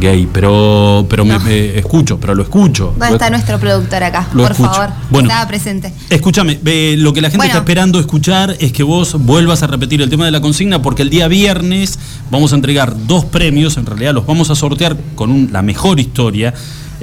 gay, 0.00 0.28
pero 0.32 1.06
pero 1.08 1.24
me, 1.24 1.34
No. 1.34 1.40
me 1.40 1.78
escucho, 1.78 2.18
pero 2.18 2.34
lo 2.34 2.42
escucho. 2.42 2.94
¿Dónde 2.98 3.14
está 3.14 3.30
nuestro 3.30 3.58
productor 3.60 4.02
acá? 4.02 4.28
Lo 4.32 4.42
Por 4.42 4.52
escucho. 4.52 4.72
favor, 4.72 4.90
Bueno. 5.10 5.28
estaba 5.28 5.46
presente. 5.48 5.92
Escúchame, 6.10 6.58
eh, 6.64 6.96
lo 6.98 7.12
que 7.12 7.20
la 7.20 7.28
gente 7.28 7.38
Bueno. 7.38 7.50
está 7.50 7.58
esperando 7.58 8.00
escuchar 8.00 8.56
es 8.58 8.72
que 8.72 8.82
vos 8.82 9.14
vuelvas 9.20 9.62
a 9.62 9.66
repetir 9.66 10.00
el 10.02 10.08
tema 10.10 10.24
de 10.24 10.30
la 10.30 10.40
consigna 10.40 10.80
porque 10.82 11.02
el 11.02 11.10
día 11.10 11.28
viernes 11.28 11.98
vamos 12.30 12.52
a 12.52 12.56
entregar 12.56 12.94
dos 13.06 13.24
premios, 13.26 13.76
en 13.76 13.86
realidad 13.86 14.14
los 14.14 14.26
vamos 14.26 14.50
a 14.50 14.54
sortear 14.54 14.96
con 15.14 15.30
un- 15.30 15.50
la 15.52 15.62
mejor 15.62 16.00
historia. 16.00 16.54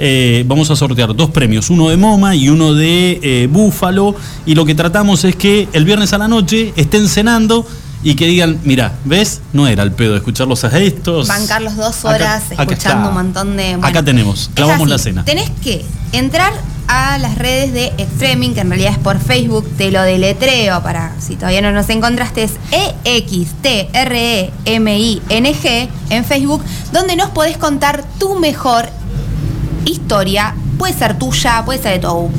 Eh, 0.02 0.44
vamos 0.48 0.70
a 0.70 0.76
sortear 0.76 1.14
dos 1.14 1.28
premios, 1.30 1.68
uno 1.68 1.90
de 1.90 1.96
Moma 1.98 2.34
y 2.34 2.48
uno 2.48 2.72
de 2.74 3.20
eh, 3.22 3.48
Búfalo. 3.52 4.14
Y 4.46 4.54
lo 4.54 4.64
que 4.64 4.74
tratamos 4.74 5.24
es 5.24 5.36
que 5.36 5.68
el 5.74 5.84
viernes 5.84 6.12
a 6.14 6.18
la 6.18 6.26
noche 6.26 6.72
estén 6.76 7.06
cenando 7.08 7.66
y 8.02 8.14
que 8.14 8.26
digan, 8.26 8.58
mira, 8.64 8.92
¿ves? 9.04 9.42
No 9.52 9.66
era 9.66 9.82
el 9.82 9.92
pedo 9.92 10.12
de 10.12 10.18
escucharlos 10.18 10.64
a 10.64 10.78
estos. 10.78 11.28
Bancar 11.28 11.60
los 11.62 11.76
dos 11.76 12.04
horas 12.04 12.44
acá 12.52 12.62
escuchando 12.62 12.98
está. 12.98 13.08
un 13.08 13.14
montón 13.14 13.56
de. 13.56 13.78
Acá 13.82 14.02
tenemos, 14.02 14.50
clavamos 14.54 14.88
la 14.88 14.98
cena. 14.98 15.24
Tenés 15.24 15.50
que 15.62 15.84
entrar 16.12 16.52
a 16.88 17.18
las 17.18 17.36
redes 17.36 17.72
de 17.72 17.86
Extreming, 17.98 18.54
que 18.54 18.60
en 18.60 18.70
realidad 18.70 18.92
es 18.92 18.98
por 18.98 19.20
Facebook, 19.20 19.68
te 19.76 19.90
lo 19.92 20.02
deletreo 20.02 20.82
para 20.82 21.14
si 21.20 21.36
todavía 21.36 21.60
no 21.60 21.70
nos 21.70 21.88
encontraste, 21.88 22.42
es 22.42 22.54
E-X-T-R-E-M-I-N-G 22.72 23.88
en 26.08 26.24
Facebook, 26.24 26.64
donde 26.92 27.14
nos 27.14 27.30
podés 27.30 27.56
contar 27.58 28.04
tu 28.18 28.34
mejor 28.34 28.88
historia. 29.84 30.56
Puede 30.78 30.94
ser 30.94 31.16
tuya, 31.18 31.62
puede 31.64 31.80
ser 31.80 31.92
de 31.92 31.98
tu 32.00 32.30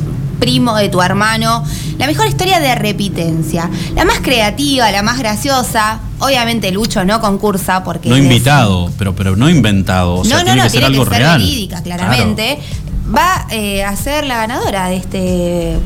primo, 0.42 0.76
de 0.76 0.90
tu 0.90 1.02
hermano. 1.02 1.64
La 1.98 2.08
mejor 2.08 2.28
historia 2.28 2.60
de 2.60 2.76
repitencia. 2.76 3.70
La 3.96 4.04
más 4.04 4.20
creativa, 4.20 4.92
la 4.92 5.04
más 5.04 5.18
graciosa. 5.20 6.00
Obviamente 6.20 6.72
Lucho 6.72 7.06
no 7.06 7.22
concursa 7.22 7.84
porque... 7.86 8.10
No 8.10 8.16
es- 8.18 8.24
invitado, 8.24 8.92
pero, 8.98 9.16
pero 9.16 9.38
no 9.38 9.50
inventado. 9.50 10.16
O 10.16 10.26
sea, 10.26 10.38
no, 10.38 10.40
no, 10.40 10.46
tiene 10.46 10.58
no, 10.58 10.64
que 10.64 10.70
ser 10.72 10.80
tiene 10.82 10.86
algo 10.96 11.06
que 11.06 11.12
ser 11.12 11.20
real. 11.20 11.40
verídica, 11.40 11.82
claramente. 11.84 12.60
Va 13.16 13.46
eh, 13.52 13.84
a 13.84 13.96
ser 13.96 14.26
la 14.26 14.38
ganadora 14.38 14.88
de 14.88 14.96
este 14.98 15.78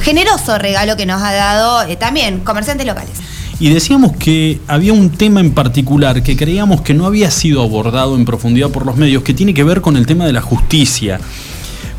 generoso 0.00 0.58
regalo 0.58 0.96
que 0.96 1.04
nos 1.06 1.20
ha 1.20 1.32
dado 1.32 1.82
eh, 1.82 1.96
también 1.96 2.40
comerciantes 2.40 2.86
locales. 2.86 3.18
Y 3.60 3.70
decíamos 3.70 4.12
que 4.16 4.60
había 4.68 4.92
un 4.92 5.10
tema 5.10 5.40
en 5.40 5.52
particular 5.52 6.22
que 6.22 6.36
creíamos 6.36 6.82
que 6.82 6.94
no 6.94 7.06
había 7.06 7.30
sido 7.32 7.62
abordado 7.62 8.14
en 8.14 8.24
profundidad 8.24 8.68
por 8.70 8.86
los 8.86 8.96
medios, 8.96 9.24
que 9.24 9.34
tiene 9.34 9.52
que 9.52 9.64
ver 9.64 9.80
con 9.80 9.96
el 9.96 10.06
tema 10.06 10.24
de 10.26 10.32
la 10.32 10.40
justicia. 10.42 11.18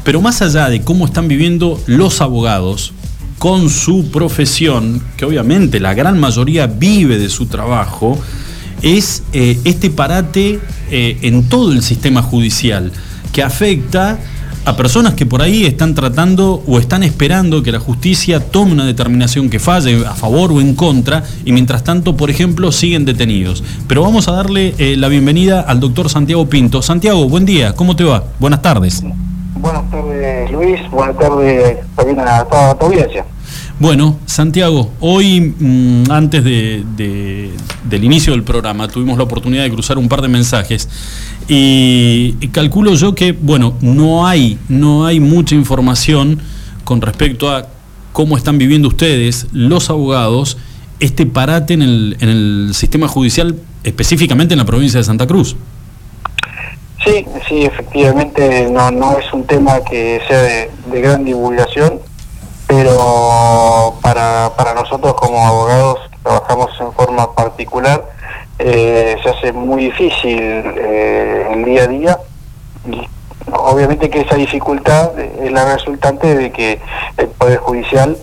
Pero 0.09 0.21
más 0.21 0.41
allá 0.41 0.69
de 0.69 0.81
cómo 0.81 1.05
están 1.05 1.27
viviendo 1.27 1.79
los 1.85 2.19
abogados 2.19 2.93
con 3.37 3.69
su 3.69 4.09
profesión, 4.09 5.03
que 5.15 5.23
obviamente 5.23 5.79
la 5.79 5.93
gran 5.93 6.19
mayoría 6.19 6.65
vive 6.65 7.19
de 7.19 7.29
su 7.29 7.45
trabajo, 7.45 8.19
es 8.81 9.21
eh, 9.33 9.59
este 9.65 9.91
parate 9.91 10.59
eh, 10.89 11.19
en 11.21 11.47
todo 11.47 11.73
el 11.73 11.83
sistema 11.83 12.23
judicial 12.23 12.91
que 13.31 13.43
afecta 13.43 14.17
a 14.65 14.75
personas 14.75 15.13
que 15.13 15.27
por 15.27 15.43
ahí 15.43 15.67
están 15.67 15.93
tratando 15.93 16.63
o 16.65 16.79
están 16.79 17.03
esperando 17.03 17.61
que 17.61 17.71
la 17.71 17.79
justicia 17.79 18.39
tome 18.39 18.71
una 18.71 18.85
determinación 18.85 19.47
que 19.47 19.59
falle 19.59 20.07
a 20.07 20.15
favor 20.15 20.51
o 20.51 20.59
en 20.59 20.73
contra 20.73 21.23
y 21.45 21.51
mientras 21.51 21.83
tanto, 21.83 22.17
por 22.17 22.31
ejemplo, 22.31 22.71
siguen 22.71 23.05
detenidos. 23.05 23.63
Pero 23.87 24.01
vamos 24.01 24.27
a 24.27 24.31
darle 24.31 24.73
eh, 24.79 24.95
la 24.97 25.07
bienvenida 25.07 25.61
al 25.61 25.79
doctor 25.79 26.09
Santiago 26.09 26.49
Pinto. 26.49 26.81
Santiago, 26.81 27.29
buen 27.29 27.45
día, 27.45 27.73
¿cómo 27.73 27.95
te 27.95 28.05
va? 28.05 28.23
Buenas 28.39 28.63
tardes. 28.63 29.03
Buenas 29.59 29.89
tardes, 29.91 30.51
Luis. 30.51 30.79
Buenas 30.89 31.17
tardes 31.17 31.77
también 31.95 32.19
a 32.19 32.43
toda 32.45 32.77
tu 32.77 32.85
audiencia. 32.85 33.25
Bueno, 33.79 34.17
Santiago, 34.25 34.91
hoy 34.99 35.53
mm, 35.57 36.11
antes 36.11 36.43
de- 36.43 36.83
de- 36.97 37.51
del 37.83 38.03
inicio 38.03 38.33
del 38.33 38.43
programa 38.43 38.87
tuvimos 38.87 39.17
la 39.17 39.23
oportunidad 39.23 39.63
de 39.63 39.71
cruzar 39.71 39.97
un 39.97 40.07
par 40.09 40.21
de 40.21 40.27
mensajes 40.27 40.87
y, 41.47 42.33
calculo 42.51 42.93
yo 42.95 43.15
que, 43.15 43.31
bueno, 43.31 43.73
no 43.81 44.27
hay, 44.27 44.57
no 44.69 45.05
hay 45.05 45.19
mucha 45.19 45.55
información 45.55 46.39
con 46.83 47.01
respecto 47.01 47.49
a 47.49 47.67
cómo 48.11 48.37
están 48.37 48.57
viviendo 48.57 48.87
ustedes, 48.87 49.47
los 49.53 49.89
abogados, 49.89 50.57
este 50.99 51.25
parate 51.25 51.73
en 51.75 51.81
el 51.81 52.69
sistema 52.73 53.07
judicial, 53.07 53.55
específicamente 53.83 54.53
en 54.53 54.57
la 54.59 54.65
provincia 54.65 54.99
de 54.99 55.03
Santa 55.05 55.25
Cruz. 55.25 55.55
Sí, 57.09 57.25
sí, 57.47 57.65
efectivamente 57.65 58.69
no, 58.69 58.91
no 58.91 59.17
es 59.17 59.33
un 59.33 59.43
tema 59.47 59.79
que 59.83 60.21
sea 60.27 60.41
de, 60.43 60.69
gran 61.01 61.25
divulgación, 61.25 61.99
pero 62.67 63.95
para, 64.03 64.51
para 64.55 64.75
nosotros 64.75 65.15
como 65.15 65.43
abogados 65.43 66.01
que 66.11 66.17
trabajamos 66.19 66.69
en 66.79 66.93
forma 66.93 67.33
particular, 67.33 68.07
eh, 68.59 69.17
se 69.23 69.29
hace 69.29 69.51
muy 69.51 69.85
difícil 69.85 70.39
eh, 70.39 71.47
el 71.51 71.65
día 71.65 71.83
a 71.85 71.87
día. 71.87 72.19
Obviamente 73.53 74.11
que 74.11 74.21
esa 74.21 74.35
dificultad 74.35 75.17
es 75.17 75.51
la 75.51 75.73
resultante 75.73 76.35
de 76.35 76.51
que 76.51 76.79
el 77.17 77.27
Poder 77.29 77.57
Judicial, 77.57 78.17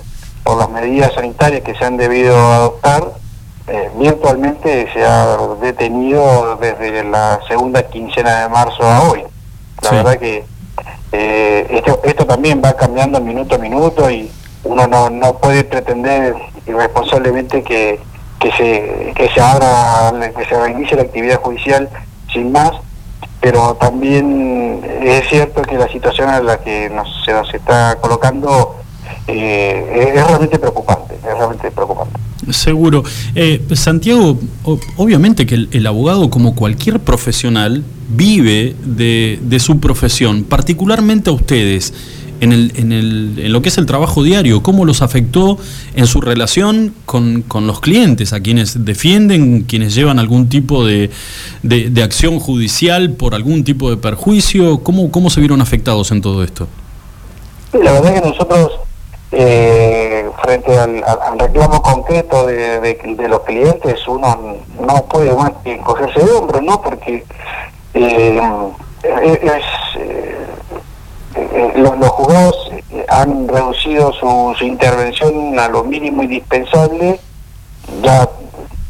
por 0.45 0.59
las 0.59 0.71
medidas 0.71 1.13
sanitarias 1.13 1.63
que 1.63 1.75
se 1.75 1.85
han 1.85 1.97
debido 1.97 2.37
adoptar, 2.37 3.03
eh, 3.69 3.91
virtualmente 3.97 4.89
se 4.93 5.05
ha 5.05 5.37
detenido 5.61 6.57
desde 6.57 7.03
la 7.05 7.41
segunda 7.49 7.83
quincena 7.85 8.43
de 8.43 8.49
marzo 8.49 8.83
a 8.83 9.03
hoy. 9.09 9.25
La 9.83 9.91
Sí. 9.91 9.97
verdad 9.97 10.19
que 10.19 10.45
eh, 11.13 11.67
esto, 11.71 12.01
esto 12.05 12.27
también 12.27 12.61
va 12.65 12.73
cambiando 12.75 13.21
minuto 13.21 13.55
a 13.55 13.59
minuto 13.59 14.11
y 14.11 14.31
uno 14.65 14.87
no, 14.87 15.11
no 15.11 15.35
puede 15.39 15.65
pretender 15.65 16.35
irresponsablemente 16.67 17.63
que, 17.63 18.01
que 18.41 18.51
se 18.53 19.13
que 19.15 19.29
se 19.33 19.41
abra, 19.41 20.13
que 20.37 20.45
se 20.45 20.61
reinicie 20.61 20.97
la 20.97 21.03
actividad 21.05 21.41
judicial 21.41 21.89
sin 22.33 22.51
más, 22.53 22.73
pero 23.41 23.75
también 23.75 24.83
es 25.03 25.29
cierto 25.29 25.63
que 25.63 25.79
la 25.79 25.89
situación 25.89 26.29
a 26.29 26.41
la 26.41 26.59
que 26.59 26.91
nos, 26.91 27.09
se 27.25 27.33
nos 27.33 27.53
está 27.55 27.97
colocando 28.01 28.77
eh, 29.29 30.11
es, 30.13 30.19
es 30.19 30.27
realmente 30.27 30.59
preocupante, 30.59 30.96
es 31.17 31.37
realmente 31.39 31.71
preocupante. 31.71 32.19
Seguro. 32.51 33.03
Eh, 33.35 33.61
Santiago, 33.75 34.39
obviamente 34.97 35.47
que 35.47 35.55
el, 35.57 35.69
el 35.73 35.87
abogado, 35.87 36.31
como 36.31 36.55
cualquier 36.55 37.01
profesional, 37.01 37.83
vive 38.11 38.77
de, 38.85 39.39
de 39.43 39.59
su 39.61 39.81
profesión, 39.81 40.45
particularmente 40.45 41.31
a 41.31 41.33
ustedes, 41.33 41.93
en, 42.39 42.53
el, 42.53 42.73
en, 42.77 42.93
el, 42.93 43.35
en 43.39 43.53
lo 43.53 43.63
que 43.63 43.71
es 43.71 43.79
el 43.79 43.87
trabajo 43.87 44.23
diario, 44.23 44.63
¿cómo 44.63 44.85
los 44.85 45.01
afectó 45.01 45.59
en 45.95 46.07
su 46.07 46.21
relación 46.21 46.93
con, 47.07 47.41
con 47.43 47.67
los 47.67 47.81
clientes, 47.81 48.35
a 48.35 48.41
quienes 48.41 48.85
defienden, 48.85 49.63
quienes 49.63 49.95
llevan 49.95 50.19
algún 50.19 50.49
tipo 50.51 50.85
de, 50.85 51.11
de- 51.63 51.89
de 51.89 52.03
acción 52.03 52.39
judicial 52.39 53.13
por 53.13 53.35
algún 53.35 53.65
tipo 53.65 53.89
de 53.89 53.97
perjuicio? 53.97 54.81
¿Cómo, 54.85 55.11
¿Cómo 55.11 55.31
se 55.31 55.41
vieron 55.41 55.63
afectados 55.63 56.11
en 56.13 56.21
todo 56.21 56.45
esto? 56.45 56.69
Sí, 57.73 57.79
La 57.83 57.93
verdad 57.93 58.15
que 58.23 58.29
nosotros, 58.29 58.71
eh, 59.33 60.29
frente 60.43 60.79
al, 60.79 61.03
reclamo 61.39 61.83
concreto 61.83 62.47
de, 62.47 63.29
los 63.29 63.41
clientes, 63.41 64.07
uno 64.07 64.57
no 64.81 65.05
puede 65.05 65.35
más 65.35 65.53
que 65.65 65.75
encogerse 65.75 66.21
de 66.25 66.33
hombros, 66.33 66.63
¿no? 66.63 66.81
Porque 66.81 67.25
eh, 67.95 68.41
es, 69.03 69.65
eh, 69.99 71.73
los, 71.77 71.99
los 71.99 72.09
juzgados 72.11 72.71
han 73.09 73.49
reducido 73.49 74.13
su, 74.13 74.55
su 74.59 74.65
intervención 74.65 75.59
a 75.59 75.69
lo 75.69 75.85
mínimo 75.85 76.23
indispensable. 76.23 77.21
Ya 78.03 78.29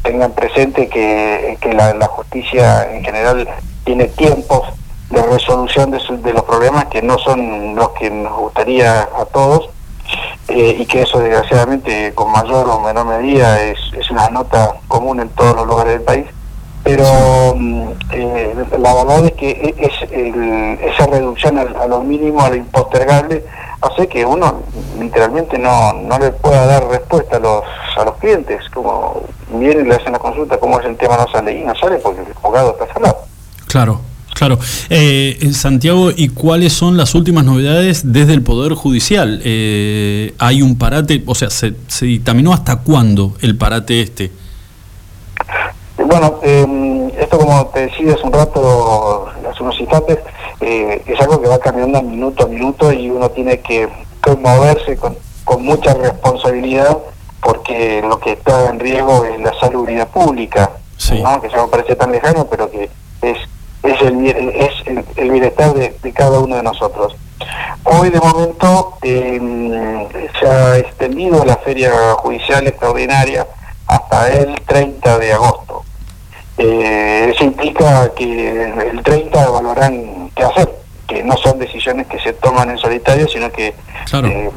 tengan 0.03 0.31
presente 0.31 0.87
que, 0.87 1.57
que 1.61 1.73
la, 1.73 1.93
la 1.93 2.07
justicia 2.07 2.89
en 2.93 3.03
general 3.03 3.47
tiene 3.83 4.05
tiempos 4.05 4.63
de 5.09 5.21
resolución 5.23 5.91
de, 5.91 5.99
su- 5.99 6.21
de 6.21 6.33
los 6.33 6.43
problemas 6.43 6.85
que 6.85 7.01
no 7.01 7.17
son 7.19 7.75
los 7.75 7.89
que 7.91 8.09
nos 8.09 8.37
gustaría 8.37 9.01
a 9.01 9.25
todos 9.31 9.69
eh, 10.47 10.77
y 10.79 10.85
que 10.85 11.01
eso 11.03 11.19
desgraciadamente 11.19 12.13
con 12.15 12.31
mayor 12.31 12.67
o 12.69 12.79
menor 12.79 13.05
medida 13.05 13.61
es, 13.61 13.77
es 13.99 14.09
una 14.11 14.29
nota 14.29 14.75
común 14.87 15.19
en 15.19 15.29
todos 15.29 15.55
los 15.55 15.67
lugares 15.67 15.93
del 15.93 16.01
país. 16.03 16.25
Pero 16.83 17.03
mm, 17.57 17.89
eh, 18.11 18.55
la 18.79 18.93
verdad 18.93 19.25
es 19.25 19.33
que 19.33 19.49
e- 19.51 19.75
es 19.77 20.11
el- 20.11 20.79
esa 20.81 21.05
reducción 21.07 21.57
a, 21.57 21.85
lo 21.87 21.99
mínimo, 22.01 22.41
a 22.41 22.49
lo 22.49 22.55
impostergable, 22.55 23.43
hace 23.81 24.07
que 24.07 24.25
uno 24.25 24.61
literalmente 24.97 25.57
no, 25.57 25.91
no 25.93 26.17
le 26.17 26.31
pueda 26.31 26.65
dar 26.65 26.85
respuesta 26.87 27.35
a 27.37 27.39
los, 27.39 27.63
a 27.97 28.05
los 28.05 28.15
clientes, 28.15 28.61
como 28.73 29.21
vienen 29.51 29.85
y 29.85 29.89
le 29.89 29.95
hacen 29.95 30.13
la 30.13 30.19
consulta, 30.19 30.57
cómo 30.59 30.79
es 30.79 30.85
el 30.85 30.95
tema, 30.95 31.17
no 31.17 31.27
sale 31.29 31.51
y 31.59 31.63
no 31.63 31.75
sale 31.75 31.97
porque 31.97 32.21
el 32.21 32.33
juzgado 32.33 32.71
está 32.79 32.93
cerrado. 32.93 33.17
Claro, 33.67 33.99
claro. 34.37 34.59
Eh, 34.89 35.37
eh, 35.41 35.53
Santiago, 35.53 36.11
¿y 36.15 36.29
cuáles 36.29 36.73
son 36.73 36.97
las 36.97 37.15
últimas 37.15 37.43
novedades 37.45 38.01
desde 38.11 38.33
el 38.33 38.43
Poder 38.43 38.73
Judicial? 38.73 39.41
Eh, 39.43 40.33
¿Hay 40.39 40.61
un 40.61 40.77
parate? 40.77 41.23
O 41.25 41.35
sea, 41.35 41.49
¿se, 41.49 41.73
se 41.87 42.05
dictaminó 42.05 42.53
hasta 42.53 42.77
cuándo 42.77 43.33
el 43.41 43.57
parate 43.57 44.01
este? 44.01 44.31
Y 45.99 46.03
Bueno, 46.03 46.39
eh, 46.43 47.11
esto 47.19 47.37
como 47.39 47.67
te 47.67 47.81
decía 47.87 48.13
hace 48.13 48.23
un 48.23 48.33
rato, 48.33 49.27
hace 49.51 49.63
unos 49.63 49.79
instantes, 49.79 50.19
eh, 50.61 51.01
es 51.05 51.19
algo 51.19 51.41
que 51.41 51.47
va 51.47 51.59
cambiando 51.59 52.01
minuto 52.03 52.43
a 52.45 52.47
minuto 52.47 52.91
y 52.91 53.09
uno 53.09 53.29
tiene 53.29 53.59
que, 53.61 53.87
que 54.23 54.35
moverse 54.35 54.95
con, 54.97 55.15
con 55.43 55.63
mucha 55.63 55.93
responsabilidad 55.93 56.97
porque 57.41 58.01
lo 58.07 58.19
que 58.19 58.33
está 58.33 58.69
en 58.69 58.79
riesgo 58.79 59.23
es 59.25 59.39
la 59.39 59.53
salubridad 59.59 60.07
pública, 60.09 60.71
Sí. 60.97 61.21
¿no? 61.21 61.39
que 61.39 61.49
ya 61.49 61.57
no 61.57 61.69
parece 61.69 61.95
tan 61.95 62.11
lejano, 62.11 62.47
pero 62.49 62.69
que 62.71 62.89
es, 63.21 63.37
es 63.87 64.01
el, 64.01 64.27
es 64.27 65.05
el, 65.15 65.31
bienestar 65.31 65.73
de, 65.73 66.13
cada 66.13 66.39
uno 66.39 66.55
de 66.55 66.63
nosotros. 66.63 67.15
Hoy 67.83 68.09
de 68.09 68.19
momento 68.19 68.97
em, 69.01 70.07
se 70.39 70.47
ha 70.47 70.77
extendido 70.77 71.45
la 71.45 71.55
feria 71.57 71.91
judicial 72.17 72.67
extraordinaria 72.67 73.47
hasta 73.87 74.29
el 74.33 74.59
30 74.61 75.19
de 75.19 75.33
agosto. 75.33 75.83
Eh, 76.57 77.31
eso 77.33 77.43
implica 77.43 78.13
que 78.13 78.63
el 78.91 79.01
30 79.03 79.43
evaluarán 79.43 80.31
qué 80.35 80.43
hacer, 80.43 80.69
que 81.07 81.23
no 81.23 81.37
son 81.37 81.59
decisiones 81.59 82.07
que 82.07 82.19
se 82.19 82.33
toman 82.33 82.69
en 82.71 82.77
solitario, 82.77 83.27
sino 83.27 83.51
que 83.51 83.67
eh, 83.67 84.49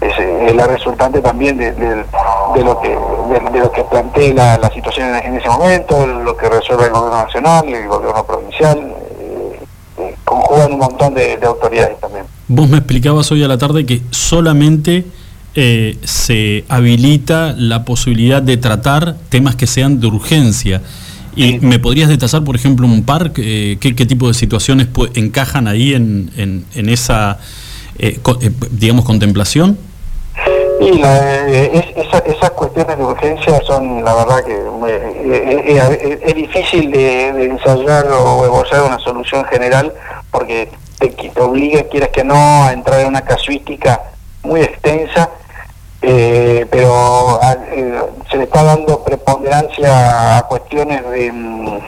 es, 0.00 0.54
la 0.54 0.66
resultante 0.66 1.20
también 1.20 1.56
de, 1.56 1.72
lo 1.72 2.80
que 2.80 2.88
de, 2.88 3.60
lo 3.60 3.72
que 3.72 3.84
plantea 3.84 4.58
la, 4.58 4.70
situación 4.70 5.14
en, 5.14 5.34
ese 5.34 5.48
momento, 5.48 6.06
lo 6.06 6.36
que 6.36 6.48
resuelve 6.48 6.86
el 6.86 6.92
gobierno 6.92 7.24
nacional, 7.24 7.68
el 7.68 7.88
gobierno 7.88 8.24
provincial, 8.24 8.78
eh, 9.20 9.60
eh, 9.98 10.14
conjugan 10.24 10.72
un 10.72 10.78
montón 10.78 11.14
de, 11.14 11.38
autoridades 11.44 11.98
también. 12.00 12.24
Vos 12.48 12.68
me 12.68 12.78
explicabas 12.78 13.30
hoy 13.32 13.42
a 13.42 13.48
la 13.48 13.58
tarde 13.58 13.84
que 13.84 14.02
solamente 14.10 15.04
eh, 15.54 15.98
se 16.04 16.64
habilita 16.68 17.54
la 17.56 17.84
posibilidad 17.84 18.40
de 18.40 18.56
tratar 18.56 19.16
temas 19.28 19.56
que 19.56 19.66
sean 19.66 20.00
de 20.00 20.06
urgencia. 20.06 20.82
¿Y 21.36 21.60
me 21.60 21.78
podrías 21.78 22.08
detallar, 22.08 22.42
por 22.42 22.56
ejemplo, 22.56 22.84
un 22.86 23.04
par? 23.04 23.32
¿qué, 23.32 23.78
¿qué, 23.80 24.06
tipo 24.06 24.26
de 24.26 24.34
situaciones 24.34 24.88
encajan 25.14 25.68
ahí 25.68 25.94
en, 25.94 26.32
en, 26.36 26.64
en 26.74 26.88
esa, 26.88 27.38
digamos, 28.70 29.04
contemplación? 29.04 29.78
Y 30.80 31.02
eh, 31.04 31.94
esas 31.96 32.50
cuestiones 32.52 32.96
de 32.96 33.04
urgencia 33.04 33.60
son, 33.66 34.04
la 34.04 34.14
verdad, 34.14 34.44
que 34.44 34.54
eh, 34.54 35.76
eh, 35.76 36.20
es, 36.22 36.34
difícil 36.34 36.92
de, 36.92 37.28
ensayar 37.46 38.06
o 38.06 38.44
esbozar 38.44 38.82
una 38.82 38.98
solución 39.00 39.44
general 39.46 39.92
porque 40.30 40.70
te, 40.98 41.40
obliga, 41.40 41.82
quieres 41.84 42.10
que 42.10 42.22
no, 42.22 42.36
a 42.36 42.72
entrar 42.72 43.00
en 43.00 43.08
una 43.08 43.22
casuística 43.22 44.02
muy 44.44 44.60
extensa, 44.60 45.30
pero 46.00 47.40
se 48.30 48.36
le 48.36 48.44
está 48.44 48.62
dando 48.62 49.02
preponderancia 49.02 50.38
a 50.38 50.42
cuestiones 50.46 51.02
de, 51.10 51.80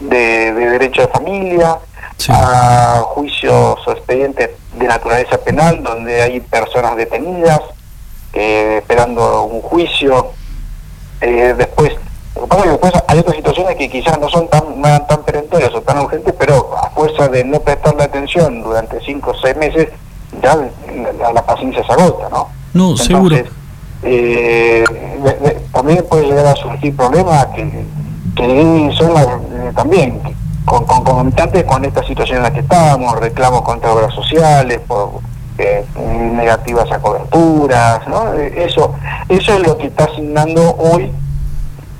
de, 0.00 0.52
derecho 0.52 1.02
de 1.02 1.08
familia, 1.08 1.78
a 2.28 3.02
juicios 3.06 3.78
o 3.86 3.92
expedientes 3.92 4.50
de 4.78 4.86
naturaleza 4.86 5.38
penal 5.38 5.82
donde 5.82 6.22
hay 6.22 6.40
personas 6.40 6.96
detenidas 6.96 7.60
eh, 8.32 8.78
esperando 8.78 9.44
un 9.44 9.60
juicio. 9.60 10.28
Eh, 11.20 11.54
después, 11.56 11.92
después 12.34 12.92
hay 13.06 13.18
otras 13.18 13.36
situaciones 13.36 13.76
que 13.76 13.90
quizás 13.90 14.18
no 14.18 14.28
son 14.28 14.48
tan, 14.48 14.80
tan 15.06 15.22
perentorias 15.24 15.72
o 15.74 15.82
tan 15.82 15.98
urgentes, 15.98 16.34
pero 16.38 16.76
a 16.76 16.90
fuerza 16.90 17.28
de 17.28 17.44
no 17.44 17.60
prestarle 17.60 18.04
atención 18.04 18.62
durante 18.62 19.00
cinco 19.04 19.30
o 19.30 19.34
seis 19.34 19.56
meses, 19.56 19.88
ya 20.42 20.56
la, 21.32 21.44
paciencia 21.44 21.84
se 21.84 21.92
agota, 21.92 22.28
¿no? 22.30 22.48
No, 22.72 22.96
seguro. 22.96 23.36
Eh, 24.04 24.82
también 25.72 26.04
puede 26.08 26.26
llegar 26.26 26.46
a 26.46 26.56
surgir 26.56 26.96
problemas 26.96 27.46
que, 27.54 27.84
que 28.34 28.90
son 28.96 29.14
también 29.74 30.20
con, 30.64 30.84
con, 30.84 31.04
concomitantes 31.04 31.64
con 31.64 31.84
esta 31.84 32.04
situación 32.04 32.38
en 32.38 32.42
la 32.44 32.52
que 32.52 32.60
estamos, 32.60 33.18
reclamos 33.18 33.62
contra 33.62 33.92
obras 33.92 34.14
sociales, 34.14 34.80
por, 34.86 35.20
eh, 35.58 35.84
negativas 36.34 36.90
a 36.90 36.98
coberturas, 36.98 38.08
¿no? 38.08 38.32
Eso, 38.34 38.94
eso 39.28 39.54
es 39.54 39.66
lo 39.66 39.76
que 39.76 39.88
está 39.88 40.04
asignando 40.04 40.74
hoy 40.76 41.10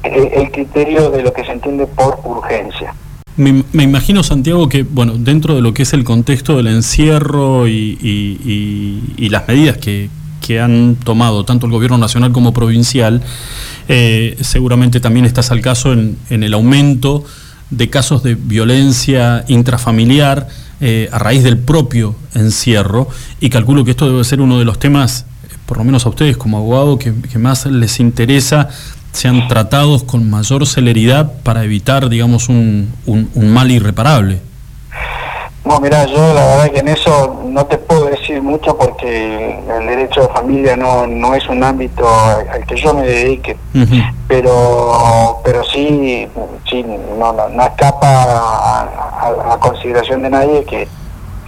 eh, 0.03 0.33
el 0.37 0.51
criterio 0.51 1.11
de 1.11 1.23
lo 1.23 1.33
que 1.33 1.45
se 1.45 1.53
entiende 1.53 1.87
por 1.87 2.19
urgencia. 2.25 2.95
Me, 3.37 3.63
imagino, 3.83 4.23
Santiago, 4.23 4.69
que 4.69 4.83
bueno, 4.83 5.15
dentro 5.17 5.55
de 5.55 5.63
lo 5.63 5.73
que 5.75 5.83
es 5.83 5.93
el 5.93 6.05
contexto 6.05 6.57
del 6.57 6.69
encierro 6.69 7.69
y, 7.69 9.29
las 9.31 9.47
medidas 9.49 9.79
que, 9.79 10.11
han 10.61 10.97
tomado 10.97 11.47
tanto 11.47 11.65
el 11.65 11.73
gobierno 11.73 11.97
nacional 11.97 12.33
como 12.33 12.53
provincial, 12.53 13.23
eh, 13.89 14.37
seguramente 14.43 15.01
también 15.01 15.25
estás 15.25 15.51
al 15.51 15.63
caso 15.63 15.93
en 15.93 16.17
el 16.29 16.53
aumento 16.53 17.25
de 17.73 17.91
casos 17.91 18.23
de 18.23 18.35
violencia 18.35 19.45
intrafamiliar 19.49 20.47
eh, 20.81 21.09
a 21.11 21.19
raíz 21.19 21.43
del 21.43 21.59
propio 21.59 22.15
encierro 22.35 23.09
y 23.41 23.51
calculo 23.51 23.85
que 23.85 23.93
esto 23.93 24.09
debe 24.09 24.23
ser 24.25 24.41
uno 24.41 24.59
de 24.59 24.65
los 24.65 24.79
temas, 24.79 25.25
por 25.67 25.79
lo 25.79 25.85
menos 25.85 26.05
a 26.05 26.11
ustedes 26.11 26.37
como 26.37 26.59
abogado, 26.59 26.99
que, 26.99 27.13
más 27.39 27.67
les 27.67 27.99
interesa 27.99 28.69
sean 29.13 29.49
tratados 29.49 30.05
con 30.05 30.29
mayor 30.29 30.67
celeridad 30.67 31.33
para 31.43 31.65
evitar, 31.65 32.09
digamos, 32.09 32.49
un, 32.49 32.93
un 33.07 33.53
mal 33.53 33.71
irreparable. 33.71 34.41
No, 35.65 35.79
mira, 35.79 36.05
yo 36.07 36.35
la 36.35 36.45
verdad 36.45 36.71
que 36.73 36.81
en 36.81 36.89
eso 36.89 37.41
no 37.45 37.65
te 37.67 37.79
puedo 37.79 38.07
decir 38.07 38.43
mucho 38.43 38.77
porque 38.77 39.61
el 39.79 39.87
derecho 39.87 40.23
de 40.23 40.29
familia 40.29 40.77
no, 40.77 41.07
no 41.07 41.37
es 41.37 41.49
un 41.49 41.63
ámbito 41.63 42.05
al 42.09 42.67
que 42.67 42.75
yo 42.75 42.93
me 42.93 43.07
dedique, 43.07 43.57
pero 44.27 45.41
pero 45.45 45.63
sí, 45.63 46.29
sí 46.69 46.85
no, 47.17 47.33
no, 47.33 47.63
escapa 47.63 48.23
a, 48.25 49.33
la 49.49 49.57
consideración 49.59 50.23
de 50.23 50.31
nadie 50.31 50.65
que 50.65 50.89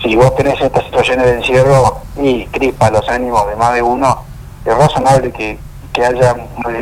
si 0.01 0.15
vos 0.15 0.33
tenés 0.37 0.61
estas 0.61 0.85
situaciones 0.85 1.27
de 1.27 1.35
encierro 1.39 1.99
y 2.17 2.47
crispa 2.47 2.91
los 2.91 3.09
ánimos 3.09 3.49
de 3.49 3.57
más 3.57 3.75
de 3.75 3.83
uno, 3.83 4.23
es 4.65 4.77
razonable 4.77 5.33
que, 5.33 5.59
que 5.93 6.05
haya 6.05 6.37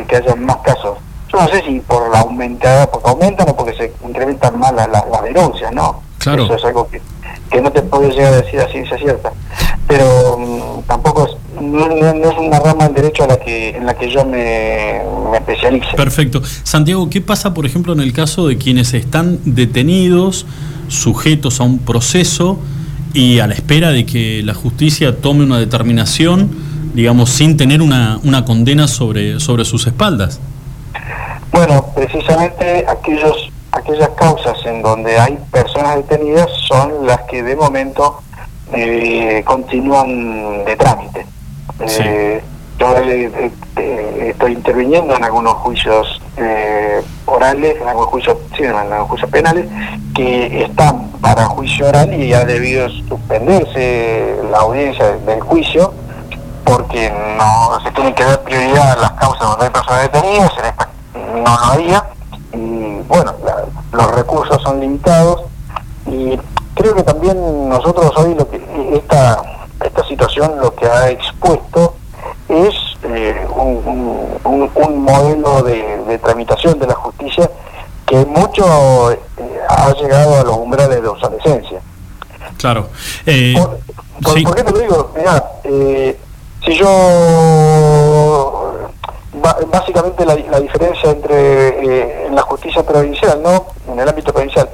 que 0.07 0.15
haya 0.17 0.35
más 0.35 0.57
casos. 0.57 0.99
Yo 1.31 1.41
no 1.41 1.47
sé 1.47 1.63
si 1.63 1.79
por 1.79 2.11
la 2.11 2.19
aumentada, 2.19 2.85
porque 2.91 3.09
aumentan 3.09 3.49
o 3.49 3.55
porque 3.55 3.73
se 3.73 3.91
incrementan 4.07 4.59
más 4.59 4.71
las, 4.71 4.87
las, 4.87 5.23
denuncias, 5.23 5.73
¿no? 5.73 6.03
Claro. 6.19 6.43
Eso 6.43 6.55
es 6.55 6.65
algo 6.65 6.87
que 6.87 7.01
que 7.53 7.61
no 7.61 7.71
te 7.71 7.83
puedo 7.83 8.09
llegar 8.09 8.33
a 8.33 8.41
decir 8.41 8.59
a 8.59 8.67
ciencia 8.67 8.97
cierta. 8.97 9.31
Pero 9.87 10.37
mm, 10.39 10.87
tampoco 10.87 11.27
es, 11.27 11.61
no, 11.61 11.85
es 11.87 12.37
una 12.37 12.59
rama 12.59 12.85
del 12.85 12.95
derecho 12.95 13.23
a 13.23 13.27
la 13.27 13.37
que, 13.37 13.69
en 13.69 13.85
la 13.85 13.93
que 13.93 14.09
yo 14.09 14.25
me, 14.25 14.99
me 15.31 15.37
especialice. 15.37 15.95
Perfecto. 15.95 16.41
Santiago, 16.63 17.09
¿qué 17.09 17.21
pasa, 17.21 17.53
por 17.53 17.65
ejemplo, 17.65 17.93
en 17.93 17.99
el 17.99 18.11
caso 18.11 18.47
de 18.47 18.57
quienes 18.57 18.93
están 18.95 19.39
detenidos, 19.45 20.47
sujetos 20.87 21.59
a 21.61 21.63
un 21.63 21.77
proceso 21.77 22.57
y 23.13 23.39
a 23.39 23.45
la 23.45 23.53
espera 23.53 23.91
de 23.91 24.07
que 24.07 24.41
la 24.43 24.55
justicia 24.55 25.21
tome 25.21 25.43
una 25.43 25.59
determinación, 25.59 26.49
digamos, 26.95 27.29
sin 27.29 27.55
tener 27.55 27.83
una, 27.83 28.19
una 28.23 28.45
condena 28.45 28.87
sobre, 28.87 29.39
sobre 29.39 29.63
sus 29.63 29.85
espaldas? 29.85 30.39
Bueno, 31.51 31.85
precisamente 31.95 32.83
aquellos 32.87 33.53
aquellas 33.73 34.09
causas 34.09 34.57
en 34.65 34.81
donde 34.81 35.17
hay 35.17 35.37
personas 35.51 35.97
detenidas 35.97 36.47
son 36.67 37.07
las 37.07 37.19
que 37.33 37.41
de 37.41 37.55
momento 37.55 38.21
eh, 38.73 39.41
continúan 39.43 40.63
de 40.65 40.75
trámite. 40.75 41.25
Eh, 41.79 42.43
yo 42.77 42.95
eh, 42.97 43.51
estoy 44.29 44.51
interviniendo 44.51 45.15
en 45.15 45.23
algunos 45.23 45.55
juicios 45.55 46.21
orales, 47.25 47.81
en 47.81 47.87
algunos 47.87 48.09
juicios, 48.11 48.37
sí, 48.55 48.63
en 48.63 48.75
algunos 48.75 49.07
juicios 49.07 49.31
penales, 49.31 49.65
que 50.13 50.63
están 50.63 51.09
para 51.21 51.45
juicio 51.45 51.87
oral 51.87 52.13
y 52.13 52.33
ha 52.33 52.45
debido 52.45 52.87
suspenderse 52.89 54.37
la 54.51 54.59
audiencia 54.59 55.13
del 55.25 55.41
juicio 55.41 55.91
porque 56.65 57.11
no 57.37 57.79
se 57.83 57.89
tiene 57.91 58.13
que 58.13 58.25
dar 58.25 58.43
prioridad 58.43 58.91
a 58.91 59.01
las 59.01 59.11
causas 59.13 59.41
donde 59.41 59.65
hay 59.65 59.71
personas 59.71 60.03
detenidas, 60.03 60.51
en 60.59 60.65
esta 60.65 60.89
no 61.15 61.57
lo 61.57 61.65
había 61.65 62.03
y 62.53 63.01
bueno, 63.07 63.33
los 63.91 64.11
recursos 64.15 64.61
son 64.61 64.79
limitados 64.79 65.41
y 66.05 66.37
creo 66.75 66.95
que 66.95 67.03
también 67.03 67.69
nosotros 67.69 68.11
hoy 68.15 68.35
lo 68.35 68.49
que 68.49 68.61
esta, 68.93 69.67
esta 69.83 70.07
situación 70.07 70.59
lo 70.59 70.73
que 70.75 70.85
ha 70.85 71.09
expuesto 71.09 71.95
es 72.49 72.73
eh, 73.03 73.47
un, 73.55 75.03
modelo 75.03 75.63
de, 75.63 76.19
tramitación 76.19 76.79
de 76.79 76.87
la 76.87 76.95
justicia 76.95 77.49
que 78.05 78.25
mucho 78.25 79.11
eh, 79.11 79.19
ha 79.69 79.93
llegado 79.93 80.39
a 80.39 80.43
los 80.43 80.57
umbrales 80.57 81.01
de 81.01 81.07
obsolescencia. 81.07 81.81
Claro. 82.57 82.89
Eh, 83.25 83.55
¿Por, 84.21 84.55
qué 84.55 84.63
te 84.63 84.71
lo 84.71 84.79
digo? 84.79 85.11
Mira, 85.15 85.43
si 85.63 86.75
yo 86.75 88.63
básicamente 89.71 90.25
la, 90.25 90.35
diferencia 90.59 91.11
entre 91.11 91.67
eh, 91.67 92.27
en 92.27 92.35
la 92.35 92.41
justicia 92.43 92.83
provincial, 92.83 93.41
¿no? 93.41 93.65
En 93.91 93.99
el 93.99 94.07
ámbito 94.07 94.31
provincial, 94.31 94.69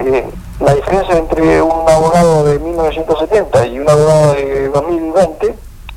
eh, 0.00 0.28
la 0.60 0.74
diferencia 0.74 1.16
entre 1.16 1.62
un 1.62 1.88
abogado 1.88 2.44
de 2.44 2.58
1970 2.58 3.66
y 3.66 3.78
un 3.78 3.88
abogado 3.88 4.34
de 4.34 4.68
2020 4.68 5.54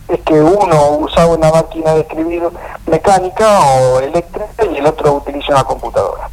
es 0.07 0.19
que 0.21 0.33
uno 0.33 0.89
usaba 0.99 1.35
una 1.35 1.51
máquina 1.51 1.93
de 1.93 2.01
escribir 2.01 2.43
mecánica 2.87 3.59
o 3.59 3.99
eléctrica 3.99 4.65
y 4.71 4.77
el 4.77 4.85
otro 4.85 5.13
utiliza 5.13 5.51
una 5.51 5.63
computadora. 5.63 6.29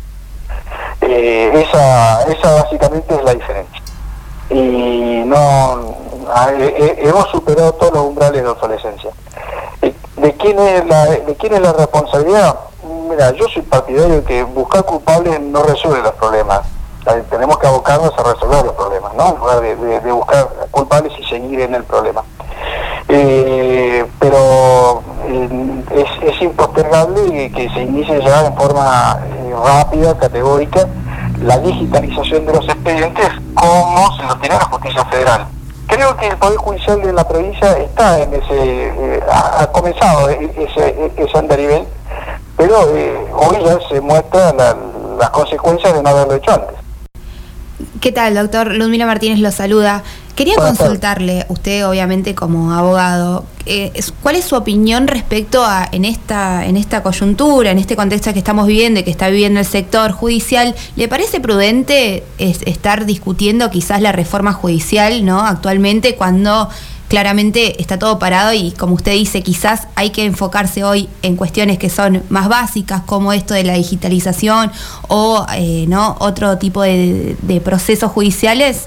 Eh, 1.00 1.66
esa, 1.66 2.22
esa 2.22 2.62
básicamente 2.62 3.14
es 3.14 3.22
la 3.22 3.34
diferencia. 3.34 3.82
Y 4.48 5.22
no 5.26 5.96
hemos 6.98 7.28
superado 7.30 7.72
todos 7.74 7.92
los 7.94 8.02
umbrales 8.04 8.42
de 8.42 8.48
obsolescencia. 8.48 9.10
¿De 10.16 10.32
quién 10.34 10.58
es 10.58 10.86
la, 10.86 11.06
de 11.06 11.36
quién 11.38 11.54
es 11.54 11.60
la 11.60 11.72
responsabilidad? 11.72 12.56
Mira, 13.10 13.32
yo 13.32 13.46
soy 13.48 13.62
partidario 13.62 14.24
que 14.24 14.42
buscar 14.42 14.84
culpables 14.84 15.40
no 15.40 15.62
resuelve 15.62 16.00
los 16.02 16.14
problemas. 16.14 16.62
Tenemos 17.30 17.58
que 17.58 17.66
abocarnos 17.66 18.12
a 18.18 18.22
resolver 18.22 18.64
los 18.64 18.74
problemas, 18.74 19.14
¿no? 19.14 19.28
En 19.28 19.38
lugar 19.38 19.60
de, 19.60 20.12
buscar 20.12 20.48
culpables 20.70 21.12
y 21.18 21.24
seguir 21.24 21.60
en 21.60 21.74
el 21.74 21.84
problema. 21.84 22.22
Eh, 23.08 24.04
pero 24.18 25.02
eh, 25.28 25.84
es, 26.22 26.42
impostergable 26.42 27.52
que 27.52 27.70
se 27.70 27.82
inicie 27.82 28.20
ya 28.20 28.46
en 28.46 28.56
forma 28.56 29.20
eh, 29.24 29.54
rápida, 29.64 30.18
categórica, 30.18 30.88
la 31.40 31.58
digitalización 31.58 32.46
de 32.46 32.52
los 32.52 32.68
expedientes 32.68 33.28
como 33.54 34.16
se 34.16 34.22
lo 34.24 34.36
tiene 34.38 34.56
la 34.56 34.64
justicia 34.64 35.04
federal. 35.04 35.46
Creo 35.86 36.16
que 36.16 36.26
el 36.26 36.36
Poder 36.36 36.56
Judicial 36.56 37.00
de 37.00 37.12
la 37.12 37.28
provincia 37.28 37.78
está 37.78 38.20
en 38.20 38.34
ese, 38.34 39.22
ha, 39.30 39.68
comenzado 39.68 40.28
ese, 40.28 41.12
ese 41.16 41.38
andarivel, 41.38 41.86
pero 42.56 42.80
hoy 42.80 43.64
ya 43.64 43.78
se 43.88 44.00
muestra 44.00 44.52
las 44.52 45.30
consecuencias 45.30 45.94
de 45.94 46.02
no 46.02 46.08
haberlo 46.08 46.34
hecho 46.34 46.52
antes. 46.52 46.85
¿Qué 48.00 48.12
tal, 48.12 48.34
doctor? 48.34 48.74
Ludmila 48.74 49.06
Martínez 49.06 49.38
lo 49.38 49.50
saluda. 49.50 50.02
Quería 50.34 50.56
consultarle, 50.56 51.46
usted 51.48 51.86
obviamente 51.86 52.34
como 52.34 52.72
abogado, 52.72 53.46
eh, 53.64 53.90
¿cuál 54.22 54.36
es 54.36 54.44
su 54.44 54.54
opinión 54.54 55.06
respecto 55.06 55.64
a 55.64 55.88
en 55.90 56.04
esta, 56.04 56.66
en 56.66 56.76
esta 56.76 57.02
coyuntura, 57.02 57.70
en 57.70 57.78
este 57.78 57.96
contexto 57.96 58.34
que 58.34 58.38
estamos 58.38 58.66
viviendo 58.66 59.00
y 59.00 59.02
que 59.02 59.10
está 59.10 59.28
viviendo 59.28 59.60
el 59.60 59.66
sector 59.66 60.12
judicial? 60.12 60.74
¿Le 60.94 61.08
parece 61.08 61.40
prudente 61.40 62.22
estar 62.38 63.06
discutiendo 63.06 63.70
quizás 63.70 64.02
la 64.02 64.12
reforma 64.12 64.52
judicial 64.52 65.24
¿no? 65.24 65.40
actualmente 65.40 66.16
cuando 66.16 66.68
claramente 67.08 67.80
está 67.80 67.98
todo 67.98 68.18
parado 68.18 68.52
y 68.52 68.72
como 68.72 68.94
usted 68.94 69.12
dice, 69.12 69.42
quizás 69.42 69.88
hay 69.94 70.10
que 70.10 70.24
enfocarse 70.24 70.84
hoy 70.84 71.08
en 71.22 71.36
cuestiones 71.36 71.78
que 71.78 71.90
son 71.90 72.22
más 72.28 72.48
básicas 72.48 73.02
como 73.02 73.32
esto 73.32 73.54
de 73.54 73.64
la 73.64 73.74
digitalización 73.74 74.72
o 75.08 75.46
eh, 75.54 75.86
no 75.88 76.16
otro 76.20 76.58
tipo 76.58 76.82
de, 76.82 77.36
procesos 77.64 78.12
judiciales? 78.12 78.86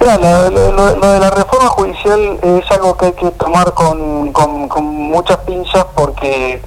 Lo, 0.00 1.12
de 1.12 1.20
la 1.20 1.30
reforma 1.30 1.68
judicial 1.68 2.38
es 2.42 2.70
algo 2.70 2.96
que 2.96 3.06
hay 3.06 3.12
que 3.12 3.30
tomar 3.32 3.72
con, 3.74 4.32
con, 4.32 4.84
muchas 4.84 5.38
pinzas 5.38 5.84
porque 5.94 6.62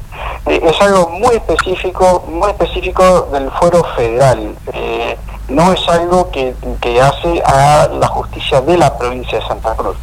eh, 0.46 0.62
es 0.64 0.82
algo 0.82 1.10
muy 1.10 1.36
específico, 1.36 2.24
muy 2.30 2.50
específico 2.52 3.28
del 3.32 3.50
fuero 3.52 3.84
federal. 3.96 4.56
Eh, 4.74 5.18
no 5.48 5.74
es 5.74 5.88
algo 5.88 6.32
que, 6.32 6.56
hace 7.02 7.42
a 7.46 7.88
la 7.88 8.08
justicia 8.08 8.62
de 8.62 8.78
la 8.78 8.98
provincia 8.98 9.40
de 9.40 9.46
Santa 9.46 9.76
Cruz. 9.76 9.98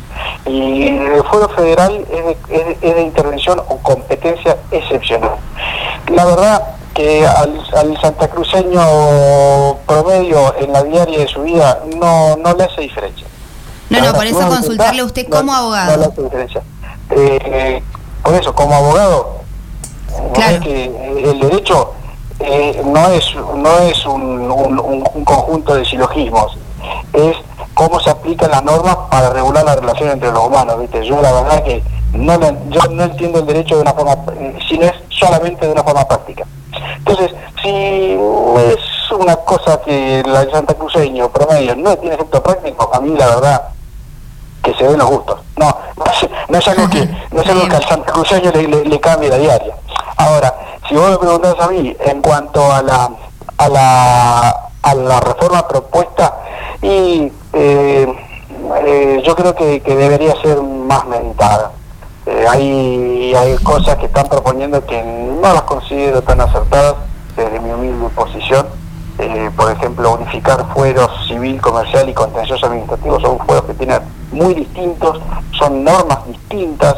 Y 0.47 0.87
el 0.87 1.25
Fuero 1.25 1.49
Federal 1.49 2.07
es 2.11 2.81
de, 2.81 3.03
intervención 3.03 3.61
o 3.69 3.79
competencia 3.79 4.57
excepcional. 4.71 5.37
La 6.11 6.25
verdad 6.25 6.77
que 6.95 7.27
al, 7.27 7.65
santacruceño 8.01 9.77
promedio 9.87 10.55
en 10.59 10.73
la 10.73 10.83
diaria 10.83 11.21
de 11.21 11.29
su 11.29 11.43
vida 11.43 11.83
no, 11.97 12.37
no 12.37 12.55
le 12.55 12.65
hace 12.65 12.83
diferencia. 12.83 13.27
No, 13.91 14.01
no, 14.01 14.13
por 14.15 14.27
eso 14.27 14.49
consultarle 14.49 15.03
a 15.03 15.05
usted 15.05 15.29
como 15.29 15.53
abogado. 15.53 15.93
No 15.93 15.99
le 15.99 16.07
hace 16.07 16.23
diferencia. 16.23 16.63
Eh, 17.11 17.83
por 18.23 18.35
eso, 18.35 18.55
como 18.55 18.75
abogado, 18.75 19.41
claro. 20.33 20.61
que 20.61 20.85
el 20.85 21.41
derecho 21.41 21.93
eh, 22.41 22.81
no 22.85 23.09
es, 23.09 23.35
no 23.35 23.79
es 23.79 24.07
un, 24.07 25.05
conjunto 25.25 25.75
de 25.75 25.85
silogismos, 25.85 26.57
es 27.13 27.37
cómo 27.75 28.01
se 28.01 28.11
aplican 28.11 28.51
las 28.51 28.65
normas 28.65 28.97
para 29.11 29.31
regular 29.31 29.65
la 29.65 29.77
relación 29.77 30.11
entre 30.11 30.33
los 30.33 30.47
humanos, 30.47 30.81
¿viste? 30.81 31.05
Yo 31.05 31.21
la 31.21 31.33
verdad 31.33 31.63
que 31.63 31.83
no, 32.13 32.39
yo 32.71 32.81
no 32.91 33.05
entiendo 33.05 33.41
el 33.41 33.47
derecho 33.47 33.77
de 33.77 33.83
una 33.83 33.93
forma, 33.93 34.17
eh, 34.35 34.59
si 34.69 34.79
no 34.79 34.87
es 34.87 34.95
solamente 35.09 35.67
de 35.67 35.73
una 35.73 35.83
forma 35.83 36.07
práctica. 36.07 36.45
Entonces, 37.05 37.35
si 37.63 37.69
es 37.69 39.11
una 39.13 39.37
cosa 39.37 39.81
que 39.83 40.23
la 40.25 40.49
Santa 40.51 40.75
Cruceño 40.75 41.29
promedio 41.31 41.75
no 41.77 41.97
tiene 41.97 42.15
efecto 42.15 42.43
práctico, 42.43 42.91
a 42.93 43.01
mí 43.01 43.15
la 43.17 43.27
verdad 43.27 43.63
que 44.63 44.75
se 44.75 44.85
den 44.85 44.99
los 44.99 45.09
gustos. 45.09 45.41
No, 45.57 45.77
no 46.49 46.59
es, 46.59 46.69
algo 46.69 46.89
que, 46.89 47.09
no 47.33 47.43
es 47.43 47.49
algo 47.49 47.69
que 47.69 47.77
al 47.77 47.85
Santa 47.89 48.13
Cruceño 48.13 48.51
le, 48.53 48.85
le 48.85 49.01
cambie 49.01 49.29
la 49.29 49.39
diaria. 49.39 49.75
Ahora, 50.17 50.55
si 50.89 50.95
vos 50.95 51.11
me 51.11 51.19
preguntás 51.19 51.55
a 51.59 51.69
mí 51.69 51.97
en 52.01 52.23
cuanto 52.23 52.73
a 52.73 52.83
la, 52.83 53.11
a 53.59 53.69
la, 53.69 54.49
a 54.83 54.95
la 54.95 55.21
reforma 55.21 55.67
propuesta, 55.67 56.39
y 56.83 57.33
eh, 57.53 58.07
eh, 58.85 59.23
yo 59.25 59.37
creo 59.37 59.55
que, 59.55 59.81
debería 59.81 60.35
ser 60.43 60.61
más 60.61 61.07
meditada. 61.07 61.73
Eh, 62.27 62.47
hay, 62.49 63.35
hay 63.35 63.57
cosas 63.59 63.97
que 63.97 64.07
están 64.07 64.29
proponiendo 64.29 64.85
que 64.87 65.03
no 65.03 65.53
las 65.53 65.63
considero 65.63 66.23
tan 66.23 66.41
acertadas 66.41 66.97
desde 67.37 67.61
mi 67.61 67.71
humilde 67.73 68.09
posición. 68.15 68.67
por 69.57 69.71
ejemplo, 69.71 70.15
unificar 70.15 70.67
fueros 70.75 71.11
civil, 71.29 71.61
comercial 71.61 72.09
y 72.09 72.15
contencioso 72.15 72.67
administrativo 72.67 73.21
son 73.21 73.39
fueros 73.41 73.65
que 73.65 73.75
tienen 73.75 74.01
muy 74.33 74.55
distintos, 74.55 75.21
son 75.59 75.85
normas 75.85 76.27
distintas. 76.27 76.97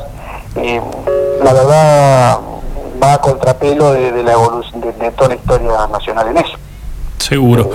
la 0.55 1.53
verdad, 1.53 2.39
va 3.03 3.15
a 3.15 3.21
contrapelo 3.21 3.93
de, 3.93 4.23
la 4.23 4.33
evolución 4.33 4.81
de, 4.81 5.11
toda 5.13 5.29
la 5.31 5.35
historia 5.35 5.87
nacional 5.91 6.29
en 6.29 6.37
eso. 6.39 6.57
Seguro. 7.19 7.71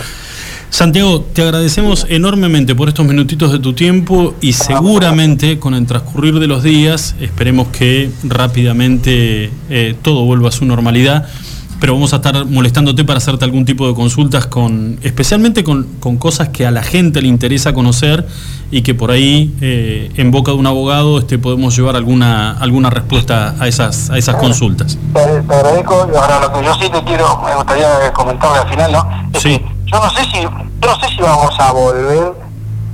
Santiago, 0.70 1.22
te 1.34 1.42
agradecemos 1.42 2.06
enormemente 2.10 2.76
por 2.76 2.90
estos 2.90 3.06
minutitos 3.06 3.52
de 3.52 3.60
tu 3.60 3.74
tiempo 3.74 4.36
y 4.40 4.54
seguramente 4.54 5.58
con 5.58 5.74
el 5.74 5.88
transcurrir 5.88 6.40
de 6.40 6.48
los 6.48 6.62
días 6.62 7.16
esperemos 7.20 7.70
que 7.70 8.12
rápidamente 8.24 9.50
eh, 9.70 9.96
todo 10.02 10.26
vuelva 10.26 10.50
a 10.50 10.52
su 10.52 10.66
normalidad 10.66 11.28
pero 11.80 11.94
vamos 11.94 12.14
a 12.14 12.18
estar 12.18 12.46
molestándote 12.46 13.06
para 13.06 13.18
hacerte 13.18 13.46
algún 13.46 13.66
tipo 13.66 13.88
de 13.88 13.94
consultas 13.94 14.48
con, 14.48 15.00
especialmente 15.02 15.64
con, 15.64 15.88
cosas 16.18 16.50
que 16.50 16.66
a 16.66 16.72
la 16.72 16.84
gente 16.84 17.22
le 17.22 17.28
interesa 17.28 17.74
conocer 17.74 18.28
y 18.72 18.82
que 18.82 18.94
por 18.94 19.12
ahí 19.12 19.56
eh, 19.62 20.12
en 20.16 20.32
boca 20.32 20.52
de 20.52 20.58
un 20.58 20.68
abogado 20.68 21.20
este, 21.20 21.40
podemos 21.40 21.76
llevar 21.76 21.96
alguna 21.96 22.52
alguna 22.60 22.90
respuesta 22.90 23.56
a 23.60 23.68
esas 23.68 24.10
a 24.10 24.18
esas 24.18 24.36
consultas. 24.36 24.98
Te, 25.14 25.20
agradezco. 25.20 25.94
Ahora 25.94 26.40
lo 26.42 26.54
que 26.54 26.66
yo 26.66 26.74
sí 26.76 26.90
te 26.90 27.04
quiero, 27.04 27.42
me 27.46 27.56
gustaría 27.56 28.12
comentar 28.14 28.58
al 28.58 28.70
final, 28.70 28.92
¿no? 28.92 29.40
sí. 29.40 29.62
yo 29.86 30.00
no 30.00 30.10
sé 30.10 30.24
si, 30.26 30.42
yo 30.42 30.50
no 30.82 30.96
sé 31.00 31.08
si 31.16 31.22
vamos 31.22 31.56
a 31.60 31.72
volver 31.72 32.34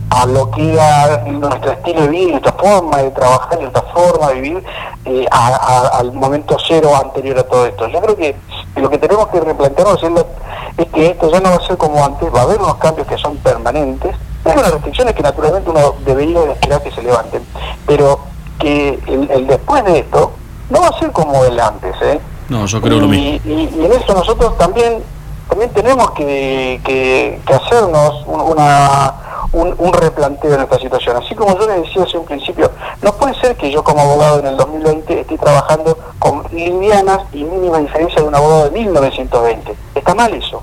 a 0.09 0.25
lo 0.25 0.51
que 0.51 0.73
era 0.73 1.23
nuestro 1.25 1.71
estilo 1.71 2.01
de 2.01 2.07
vida, 2.07 2.31
nuestra 2.31 2.53
forma 2.53 2.97
de 2.97 3.11
trabajar, 3.11 3.59
nuestra 3.59 3.81
forma 3.93 4.27
de 4.29 4.41
vivir 4.41 4.63
eh, 5.05 5.25
al 5.31 6.13
momento 6.13 6.57
cero 6.67 6.91
anterior 6.95 7.39
a 7.39 7.43
todo 7.43 7.65
esto. 7.65 7.87
Yo 7.89 8.01
creo 8.01 8.15
que 8.15 8.35
lo 8.81 8.89
que 8.89 8.97
tenemos 8.97 9.27
que 9.27 9.39
replantearnos 9.39 10.03
es, 10.03 10.85
que 10.87 11.07
esto 11.07 11.31
ya 11.31 11.39
no 11.39 11.49
va 11.49 11.55
a 11.55 11.67
ser 11.67 11.77
como 11.77 12.03
antes, 12.03 12.33
va 12.33 12.41
a 12.41 12.43
haber 12.43 12.59
unos 12.59 12.75
cambios 12.75 13.07
que 13.07 13.17
son 13.17 13.37
permanentes, 13.37 14.15
hay 14.43 14.53
unas 14.57 14.71
restricciones 14.71 15.15
que 15.15 15.23
naturalmente 15.23 15.69
uno 15.69 15.95
debería 16.05 16.51
esperar 16.51 16.83
que 16.83 16.91
se 16.91 17.01
levanten, 17.01 17.41
pero 17.85 18.19
que 18.59 18.99
el, 19.07 19.47
después 19.47 19.83
de 19.85 19.99
esto 19.99 20.31
no 20.69 20.81
va 20.81 20.87
a 20.87 20.99
ser 20.99 21.11
como 21.11 21.43
el 21.43 21.59
antes. 21.59 21.95
¿eh? 22.01 22.19
No, 22.49 22.65
yo 22.65 22.81
creo 22.81 22.99
lo 22.99 23.07
mismo. 23.07 23.39
Y, 23.45 23.83
en 23.83 23.91
eso 23.91 24.13
nosotros 24.13 24.57
también 24.57 25.03
también 25.49 25.69
tenemos 25.71 26.11
que, 26.11 26.81
que 26.83 27.53
hacernos 27.53 28.25
una 28.27 29.13
un, 29.55 29.93
replanteo 29.93 30.51
de 30.51 30.57
nuestra 30.57 30.79
situación. 30.79 31.17
Así 31.17 31.33
como 31.33 31.57
yo 31.57 31.67
le 31.67 31.81
decía 31.81 32.03
hace 32.03 32.17
un 32.17 32.25
principio, 32.25 32.71
no 33.01 33.13
puede 33.13 33.33
ser 33.35 33.55
que 33.55 33.71
yo 33.71 33.83
como 33.83 34.01
abogado 34.01 34.39
en 34.39 34.47
el 34.47 34.57
2020 34.57 35.21
esté 35.21 35.37
trabajando 35.37 35.97
con 36.19 36.43
livianas 36.51 37.21
y 37.31 37.43
mínimas 37.43 37.81
diferencias 37.81 38.21
de 38.21 38.27
un 38.27 38.35
abogado 38.35 38.65
de 38.65 38.71
1920. 38.71 39.75
Está 39.95 40.13
mal 40.13 40.33
eso. 40.33 40.61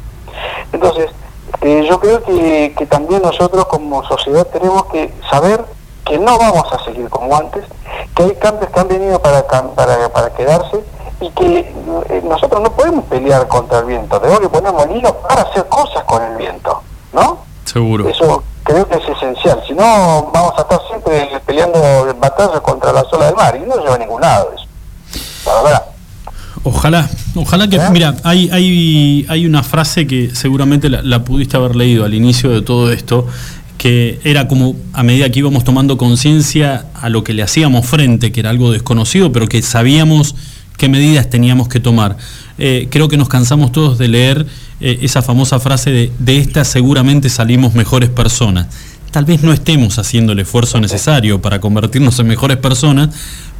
Entonces, 0.73 1.11
eh, 1.63 1.87
yo 1.89 2.01
creo 2.01 2.23
que, 2.23 2.87
también 2.89 3.23
nosotros 3.23 3.65
como 3.67 4.05
sociedad 4.05 4.47
tenemos 4.47 4.85
que 4.87 5.13
saber 5.31 5.65
que 6.05 6.19
no 6.19 6.37
vamos 6.39 6.71
a 6.73 6.85
seguir 6.85 7.09
como 7.09 7.35
antes, 7.37 7.65
que 8.15 8.25
hay 8.25 8.35
cambios 8.35 8.71
que 8.71 8.81
han 8.81 8.89
venido 8.89 9.21
para, 9.21 9.47
para, 9.47 10.09
para 10.09 10.31
quedarse 10.35 10.81
y 11.21 11.31
que 11.31 11.59
eh, 12.09 12.23
nosotros 12.25 12.61
no 12.61 12.73
podemos 12.73 13.05
pelear 13.05 13.47
contra 13.47 13.79
el 13.79 13.85
viento, 13.85 14.21
tenemos 14.21 14.41
que 14.41 14.49
poner 14.49 14.73
molinos 14.73 15.13
para 15.29 15.43
hacer 15.43 15.67
cosas 15.69 16.03
con 16.05 16.21
el 16.23 16.37
viento, 16.37 16.83
¿no? 17.13 17.39
Seguro. 17.65 18.09
Eso 18.09 18.43
creo 18.65 18.89
que 18.89 18.97
es 18.97 19.09
esencial. 19.09 19.63
Si 19.67 19.75
no, 19.75 20.31
vamos 20.33 20.53
a 20.57 20.63
estar 20.63 20.81
siempre 20.89 21.29
peleando 21.47 21.81
batallas 22.21 22.61
contra 22.61 22.93
la 22.93 23.03
sola 23.05 23.27
del 23.27 23.35
mar 23.35 23.57
y 23.57 23.67
no 23.67 23.77
lleva 23.77 23.95
a 23.95 23.99
ningún 23.99 24.21
lado 24.21 24.53
eso. 24.55 24.67
La 25.47 25.63
verdad. 25.63 25.83
Ojalá, 26.65 27.09
ojalá 27.35 27.69
que, 27.69 27.77
¿Eh? 27.77 27.91
mira, 27.91 28.15
hay, 28.23 28.49
hay, 28.53 29.27
hay 29.29 29.47
una 29.47 29.63
frase 29.65 30.07
que 30.07 30.31
seguramente 30.35 30.89
la, 30.89 31.25
pudiste 31.25 31.57
haber 31.57 31.75
leído 31.75 32.05
al 32.05 32.15
inicio 32.15 32.51
de 32.51 32.63
todo 32.63 32.93
esto, 32.93 33.27
que 33.79 34.21
era 34.23 34.47
como 34.47 34.77
a 34.93 35.03
medida 35.03 35.29
que 35.31 35.41
íbamos 35.41 35.65
tomando 35.65 35.99
conciencia 35.99 36.87
a 36.95 37.09
lo 37.09 37.25
que 37.25 37.33
le 37.33 37.43
hacíamos 37.43 37.85
frente, 37.85 38.31
que 38.31 38.41
era 38.41 38.51
algo 38.51 38.71
desconocido, 38.71 39.33
pero 39.33 39.49
que 39.49 39.61
sabíamos 39.61 40.37
qué 40.83 40.89
medidas 40.89 41.31
teníamos 41.31 41.69
que 41.69 41.79
tomar. 41.79 42.17
Eh, 42.59 42.89
creo 42.91 43.07
que 43.07 43.17
nos 43.17 43.29
cansamos 43.29 43.71
todos 43.71 43.99
de 43.99 44.09
leer 44.09 44.49
eh, 44.81 44.99
esa 45.03 45.23
famosa 45.23 45.61
frase 45.61 45.93
de 45.93 46.13
de 46.19 46.39
esta 46.39 46.65
seguramente 46.65 47.29
salimos 47.29 47.75
mejores 47.75 48.11
personas. 48.11 48.67
Tal 49.13 49.25
vez 49.25 49.45
no 49.45 49.53
estemos 49.53 50.01
haciendo 50.01 50.33
el 50.33 50.41
esfuerzo 50.41 50.81
necesario 50.81 51.41
para 51.41 51.61
convertirnos 51.61 52.19
en 52.19 52.27
mejores 52.27 52.57
personas, 52.57 53.11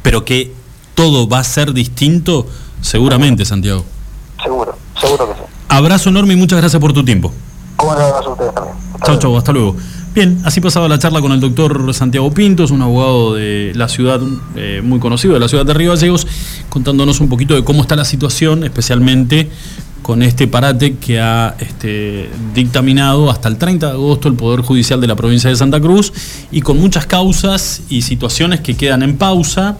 pero 0.01 0.25
que 0.25 0.51
todo 0.95 1.29
va 1.29 1.39
a 1.39 1.45
ser 1.45 1.71
distinto, 1.71 2.45
seguramente, 2.81 3.45
Santiago. 3.45 3.85
Seguro, 4.43 4.77
seguro 4.99 5.29
que 5.29 5.35
sí. 5.35 5.47
Abrazo 5.69 6.09
enorme 6.09 6.33
y 6.33 6.35
muchas 6.35 6.59
gracias 6.59 6.81
por 6.81 6.91
tu 6.91 7.05
tiempo. 7.05 7.31
¿Cómo 7.77 7.93
les 7.93 8.03
va 8.03 8.19
a 8.19 8.29
ustedes 8.29 8.53
también? 8.53 8.75
Chao, 9.05 9.17
chao, 9.17 9.37
hasta 9.37 9.53
luego. 9.53 9.77
Bien, 10.15 10.39
así 10.43 10.61
pasaba 10.61 10.87
la 10.87 10.99
charla 10.99 11.21
con 11.21 11.31
el 11.31 11.39
doctor 11.39 11.91
Santiago 11.91 12.31
Pintos, 12.31 12.69
un 12.69 12.83
abogado 12.83 13.33
de 13.33 13.71
la 13.73 13.89
ciudad, 13.89 14.21
eh, 14.55 14.79
muy 14.83 14.99
conocido 14.99 15.33
de 15.33 15.39
la 15.39 15.47
ciudad 15.47 15.65
de 15.65 15.73
Río 15.73 15.89
Gallegos, 15.89 16.27
contándonos 16.69 17.19
un 17.19 17.29
poquito 17.29 17.55
de 17.55 17.63
cómo 17.63 17.81
está 17.81 17.95
la 17.95 18.05
situación, 18.05 18.63
especialmente 18.63 19.49
con 20.03 20.21
este 20.21 20.47
parate 20.47 20.97
que 20.97 21.19
ha 21.19 21.55
este, 21.59 22.29
dictaminado 22.53 23.31
hasta 23.31 23.49
el 23.49 23.57
30 23.57 23.87
de 23.87 23.93
agosto 23.93 24.27
el 24.27 24.35
Poder 24.35 24.61
Judicial 24.61 25.01
de 25.01 25.07
la 25.07 25.15
provincia 25.15 25.49
de 25.49 25.55
Santa 25.55 25.81
Cruz 25.81 26.13
y 26.51 26.61
con 26.61 26.77
muchas 26.77 27.07
causas 27.07 27.81
y 27.89 28.03
situaciones 28.03 28.59
que 28.59 28.75
quedan 28.75 29.01
en 29.01 29.17
pausa 29.17 29.79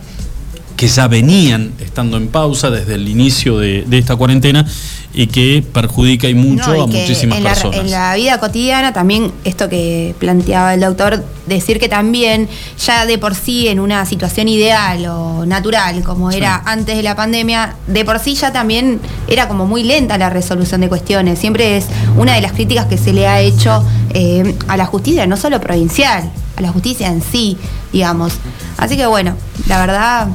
que 0.75 0.87
ya 0.87 1.07
venían 1.07 1.73
estando 1.79 2.17
en 2.17 2.27
pausa 2.27 2.69
desde 2.69 2.95
el 2.95 3.07
inicio 3.07 3.57
de, 3.59 3.85
esta 3.91 4.15
cuarentena 4.15 4.65
y 5.13 5.27
que 5.27 5.63
perjudica 5.71 6.27
y 6.27 6.33
mucho 6.33 6.71
a 6.71 6.87
muchísimas 6.87 7.39
personas. 7.39 7.79
en 7.79 7.91
la 7.91 8.15
vida 8.15 8.39
cotidiana 8.39 8.93
también 8.93 9.31
esto 9.43 9.69
que 9.69 10.15
planteaba 10.17 10.73
el 10.73 10.81
doctor, 10.81 11.23
decir 11.45 11.79
que 11.79 11.87
también 11.87 12.49
ya 12.83 13.05
de 13.05 13.19
por 13.19 13.35
sí 13.35 13.67
en 13.67 13.79
una 13.79 14.05
situación 14.05 14.47
ideal 14.47 15.05
o 15.05 15.45
natural 15.45 16.03
como 16.03 16.31
era 16.31 16.63
antes 16.65 16.97
de 16.97 17.03
la 17.03 17.15
pandemia, 17.15 17.75
de 17.85 18.03
por 18.05 18.19
sí 18.19 18.33
ya 18.33 18.51
también 18.51 18.99
era 19.27 19.47
como 19.47 19.67
muy 19.67 19.83
lenta 19.83 20.17
la 20.17 20.31
resolución 20.31 20.81
de 20.81 20.89
cuestiones. 20.89 21.37
Siempre 21.37 21.77
es 21.77 21.85
una 22.17 22.33
de 22.33 22.41
las 22.41 22.53
críticas 22.53 22.87
que 22.87 22.97
se 22.97 23.13
le 23.13 23.27
ha 23.27 23.39
hecho 23.39 23.83
eh, 24.13 24.55
a 24.67 24.77
la 24.77 24.85
justicia, 24.85 25.27
no 25.27 25.37
solo 25.37 25.61
provincial, 25.61 26.31
a 26.55 26.61
la 26.61 26.71
justicia 26.71 27.07
en 27.07 27.21
sí, 27.21 27.57
digamos. 27.91 28.33
Así 28.77 28.97
que 28.97 29.05
bueno, 29.05 29.35
la 29.67 29.79
verdad 29.79 30.27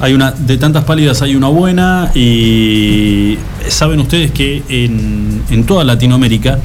hay 0.00 0.14
una, 0.14 0.30
de 0.30 0.58
tantas 0.58 0.84
pálidas 0.84 1.22
hay 1.22 1.34
una 1.34 1.48
buena 1.48 2.12
y 2.14 3.36
saben 3.68 4.00
ustedes 4.00 4.30
que 4.30 4.62
en, 4.68 5.64
toda 5.66 5.84
Latinoamérica 5.84 6.58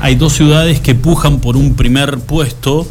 hay 0.00 0.14
dos 0.14 0.32
ciudades 0.32 0.80
que 0.80 0.94
pujan 0.94 1.40
por 1.40 1.56
un 1.56 1.74
primer 1.74 2.18
puesto, 2.20 2.86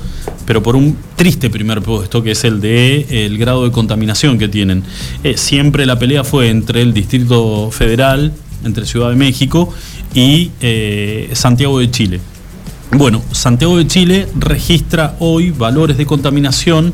pero 0.46 0.62
por 0.62 0.76
un 0.76 0.96
triste 1.16 1.50
primer 1.50 1.82
puesto, 1.82 2.22
que 2.22 2.32
es 2.32 2.44
el 2.44 2.62
de 2.62 3.26
el 3.26 3.38
grado 3.38 3.64
de 3.64 3.72
contaminación 3.72 4.38
que 4.38 4.48
tienen. 4.48 4.84
Eh, 5.24 5.36
siempre 5.38 5.86
la 5.86 5.98
pelea 5.98 6.24
fue 6.24 6.50
entre 6.50 6.82
el 6.82 6.94
Distrito 6.94 7.72
Federal, 7.72 8.32
entre 8.64 8.86
Ciudad 8.86 9.10
de 9.10 9.16
México 9.16 9.74
y 10.14 10.52
eh, 10.62 11.30
Santiago 11.34 11.80
de 11.80 11.90
Chile. 11.90 12.20
Bueno, 12.92 13.24
Santiago 13.32 13.78
de 13.78 13.88
Chile 13.88 14.28
registra 14.38 15.16
hoy 15.20 15.52
valores 15.52 15.98
de 15.98 16.06
contaminación 16.06 16.94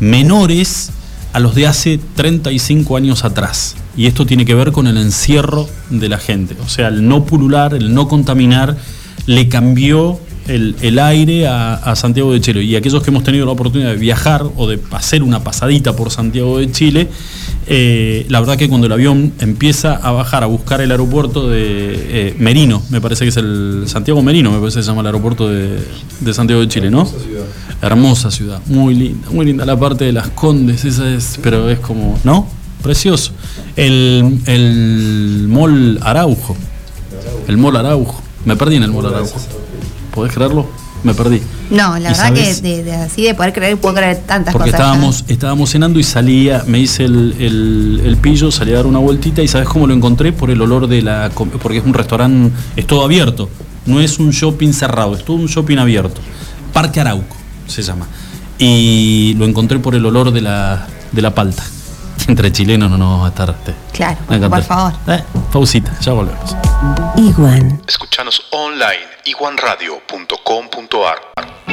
menores 0.00 0.90
a 1.36 1.38
los 1.38 1.54
de 1.54 1.66
hace 1.66 2.00
35 2.14 2.96
años 2.96 3.22
atrás. 3.22 3.76
Y 3.94 4.06
esto 4.06 4.24
tiene 4.24 4.46
que 4.46 4.54
ver 4.54 4.72
con 4.72 4.86
el 4.86 4.96
encierro 4.96 5.68
de 5.90 6.08
la 6.08 6.16
gente. 6.16 6.56
O 6.64 6.68
sea, 6.70 6.88
el 6.88 7.06
no 7.06 7.26
pulular, 7.26 7.74
el 7.74 7.92
no 7.92 8.08
contaminar, 8.08 8.78
le 9.26 9.46
cambió 9.50 10.18
el, 10.48 10.98
aire 10.98 11.46
a, 11.46 11.94
Santiago 11.96 12.32
de 12.32 12.40
Chile. 12.40 12.62
Y 12.62 12.76
aquellos 12.76 13.02
que 13.02 13.10
hemos 13.10 13.24
tenido 13.24 13.46
la 13.46 13.52
oportunidad 13.52 13.90
de 13.90 13.96
viajar 13.96 14.44
o 14.56 14.66
de 14.66 14.78
hacer 14.92 15.22
una 15.22 15.42
pasadita 15.42 15.94
por 15.94 16.10
Santiago 16.10 16.58
de 16.58 16.70
Chile, 16.70 17.08
eh, 17.66 18.26
la 18.28 18.40
verdad 18.40 18.56
que 18.56 18.68
cuando 18.68 18.86
el 18.86 18.92
avión 18.92 19.32
empieza 19.40 19.94
a 19.96 20.12
bajar 20.12 20.42
a 20.42 20.46
buscar 20.46 20.80
el 20.80 20.90
aeropuerto 20.90 21.48
de 21.48 22.28
eh, 22.28 22.36
Merino, 22.38 22.82
me 22.90 23.00
parece 23.00 23.24
que 23.24 23.30
es 23.30 23.36
el 23.36 23.84
Santiago 23.86 24.22
Merino, 24.22 24.52
me 24.52 24.58
parece 24.58 24.78
que 24.78 24.82
se 24.84 24.88
llama 24.88 25.00
el 25.00 25.08
aeropuerto 25.08 25.48
de, 25.48 25.78
Santiago 26.32 26.60
de 26.60 26.68
Chile, 26.68 26.90
¿no? 26.90 27.02
Hermosa 27.02 27.24
ciudad. 27.24 27.44
Hermosa 27.82 28.30
ciudad, 28.30 28.60
muy 28.66 28.94
linda, 28.94 29.28
muy 29.30 29.46
linda 29.46 29.64
la 29.64 29.78
parte 29.78 30.04
de 30.04 30.12
las 30.12 30.28
Condes, 30.28 30.84
esa 30.84 31.12
es, 31.12 31.38
pero 31.42 31.68
es 31.68 31.80
como, 31.80 32.18
¿no? 32.24 32.46
Precioso. 32.82 33.32
El, 33.74 34.38
el 34.46 35.46
Mall 35.48 35.98
Araujo. 36.02 36.56
El 37.48 37.56
Mall 37.58 37.76
Araujo. 37.76 38.22
Me 38.44 38.54
perdí 38.54 38.76
en 38.76 38.84
el 38.84 38.92
Mall 38.92 39.06
Araujo. 39.06 39.40
¿Podés 40.16 40.32
creerlo? 40.32 40.66
Me 41.04 41.12
perdí. 41.12 41.42
No, 41.68 41.98
la 41.98 42.08
verdad 42.08 42.32
que 42.32 42.54
de, 42.54 42.94
así 42.94 43.22
de 43.22 43.34
poder 43.34 43.52
creer, 43.52 43.76
puedo 43.76 43.94
creer 43.94 44.22
tantas 44.26 44.54
porque 44.54 44.70
cosas. 44.70 44.80
Porque 44.80 44.96
estábamos, 44.96 45.24
estábamos 45.28 45.70
cenando 45.70 45.98
y 45.98 46.02
salía, 46.02 46.64
me 46.66 46.78
hice 46.78 47.04
el, 47.04 48.18
pillo, 48.22 48.50
salí 48.50 48.72
a 48.72 48.76
dar 48.76 48.86
una 48.86 48.98
vueltita 48.98 49.42
y 49.42 49.48
¿sabes 49.48 49.68
cómo 49.68 49.86
lo 49.86 49.92
encontré? 49.92 50.32
Por 50.32 50.50
el 50.50 50.62
olor 50.62 50.88
de 50.88 51.02
la. 51.02 51.30
Porque 51.34 51.76
es 51.76 51.84
un 51.84 51.92
restaurante, 51.92 52.56
es 52.76 52.86
todo 52.86 53.04
abierto. 53.04 53.50
No 53.84 54.00
es 54.00 54.18
un 54.18 54.30
shopping 54.30 54.72
cerrado, 54.72 55.14
es 55.14 55.22
todo 55.22 55.36
un 55.36 55.48
shopping 55.48 55.76
abierto. 55.76 56.22
Parque 56.72 56.98
Arauco 57.00 57.36
se 57.66 57.82
llama. 57.82 58.06
Y 58.58 59.34
lo 59.36 59.44
encontré 59.44 59.78
por 59.78 59.94
el 59.94 60.06
olor 60.06 60.32
de 60.32 60.40
la, 60.40 60.86
de 61.12 61.20
la 61.20 61.34
palta. 61.34 61.62
Entre 62.28 62.52
chilenos 62.52 62.90
no 62.90 62.98
nos 62.98 63.10
vamos 63.10 63.26
a 63.26 63.28
estar. 63.28 63.54
Claro, 63.92 64.18
por 64.50 64.62
favor. 64.62 64.92
Eh, 65.06 65.22
pausita, 65.52 65.92
ya 66.00 66.12
volvemos. 66.12 66.56
Iguan. 67.16 67.80
Escuchanos 67.86 68.42
online 68.50 69.06
iguanradio.com.ar 69.24 71.65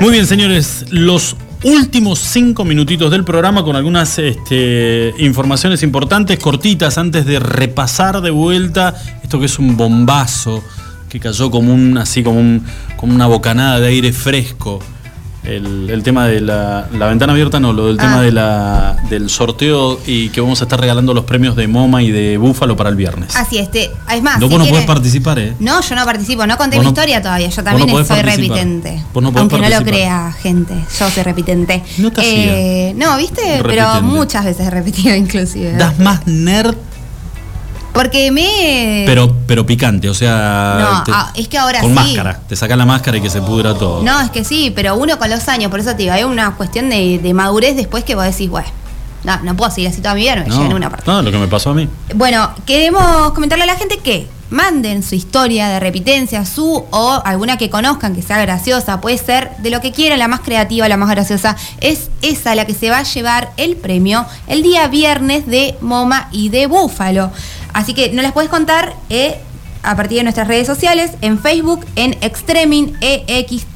Muy 0.00 0.12
bien, 0.12 0.28
señores, 0.28 0.86
los 0.90 1.34
últimos 1.64 2.20
cinco 2.20 2.64
minutitos 2.64 3.10
del 3.10 3.24
programa 3.24 3.64
con 3.64 3.74
algunas 3.74 4.16
este, 4.20 5.12
informaciones 5.18 5.82
importantes, 5.82 6.38
cortitas, 6.38 6.98
antes 6.98 7.26
de 7.26 7.40
repasar 7.40 8.20
de 8.20 8.30
vuelta 8.30 8.94
esto 9.24 9.40
que 9.40 9.46
es 9.46 9.58
un 9.58 9.76
bombazo 9.76 10.62
que 11.08 11.18
cayó 11.18 11.50
como 11.50 11.74
un, 11.74 11.98
así 11.98 12.22
como, 12.22 12.38
un, 12.38 12.64
como 12.96 13.12
una 13.12 13.26
bocanada 13.26 13.80
de 13.80 13.88
aire 13.88 14.12
fresco 14.12 14.78
el, 15.44 16.02
tema 16.02 16.26
de 16.26 16.40
la, 16.40 16.88
ventana 16.90 17.32
abierta, 17.32 17.60
no, 17.60 17.72
lo 17.72 17.86
del 17.86 17.96
tema 17.96 18.18
ah. 18.18 18.22
de 18.22 18.32
la, 18.32 18.96
del 19.08 19.30
sorteo 19.30 19.98
y 20.06 20.28
que 20.30 20.40
vamos 20.40 20.60
a 20.60 20.64
estar 20.64 20.80
regalando 20.80 21.14
los 21.14 21.24
premios 21.24 21.56
de 21.56 21.66
MoMA 21.68 22.02
y 22.02 22.10
de 22.10 22.36
Búfalo 22.38 22.76
para 22.76 22.90
el 22.90 22.96
viernes. 22.96 23.34
Así 23.36 23.58
este, 23.58 23.90
es 24.12 24.22
más. 24.22 24.38
No, 24.40 24.48
vos 24.48 24.58
no 24.58 24.66
podés 24.66 24.84
participar, 24.84 25.38
¿eh? 25.38 25.54
No, 25.58 25.80
yo 25.80 25.94
no 25.94 26.04
participo, 26.04 26.46
no 26.46 26.56
conté 26.56 26.78
mi 26.78 26.86
historia 26.86 27.22
todavía, 27.22 27.48
yo 27.48 27.62
también 27.62 28.06
soy 28.06 28.22
repitente. 28.22 29.02
Aunque 29.14 29.58
no 29.58 29.68
lo 29.68 29.82
crea, 29.82 30.32
gente, 30.32 30.74
yo 30.98 31.10
soy 31.10 31.22
repitente. 31.22 31.82
No 31.98 32.10
te 32.12 32.90
eh, 32.90 32.94
No, 32.94 33.16
¿viste? 33.16 33.60
Pero 33.62 34.02
muchas 34.02 34.44
veces 34.44 34.66
he 34.66 34.70
repetido 34.70 35.14
inclusive. 35.16 35.72
Das 35.72 35.98
más 35.98 36.26
nerd 36.26 36.76
porque 37.92 38.30
me. 38.30 39.04
Pero, 39.06 39.34
pero 39.46 39.66
picante, 39.66 40.08
o 40.08 40.14
sea. 40.14 41.04
No, 41.06 41.14
ah, 41.14 41.32
es 41.34 41.48
que 41.48 41.58
ahora 41.58 41.80
con 41.80 41.94
máscara. 41.94 42.40
Te 42.48 42.56
saca 42.56 42.76
la 42.76 42.86
máscara 42.86 43.18
y 43.18 43.20
que 43.20 43.30
se 43.30 43.42
pudra 43.42 43.74
todo. 43.74 44.02
No, 44.02 44.20
es 44.20 44.30
que 44.30 44.44
sí, 44.44 44.72
pero 44.74 44.96
uno 44.96 45.18
con 45.18 45.30
los 45.30 45.48
años, 45.48 45.70
por 45.70 45.80
eso 45.80 45.90
te 45.90 46.04
digo, 46.04 46.12
hay 46.12 46.24
una 46.24 46.54
cuestión 46.56 46.90
de, 46.90 47.32
madurez 47.34 47.76
después 47.76 48.04
que 48.04 48.14
vos 48.14 48.24
decís, 48.24 48.48
bueno. 48.48 48.68
No, 49.24 49.36
no 49.42 49.56
puedo 49.56 49.68
seguir 49.72 49.90
así 49.90 50.00
toda 50.00 50.14
mi 50.14 50.20
vida, 50.20 50.36
no 50.36 50.42
me 50.44 50.48
no, 50.48 50.66
en 50.66 50.74
una 50.74 50.90
parte. 50.90 51.10
No, 51.10 51.22
lo 51.22 51.32
que 51.32 51.38
me 51.38 51.48
pasó 51.48 51.70
a 51.70 51.74
mí. 51.74 51.88
Bueno, 52.14 52.52
queremos 52.64 53.32
comentarle 53.32 53.64
a 53.64 53.66
la 53.66 53.74
gente 53.74 53.98
que 53.98 54.28
manden 54.50 55.02
su 55.02 55.14
historia 55.14 55.68
de 55.68 55.80
repitencia, 55.80 56.44
su 56.46 56.84
o 56.90 57.22
alguna 57.24 57.58
que 57.58 57.70
conozcan 57.70 58.14
que 58.14 58.22
sea 58.22 58.38
graciosa, 58.40 59.00
puede 59.00 59.18
ser 59.18 59.56
de 59.58 59.70
lo 59.70 59.80
que 59.80 59.92
quieran, 59.92 60.18
la 60.18 60.28
más 60.28 60.40
creativa, 60.40 60.88
la 60.88 60.96
más 60.96 61.10
graciosa, 61.10 61.56
es 61.80 62.10
esa 62.22 62.54
la 62.54 62.64
que 62.64 62.74
se 62.74 62.90
va 62.90 62.98
a 62.98 63.02
llevar 63.02 63.52
el 63.56 63.76
premio 63.76 64.26
el 64.46 64.62
día 64.62 64.86
viernes 64.88 65.46
de 65.46 65.76
MoMA 65.80 66.28
y 66.32 66.48
de 66.48 66.66
Búfalo. 66.66 67.30
Así 67.78 67.94
que 67.94 68.10
no 68.10 68.20
las 68.22 68.32
puedes 68.32 68.50
contar 68.50 68.96
eh, 69.08 69.36
a 69.84 69.94
partir 69.94 70.18
de 70.18 70.24
nuestras 70.24 70.48
redes 70.48 70.66
sociales, 70.66 71.12
en 71.20 71.38
Facebook, 71.38 71.86
en 71.94 72.14
Extremin, 72.22 72.96
E-X-T-R-E-M-I-N-G. 73.00 73.70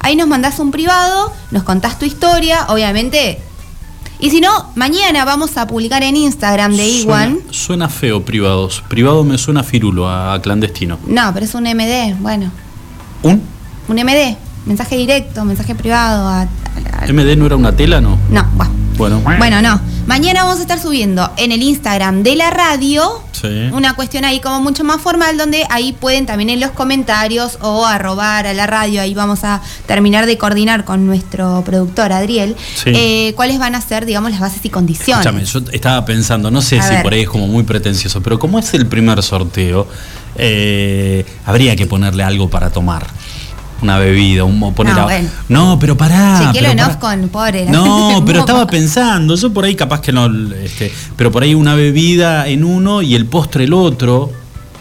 Ahí 0.00 0.14
nos 0.14 0.28
mandás 0.28 0.58
un 0.58 0.70
privado, 0.70 1.32
nos 1.50 1.62
contás 1.62 1.98
tu 1.98 2.04
historia, 2.04 2.66
obviamente. 2.68 3.38
Y 4.20 4.28
si 4.28 4.42
no, 4.42 4.70
mañana 4.74 5.24
vamos 5.24 5.56
a 5.56 5.66
publicar 5.66 6.02
en 6.02 6.16
Instagram 6.16 6.76
de 6.76 6.86
Iguan. 6.86 7.38
Suena, 7.52 7.88
feo 7.88 8.22
privados. 8.22 8.84
Privado 8.88 9.24
me 9.24 9.38
suena 9.38 9.62
firulo, 9.62 10.10
a, 10.10 10.42
clandestino. 10.42 10.98
No, 11.06 11.32
pero 11.32 11.46
es 11.46 11.54
un 11.54 11.62
MD, 11.62 12.16
bueno. 12.20 12.50
¿Un? 13.22 13.40
Un 13.88 13.96
MD, 13.96 14.36
mensaje 14.66 14.94
directo, 14.98 15.42
mensaje 15.46 15.74
privado. 15.74 16.46
¿MD 17.10 17.34
no 17.38 17.46
era 17.46 17.56
una 17.56 17.74
tela, 17.74 18.02
no? 18.02 18.18
No, 18.30 18.46
bueno 18.52 18.87
Bueno. 18.98 19.20
Bueno, 19.38 19.62
no. 19.62 19.80
Mañana 20.06 20.42
vamos 20.42 20.58
a 20.58 20.62
estar 20.62 20.80
subiendo 20.80 21.30
en 21.36 21.52
el 21.52 21.62
Instagram 21.62 22.22
de 22.24 22.34
la 22.34 22.50
radio 22.50 23.22
Sí. 23.32 23.46
una 23.72 23.94
cuestión 23.94 24.24
ahí 24.24 24.40
como 24.40 24.60
mucho 24.60 24.82
más 24.82 25.00
formal 25.00 25.36
donde 25.38 25.64
ahí 25.70 25.92
pueden 25.92 26.26
también 26.26 26.50
en 26.50 26.58
los 26.58 26.72
comentarios 26.72 27.58
o 27.60 27.86
arrobar 27.86 28.48
a 28.48 28.52
la 28.54 28.66
radio, 28.66 29.00
ahí 29.00 29.14
vamos 29.14 29.44
a 29.44 29.60
terminar 29.86 30.26
de 30.26 30.36
coordinar 30.36 30.84
con 30.84 31.06
nuestro 31.06 31.62
productor 31.64 32.12
Adriel, 32.12 32.56
Sí. 32.74 32.90
eh, 32.92 33.32
cuáles 33.36 33.60
van 33.60 33.76
a 33.76 33.80
ser, 33.80 34.06
digamos, 34.06 34.32
las 34.32 34.40
bases 34.40 34.64
y 34.64 34.70
condiciones. 34.70 35.24
Escúchame, 35.24 35.44
yo 35.44 35.60
estaba 35.72 36.04
pensando, 36.04 36.50
no 36.50 36.60
sé 36.60 36.80
A 36.80 36.82
si 36.82 36.94
ver. 36.94 37.02
por 37.04 37.12
ahí 37.12 37.20
es 37.20 37.28
como 37.28 37.46
muy 37.46 37.62
pretencioso, 37.62 38.20
pero 38.20 38.40
como 38.40 38.58
es 38.58 38.74
el 38.74 38.86
primer 38.88 39.22
sorteo, 39.22 39.86
eh, 40.34 41.24
habría 41.46 41.76
que 41.76 41.86
ponerle 41.86 42.24
algo 42.24 42.50
para 42.50 42.70
tomar. 42.70 43.06
Una 43.80 43.96
bebida, 43.98 44.42
un 44.44 44.74
poner 44.74 44.94
No, 44.94 45.04
bueno. 45.04 45.28
no, 45.48 45.78
pero 45.78 45.96
pará. 45.96 46.38
Chequelo 46.38 46.52
pero 46.52 46.70
en 46.72 46.78
pará. 46.78 46.88
off 46.88 46.96
con 46.96 47.28
pobre. 47.28 47.64
la 47.64 47.70
No, 47.70 48.22
pero 48.26 48.40
estaba 48.40 48.66
pensando, 48.66 49.36
yo 49.36 49.52
por 49.52 49.64
ahí 49.64 49.76
capaz 49.76 50.00
que 50.00 50.12
no, 50.12 50.26
este, 50.54 50.92
pero 51.16 51.30
por 51.30 51.42
ahí 51.44 51.54
una 51.54 51.74
bebida 51.76 52.48
en 52.48 52.64
uno 52.64 53.02
y 53.02 53.14
el 53.14 53.26
postre 53.26 53.64
el 53.64 53.72
otro, 53.72 54.32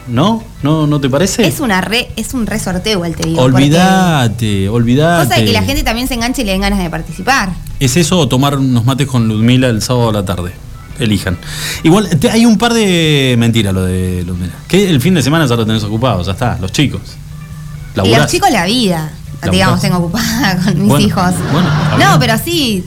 ¿no? 0.07 0.43
¿No, 0.63 0.87
no 0.87 0.99
te 0.99 1.09
parece? 1.09 1.45
Es 1.47 1.59
una 1.59 1.79
re, 1.81 2.09
es 2.15 2.33
un 2.33 2.47
re 2.47 2.57
sorteo 2.59 2.93
igual 2.93 3.15
te 3.15 3.27
digo. 3.29 3.41
olvídate, 3.41 4.67
olvídate. 4.69 5.25
Cosa 5.27 5.39
de 5.39 5.45
que 5.45 5.53
la 5.53 5.61
gente 5.63 5.83
también 5.83 6.07
se 6.07 6.15
enganche 6.15 6.41
y 6.41 6.45
le 6.45 6.53
den 6.53 6.61
ganas 6.61 6.79
de 6.79 6.89
participar. 6.89 7.49
¿Es 7.79 7.95
eso 7.97 8.17
o 8.17 8.27
tomar 8.27 8.57
unos 8.57 8.83
mates 8.85 9.05
con 9.07 9.27
Ludmila 9.27 9.67
el 9.67 9.81
sábado 9.83 10.09
a 10.09 10.13
la 10.13 10.25
tarde? 10.25 10.53
Elijan. 10.99 11.37
Igual, 11.83 12.09
te- 12.19 12.31
hay 12.31 12.45
un 12.47 12.57
par 12.57 12.73
de 12.73 13.35
mentiras 13.37 13.71
lo 13.73 13.83
de 13.83 14.23
Ludmila. 14.25 14.53
Que 14.67 14.89
el 14.89 14.99
fin 14.99 15.13
de 15.13 15.21
semana 15.21 15.45
ya 15.45 15.55
lo 15.55 15.63
tenés 15.67 15.83
ocupado, 15.83 16.23
ya 16.23 16.31
está, 16.31 16.57
los 16.59 16.71
chicos. 16.71 17.01
Y 18.05 18.15
los 18.15 18.27
chicos 18.27 18.49
la 18.51 18.65
vida. 18.65 19.11
Laburás. 19.41 19.51
Digamos, 19.51 19.81
tengo 19.81 19.97
ocupada 19.97 20.57
con 20.63 20.79
mis 20.79 20.87
Bueno, 20.87 21.05
hijos. 21.05 21.33
bueno, 21.51 21.69
no, 21.99 22.19
pero 22.19 22.33
sí. 22.43 22.83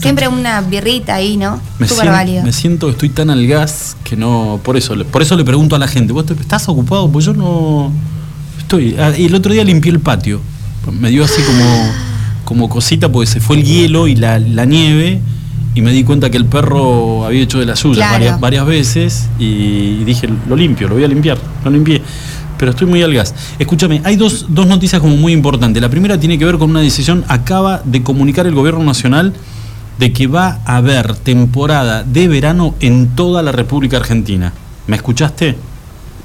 Siempre 0.00 0.28
una 0.28 0.62
birrita 0.62 1.14
ahí, 1.16 1.36
¿no? 1.36 1.60
Me, 1.78 1.86
Súper 1.86 2.04
sien- 2.06 2.12
válido. 2.12 2.42
me 2.42 2.52
siento 2.52 2.86
que 2.86 2.92
estoy 2.92 3.08
tan 3.10 3.28
al 3.30 3.46
gas 3.46 3.96
que 4.04 4.16
no. 4.16 4.58
Por 4.62 4.76
eso, 4.76 4.94
por 5.10 5.20
eso 5.22 5.36
le 5.36 5.44
pregunto 5.44 5.76
a 5.76 5.78
la 5.78 5.88
gente, 5.88 6.12
¿vos 6.14 6.24
te- 6.26 6.32
estás 6.34 6.68
ocupado? 6.68 7.10
Pues 7.10 7.24
yo 7.26 7.34
no. 7.34 7.92
Estoy. 8.58 8.96
ah, 8.98 9.12
y 9.16 9.26
el 9.26 9.34
otro 9.34 9.52
día 9.52 9.62
limpié 9.64 9.92
el 9.92 10.00
patio. 10.00 10.40
Me 10.90 11.10
dio 11.10 11.24
así 11.24 11.42
como. 11.42 11.64
como 12.44 12.68
cosita 12.68 13.10
porque 13.12 13.30
se 13.30 13.40
fue 13.40 13.56
el 13.56 13.64
hielo 13.64 14.08
y 14.08 14.16
la, 14.16 14.38
la 14.38 14.64
nieve. 14.64 15.20
Y 15.74 15.82
me 15.82 15.92
di 15.92 16.02
cuenta 16.02 16.30
que 16.30 16.36
el 16.36 16.46
perro 16.46 17.24
había 17.24 17.42
hecho 17.42 17.60
de 17.64 17.76
suyas 17.76 17.98
Claro. 17.98 18.12
varias, 18.14 18.40
varias 18.40 18.66
veces. 18.66 19.28
Y 19.38 20.02
dije, 20.04 20.28
lo 20.48 20.56
limpio, 20.56 20.88
lo 20.88 20.94
voy 20.94 21.04
a 21.04 21.08
limpiar. 21.08 21.38
Lo 21.64 21.70
limpié. 21.70 22.02
Pero 22.60 22.72
estoy 22.72 22.86
muy 22.86 23.02
al 23.02 23.14
gas. 23.14 23.34
Escúchame, 23.58 24.02
hay 24.04 24.16
dos, 24.16 24.44
dos 24.50 24.66
noticias 24.66 25.00
como 25.00 25.16
muy 25.16 25.32
importantes. 25.32 25.80
La 25.80 25.88
primera 25.88 26.20
tiene 26.20 26.38
que 26.38 26.44
ver 26.44 26.58
con 26.58 26.68
una 26.70 26.80
decisión. 26.80 27.24
Acaba 27.26 27.80
de 27.84 28.02
comunicar 28.02 28.46
el 28.46 28.54
gobierno 28.54 28.84
nacional 28.84 29.32
de 29.98 30.12
que 30.12 30.26
va 30.26 30.60
a 30.66 30.76
haber 30.76 31.16
temporada 31.16 32.02
de 32.04 32.28
verano 32.28 32.74
en 32.80 33.16
toda 33.16 33.42
la 33.42 33.50
República 33.50 33.96
Argentina. 33.96 34.52
¿Me 34.86 34.96
escuchaste? 34.96 35.56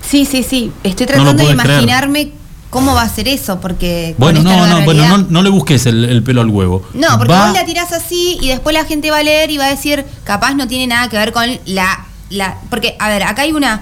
Sí, 0.05 0.25
sí, 0.25 0.43
sí. 0.43 0.71
Estoy 0.83 1.05
No 1.07 1.13
tratando 1.13 1.43
de 1.47 1.55
creer. 1.55 1.71
imaginarme 1.79 2.31
cómo 2.69 2.93
va 2.93 3.03
a 3.03 3.09
ser 3.09 3.29
eso, 3.29 3.61
porque. 3.61 4.13
Bueno, 4.17 4.43
no, 4.43 4.67
no, 4.67 4.81
bueno, 4.83 5.07
no, 5.07 5.25
no 5.29 5.41
le 5.41 5.49
busques 5.49 5.85
el, 5.85 6.03
el 6.03 6.21
pelo 6.21 6.41
al 6.41 6.49
huevo. 6.49 6.85
No, 6.93 7.17
porque 7.17 7.33
Va- 7.33 7.45
vos 7.47 7.53
la 7.57 7.65
tirás 7.65 7.93
así 7.93 8.37
y 8.41 8.49
después 8.49 8.73
la 8.73 8.83
gente 8.83 9.09
va 9.09 9.19
a 9.19 9.23
leer 9.23 9.51
y 9.51 9.57
va 9.57 9.65
a 9.67 9.69
decir, 9.69 10.03
capaz 10.25 10.53
no 10.53 10.67
tiene 10.67 10.87
nada 10.87 11.07
que 11.09 11.17
ver 11.17 11.31
con 11.31 11.45
la. 11.65 12.05
la 12.29 12.57
porque, 12.69 12.95
a 12.99 13.07
ver, 13.07 13.23
acá 13.23 13.43
hay 13.43 13.53
una. 13.53 13.81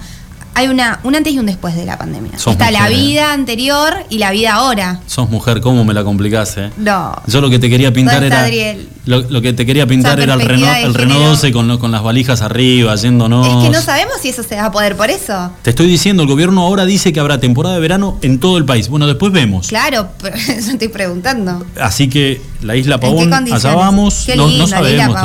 Hay 0.56 0.68
una, 0.68 1.00
un 1.04 1.16
antes 1.16 1.34
y 1.34 1.40
un 1.40 1.46
después 1.46 1.76
de 1.76 1.86
la 1.86 1.98
pandemia. 1.98 2.38
Sos 2.38 2.54
Está 2.54 2.72
la 2.72 2.90
eh. 2.90 2.96
vida 2.96 3.34
anterior 3.34 3.94
y 4.10 4.20
la 4.20 4.32
vida 4.32 4.54
ahora. 4.54 5.00
Sos 5.08 5.30
mujer, 5.30 5.62
¿cómo 5.62 5.84
me 5.84 5.94
la 5.94 6.04
complicás, 6.04 6.58
eh? 6.58 6.72
No. 6.78 7.16
Yo 7.28 7.42
lo 7.42 7.50
que 7.50 7.60
te 7.60 7.70
quería 7.70 7.92
pintar 7.92 8.16
¿Dónde 8.16 8.28
está 8.28 8.38
era. 8.40 8.46
Adriel? 8.46 8.90
Lo, 9.06 9.20
lo 9.20 9.42
que 9.42 9.52
te 9.52 9.66
quería 9.66 9.86
pintar 9.86 10.20
era 10.20 10.34
el 10.34 10.42
Renault, 10.42 10.78
el 10.78 10.94
Renault 10.94 11.20
género. 11.20 11.30
12 11.32 11.52
con, 11.52 11.78
con 11.78 11.92
las 11.92 12.04
valijas 12.04 12.42
arriba, 12.42 12.96
yéndonos. 12.96 13.48
Es 13.48 13.64
que 13.66 13.70
no 13.70 13.82
sabemos 13.82 14.16
si 14.22 14.30
eso 14.30 14.44
se 14.44 14.56
va 14.56 14.66
a 14.66 14.72
poder 14.72 14.96
por 14.96 15.10
eso. 15.10 15.52
Te 15.62 15.72
estoy 15.72 15.88
diciendo, 15.88 16.24
el 16.24 16.30
gobierno 16.30 16.62
ahora 16.62 16.86
dice 16.86 17.12
que 17.12 17.20
habrá 17.20 17.40
temporada 17.40 17.76
de 17.76 17.82
verano 17.82 18.18
en 18.22 18.40
todo 18.40 18.58
el 18.58 18.66
país. 18.66 18.88
Bueno, 18.88 19.06
después 19.06 19.34
vemos. 19.34 19.68
Claro, 19.68 20.08
pero 20.22 20.36
eso 20.38 20.72
estoy 20.72 20.88
preguntando. 20.88 21.66
Así 21.80 22.08
que 22.08 22.42
la 22.62 22.76
isla 22.76 22.96
¿En 22.96 23.02
qué 23.02 23.08
Pavón, 23.08 23.34
allá 23.34 23.76
vamos. 23.76 24.24
Qué 24.26 24.36
no, 24.36 24.48
no 24.48 24.52
isla 24.52 24.68
sabemos 24.68 25.18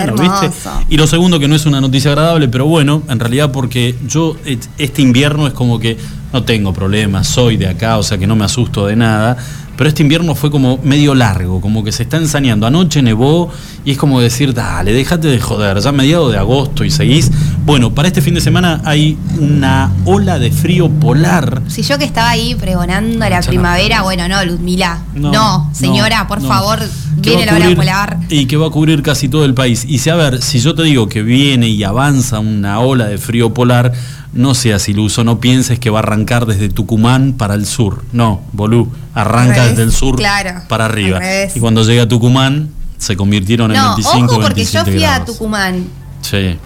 hermoso. 0.00 0.70
Y 0.88 0.96
lo 0.96 1.06
segundo, 1.06 1.38
que 1.38 1.48
no 1.48 1.54
es 1.54 1.66
una 1.66 1.80
noticia 1.80 2.10
agradable, 2.10 2.48
pero 2.48 2.66
bueno, 2.66 3.02
en 3.08 3.20
realidad 3.20 3.52
porque 3.52 3.94
yo 4.06 4.36
este 4.78 5.02
invierno 5.02 5.46
es 5.46 5.52
como 5.52 5.78
que 5.78 5.96
no 6.32 6.44
tengo 6.44 6.72
problemas, 6.72 7.26
soy 7.26 7.56
de 7.56 7.68
acá, 7.68 7.98
o 7.98 8.02
sea 8.02 8.16
que 8.16 8.26
no 8.26 8.36
me 8.36 8.44
asusto 8.44 8.86
de 8.86 8.96
nada. 8.96 9.36
Pero 9.82 9.88
este 9.88 10.04
invierno 10.04 10.36
fue 10.36 10.48
como 10.48 10.78
medio 10.84 11.12
largo, 11.12 11.60
como 11.60 11.82
que 11.82 11.90
se 11.90 12.04
está 12.04 12.16
ensañando. 12.16 12.68
Anoche 12.68 13.02
nevó 13.02 13.50
y 13.84 13.90
es 13.90 13.98
como 13.98 14.20
decir, 14.20 14.54
dale, 14.54 14.92
déjate 14.92 15.26
de 15.26 15.40
joder, 15.40 15.80
ya 15.80 15.90
mediado 15.90 16.30
de 16.30 16.38
agosto 16.38 16.84
y 16.84 16.90
seguís. 16.92 17.32
Bueno, 17.66 17.92
para 17.92 18.06
este 18.06 18.22
fin 18.22 18.32
de 18.34 18.40
semana 18.40 18.80
hay 18.84 19.18
una 19.40 19.90
ola 20.04 20.38
de 20.38 20.52
frío 20.52 20.88
polar. 20.88 21.62
Si 21.66 21.82
yo 21.82 21.98
que 21.98 22.04
estaba 22.04 22.30
ahí 22.30 22.54
pregonando 22.54 23.28
la 23.28 23.40
no. 23.40 23.46
primavera, 23.48 24.02
bueno, 24.02 24.28
no, 24.28 24.44
Luzmila. 24.44 25.02
No, 25.16 25.32
No, 25.32 25.70
señora, 25.74 26.20
no, 26.20 26.28
por 26.28 26.42
favor, 26.46 26.78
viene 27.16 27.44
la 27.44 27.50
a 27.50 27.56
hora 27.56 27.64
cubrir- 27.66 27.74
polar. 27.76 28.18
Y 28.28 28.46
que 28.46 28.56
va 28.56 28.68
a 28.68 28.70
cubrir 28.70 29.02
casi 29.02 29.28
todo 29.28 29.44
el 29.44 29.54
país. 29.54 29.84
Y 29.88 29.98
si 29.98 30.10
a 30.10 30.14
ver, 30.14 30.40
si 30.42 30.60
yo 30.60 30.76
te 30.76 30.84
digo 30.84 31.08
que 31.08 31.22
viene 31.24 31.66
y 31.68 31.82
avanza 31.82 32.38
una 32.38 32.78
ola 32.78 33.06
de 33.06 33.18
frío 33.18 33.52
polar, 33.52 33.92
no 34.32 34.54
seas 34.54 34.88
iluso, 34.88 35.24
no 35.24 35.40
pienses 35.40 35.78
que 35.78 35.90
va 35.90 35.98
a 35.98 36.02
arrancar 36.02 36.46
desde 36.46 36.68
Tucumán 36.68 37.34
para 37.34 37.54
el 37.54 37.66
sur. 37.66 38.04
No, 38.12 38.40
bolú, 38.52 38.90
arranca 39.14 39.66
desde 39.66 39.82
el 39.82 39.92
sur 39.92 40.16
claro, 40.16 40.62
para 40.68 40.86
arriba. 40.86 41.20
Y 41.54 41.60
cuando 41.60 41.82
llega 41.84 42.04
a 42.04 42.08
Tucumán, 42.08 42.70
se 42.98 43.16
convirtieron 43.16 43.70
en 43.72 43.76
No, 43.78 43.88
25 43.96 44.24
ojo 44.26 44.40
porque 44.40 44.64
yo 44.64 44.84
27 44.84 44.92
fui 44.92 45.04
a. 45.04 45.24
Tucumán 45.24 45.86
Sí. 46.22 46.56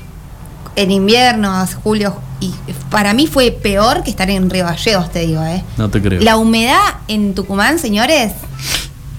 en 0.77 0.91
invierno, 0.91 1.67
julio, 1.83 2.15
y 2.41 2.53
para 2.91 3.15
mí 3.15 3.27
fue 3.27 3.51
peor 3.51 4.03
que 4.05 4.11
estar 4.11 4.29
en 4.31 4.49
Río 4.51 4.65
Gallegos, 4.67 5.11
te 5.11 5.21
digo, 5.27 5.43
¿eh? 5.43 5.65
No 5.79 5.89
te 5.89 6.01
creo. 6.03 6.21
La 6.23 6.37
humedad 6.37 6.79
en 7.09 7.35
Tucumán, 7.35 7.79
señores, 7.79 8.33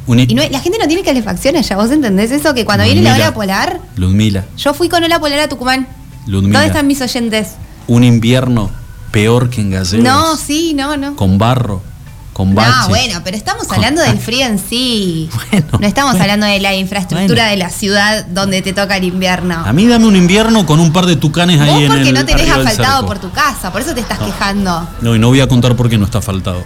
Uni- 0.05 0.25
y 0.29 0.35
no, 0.35 0.43
la 0.49 0.59
gente 0.61 0.77
no 0.79 0.87
tiene 0.87 1.03
calefacciones 1.03 1.67
ya, 1.67 1.75
¿vos 1.75 1.91
entendés 1.91 2.31
eso? 2.31 2.53
Que 2.53 2.63
cuando 2.63 2.85
viene 2.85 3.01
la 3.01 3.09
Ludmila. 3.09 3.25
hora 3.27 3.33
polar, 3.35 3.81
Ludmila, 3.97 4.45
yo 4.57 4.73
fui 4.73 4.87
con 4.87 5.03
ola 5.03 5.19
polar 5.19 5.39
a 5.39 5.49
Tucumán. 5.49 5.87
Ludmila. 6.27 6.59
¿Dónde 6.59 6.67
están 6.67 6.87
mis 6.87 7.01
oyentes? 7.01 7.55
Un 7.87 8.03
invierno 8.03 8.69
peor 9.11 9.49
que 9.49 9.61
en 9.61 9.71
Gallegos. 9.71 10.03
No, 10.03 10.35
sí, 10.37 10.73
no, 10.73 10.97
no. 10.97 11.15
Con 11.15 11.37
barro, 11.37 11.81
con 12.33 12.53
baches. 12.53 12.75
No, 12.83 12.89
bueno, 12.89 13.21
pero 13.23 13.35
estamos 13.37 13.65
Con- 13.67 13.75
hablando 13.77 14.01
del 14.01 14.19
frío 14.19 14.45
en 14.45 14.59
sí. 14.59 15.29
Bueno, 15.51 15.67
no 15.79 15.87
estamos 15.87 16.11
bueno. 16.11 16.23
hablando 16.23 16.45
de 16.45 16.59
la 16.59 16.75
infraestructura 16.75 17.43
Bueno. 17.43 17.49
de 17.51 17.57
la 17.57 17.69
ciudad 17.69 18.25
donde 18.27 18.61
te 18.61 18.73
toca 18.73 18.97
el 18.97 19.05
invierno. 19.05 19.55
A 19.65 19.73
mí 19.73 19.87
dame 19.87 20.05
un 20.05 20.15
invierno 20.15 20.65
con 20.65 20.79
un 20.79 20.91
par 20.93 21.05
de 21.05 21.15
tucanes 21.15 21.59
ahí 21.61 21.83
en 21.85 21.91
porque 21.91 22.09
el 22.09 22.13
no 22.13 22.25
tenés 22.25 22.49
asfaltado 22.49 23.05
por 23.07 23.19
tu 23.19 23.31
casa, 23.31 23.71
por 23.71 23.81
eso 23.81 23.93
te 23.95 24.01
estás 24.01 24.19
quejando. 24.19 24.87
No, 25.01 25.15
y 25.15 25.19
no 25.19 25.29
voy 25.29 25.39
a 25.39 25.47
contar 25.47 25.75
por 25.75 25.89
qué 25.89 25.97
no 25.97 26.05
está 26.05 26.21
faltado. 26.21 26.63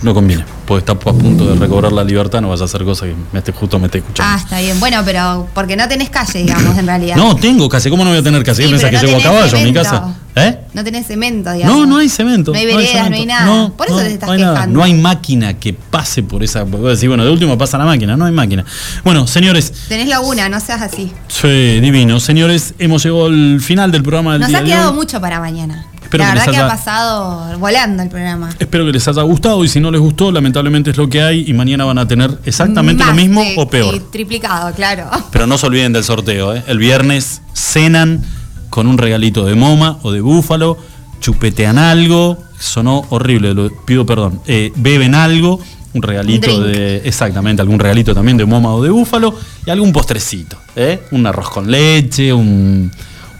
No 0.00 0.14
conviene, 0.14 0.44
porque 0.64 0.80
está 0.80 0.92
a 0.92 1.12
punto 1.12 1.46
de 1.46 1.56
recobrar 1.58 1.90
la 1.92 2.04
libertad, 2.04 2.40
no 2.40 2.48
vas 2.48 2.60
a 2.60 2.64
hacer 2.64 2.84
cosas 2.84 3.08
que 3.08 3.14
me 3.32 3.40
esté, 3.40 3.50
justo 3.52 3.78
me 3.80 3.86
esté 3.86 3.98
escuchando. 3.98 4.32
Ah, 4.32 4.38
está 4.40 4.60
bien. 4.60 4.78
Bueno, 4.78 5.02
pero 5.04 5.48
porque 5.54 5.76
no 5.76 5.88
tenés 5.88 6.08
calle, 6.08 6.40
digamos, 6.40 6.78
en 6.78 6.86
realidad. 6.86 7.16
no, 7.16 7.34
tengo 7.34 7.68
casi, 7.68 7.90
¿cómo 7.90 8.04
no 8.04 8.10
voy 8.10 8.20
a 8.20 8.22
tener? 8.22 8.40
Sí, 8.54 8.62
¿Qué 8.62 8.68
pensás 8.68 8.90
pero 8.90 9.00
que 9.00 9.06
no 9.06 9.18
llevo 9.18 9.18
a 9.18 9.22
caballo 9.34 9.56
en 9.56 9.64
mi 9.64 9.72
casa? 9.72 10.14
¿Eh? 10.36 10.56
No 10.72 10.84
tenés 10.84 11.08
cemento, 11.08 11.52
digamos. 11.52 11.76
No, 11.78 11.86
no 11.86 11.96
hay 11.96 12.08
cemento. 12.08 12.52
No 12.52 12.58
hay 12.58 12.66
veredas, 12.66 13.10
no 13.10 13.16
hay 13.16 13.26
nada. 13.26 13.44
No, 13.46 13.72
por 13.76 13.88
eso 13.88 13.96
no, 13.96 14.02
te 14.02 14.12
estás 14.12 14.28
no 14.28 14.32
hay 14.34 14.38
quejando. 14.38 14.78
No 14.78 14.84
hay 14.84 14.94
máquina 14.94 15.54
que 15.54 15.72
pase 15.72 16.22
por 16.22 16.44
esa. 16.44 16.62
Vos 16.62 16.92
decís, 16.94 17.08
bueno, 17.08 17.24
de 17.24 17.30
último 17.32 17.58
pasa 17.58 17.76
la 17.76 17.84
máquina, 17.84 18.16
no 18.16 18.24
hay 18.24 18.32
máquina. 18.32 18.64
Bueno, 19.02 19.26
señores, 19.26 19.72
Tenés 19.88 20.06
laguna, 20.06 20.48
no 20.48 20.60
seas 20.60 20.80
así. 20.82 21.12
sí, 21.26 21.80
divino. 21.80 22.20
Señores, 22.20 22.74
hemos 22.78 23.02
llegado 23.02 23.26
al 23.26 23.60
final 23.60 23.90
del 23.90 24.02
programa 24.02 24.32
del 24.34 24.42
Nos 24.42 24.48
día 24.50 24.58
ha 24.58 24.62
de 24.62 24.66
quedado 24.68 24.90
hoy. 24.90 24.96
mucho 24.96 25.20
para 25.20 25.40
mañana. 25.40 25.86
Espero 26.08 26.24
la 26.24 26.30
que 26.32 26.38
verdad 26.38 26.52
que 26.52 26.58
ha 26.58 26.68
pasado 26.68 27.58
volando 27.58 28.02
el 28.02 28.08
programa. 28.08 28.48
Espero 28.58 28.86
que 28.86 28.92
les 28.92 29.06
haya 29.08 29.20
gustado 29.22 29.62
y 29.62 29.68
si 29.68 29.78
no 29.78 29.90
les 29.90 30.00
gustó, 30.00 30.32
lamentablemente 30.32 30.90
es 30.90 30.96
lo 30.96 31.06
que 31.08 31.20
hay 31.20 31.44
y 31.46 31.52
mañana 31.52 31.84
van 31.84 31.98
a 31.98 32.08
tener 32.08 32.38
exactamente 32.46 33.04
lo 33.04 33.12
mismo 33.12 33.42
de- 33.42 33.54
o 33.58 33.68
peor. 33.68 33.94
sí, 33.94 34.02
triplicado, 34.10 34.72
claro. 34.74 35.04
Pero 35.30 35.46
no 35.46 35.58
se 35.58 35.66
olviden 35.66 35.92
del 35.92 36.04
sorteo. 36.04 36.54
¿eh? 36.54 36.64
El 36.66 36.78
viernes 36.78 37.42
cenan 37.52 38.22
con 38.70 38.86
un 38.86 38.96
regalito 38.96 39.44
de 39.44 39.54
moma 39.54 39.98
o 40.02 40.10
de 40.10 40.22
búfalo, 40.22 40.78
chupetean 41.20 41.76
algo, 41.76 42.38
sonó 42.58 43.04
horrible, 43.10 43.52
lo 43.52 43.70
pido 43.84 44.06
perdón, 44.06 44.40
eh, 44.46 44.72
beben 44.76 45.14
algo, 45.14 45.60
un 45.92 46.00
regalito 46.02 46.46
drink. 46.60 46.74
de, 46.76 46.96
exactamente, 47.04 47.60
algún 47.60 47.78
regalito 47.78 48.14
también 48.14 48.36
de 48.38 48.46
moma 48.46 48.72
o 48.74 48.82
de 48.82 48.88
búfalo 48.88 49.34
y 49.66 49.70
algún 49.70 49.92
postrecito, 49.92 50.56
¿eh? 50.74 51.02
un 51.10 51.26
arroz 51.26 51.50
con 51.50 51.70
leche, 51.70 52.32
un- 52.32 52.90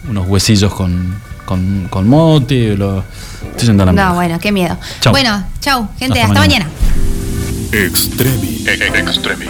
unos 0.08 0.26
huesillos 0.28 0.72
con, 0.74 1.14
con, 1.48 1.86
con 1.88 2.06
mote, 2.06 2.76
lo, 2.76 3.02
estoy 3.50 3.68
yendo 3.68 3.84
a 3.84 3.86
la 3.86 3.92
No, 3.92 4.02
mierda. 4.02 4.12
bueno, 4.14 4.38
qué 4.38 4.52
miedo. 4.52 4.76
Chau. 5.00 5.12
Bueno, 5.12 5.46
chau, 5.60 5.88
gente, 5.98 6.20
Hasta 6.20 6.34
hasta, 6.34 6.40
mañana. 6.40 6.66
mañana. 6.66 7.86
Extremi. 7.86 8.64
Extremic. 8.66 9.48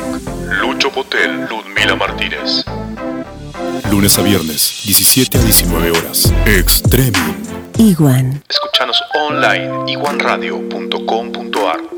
Lucho 0.61 0.93
Potel, 0.93 1.41
Ludmila 1.51 1.97
Martínez. 1.97 2.65
Lunes 3.91 4.17
a 4.17 4.23
viernes, 4.23 4.83
17 4.85 5.39
a 5.39 5.43
19 5.43 5.91
horas. 5.91 6.33
Extremi. 6.47 7.19
Iguan. 7.79 8.45
Escuchanos 8.49 9.03
online 9.29 9.91
iguanradio.com.ar 9.91 11.98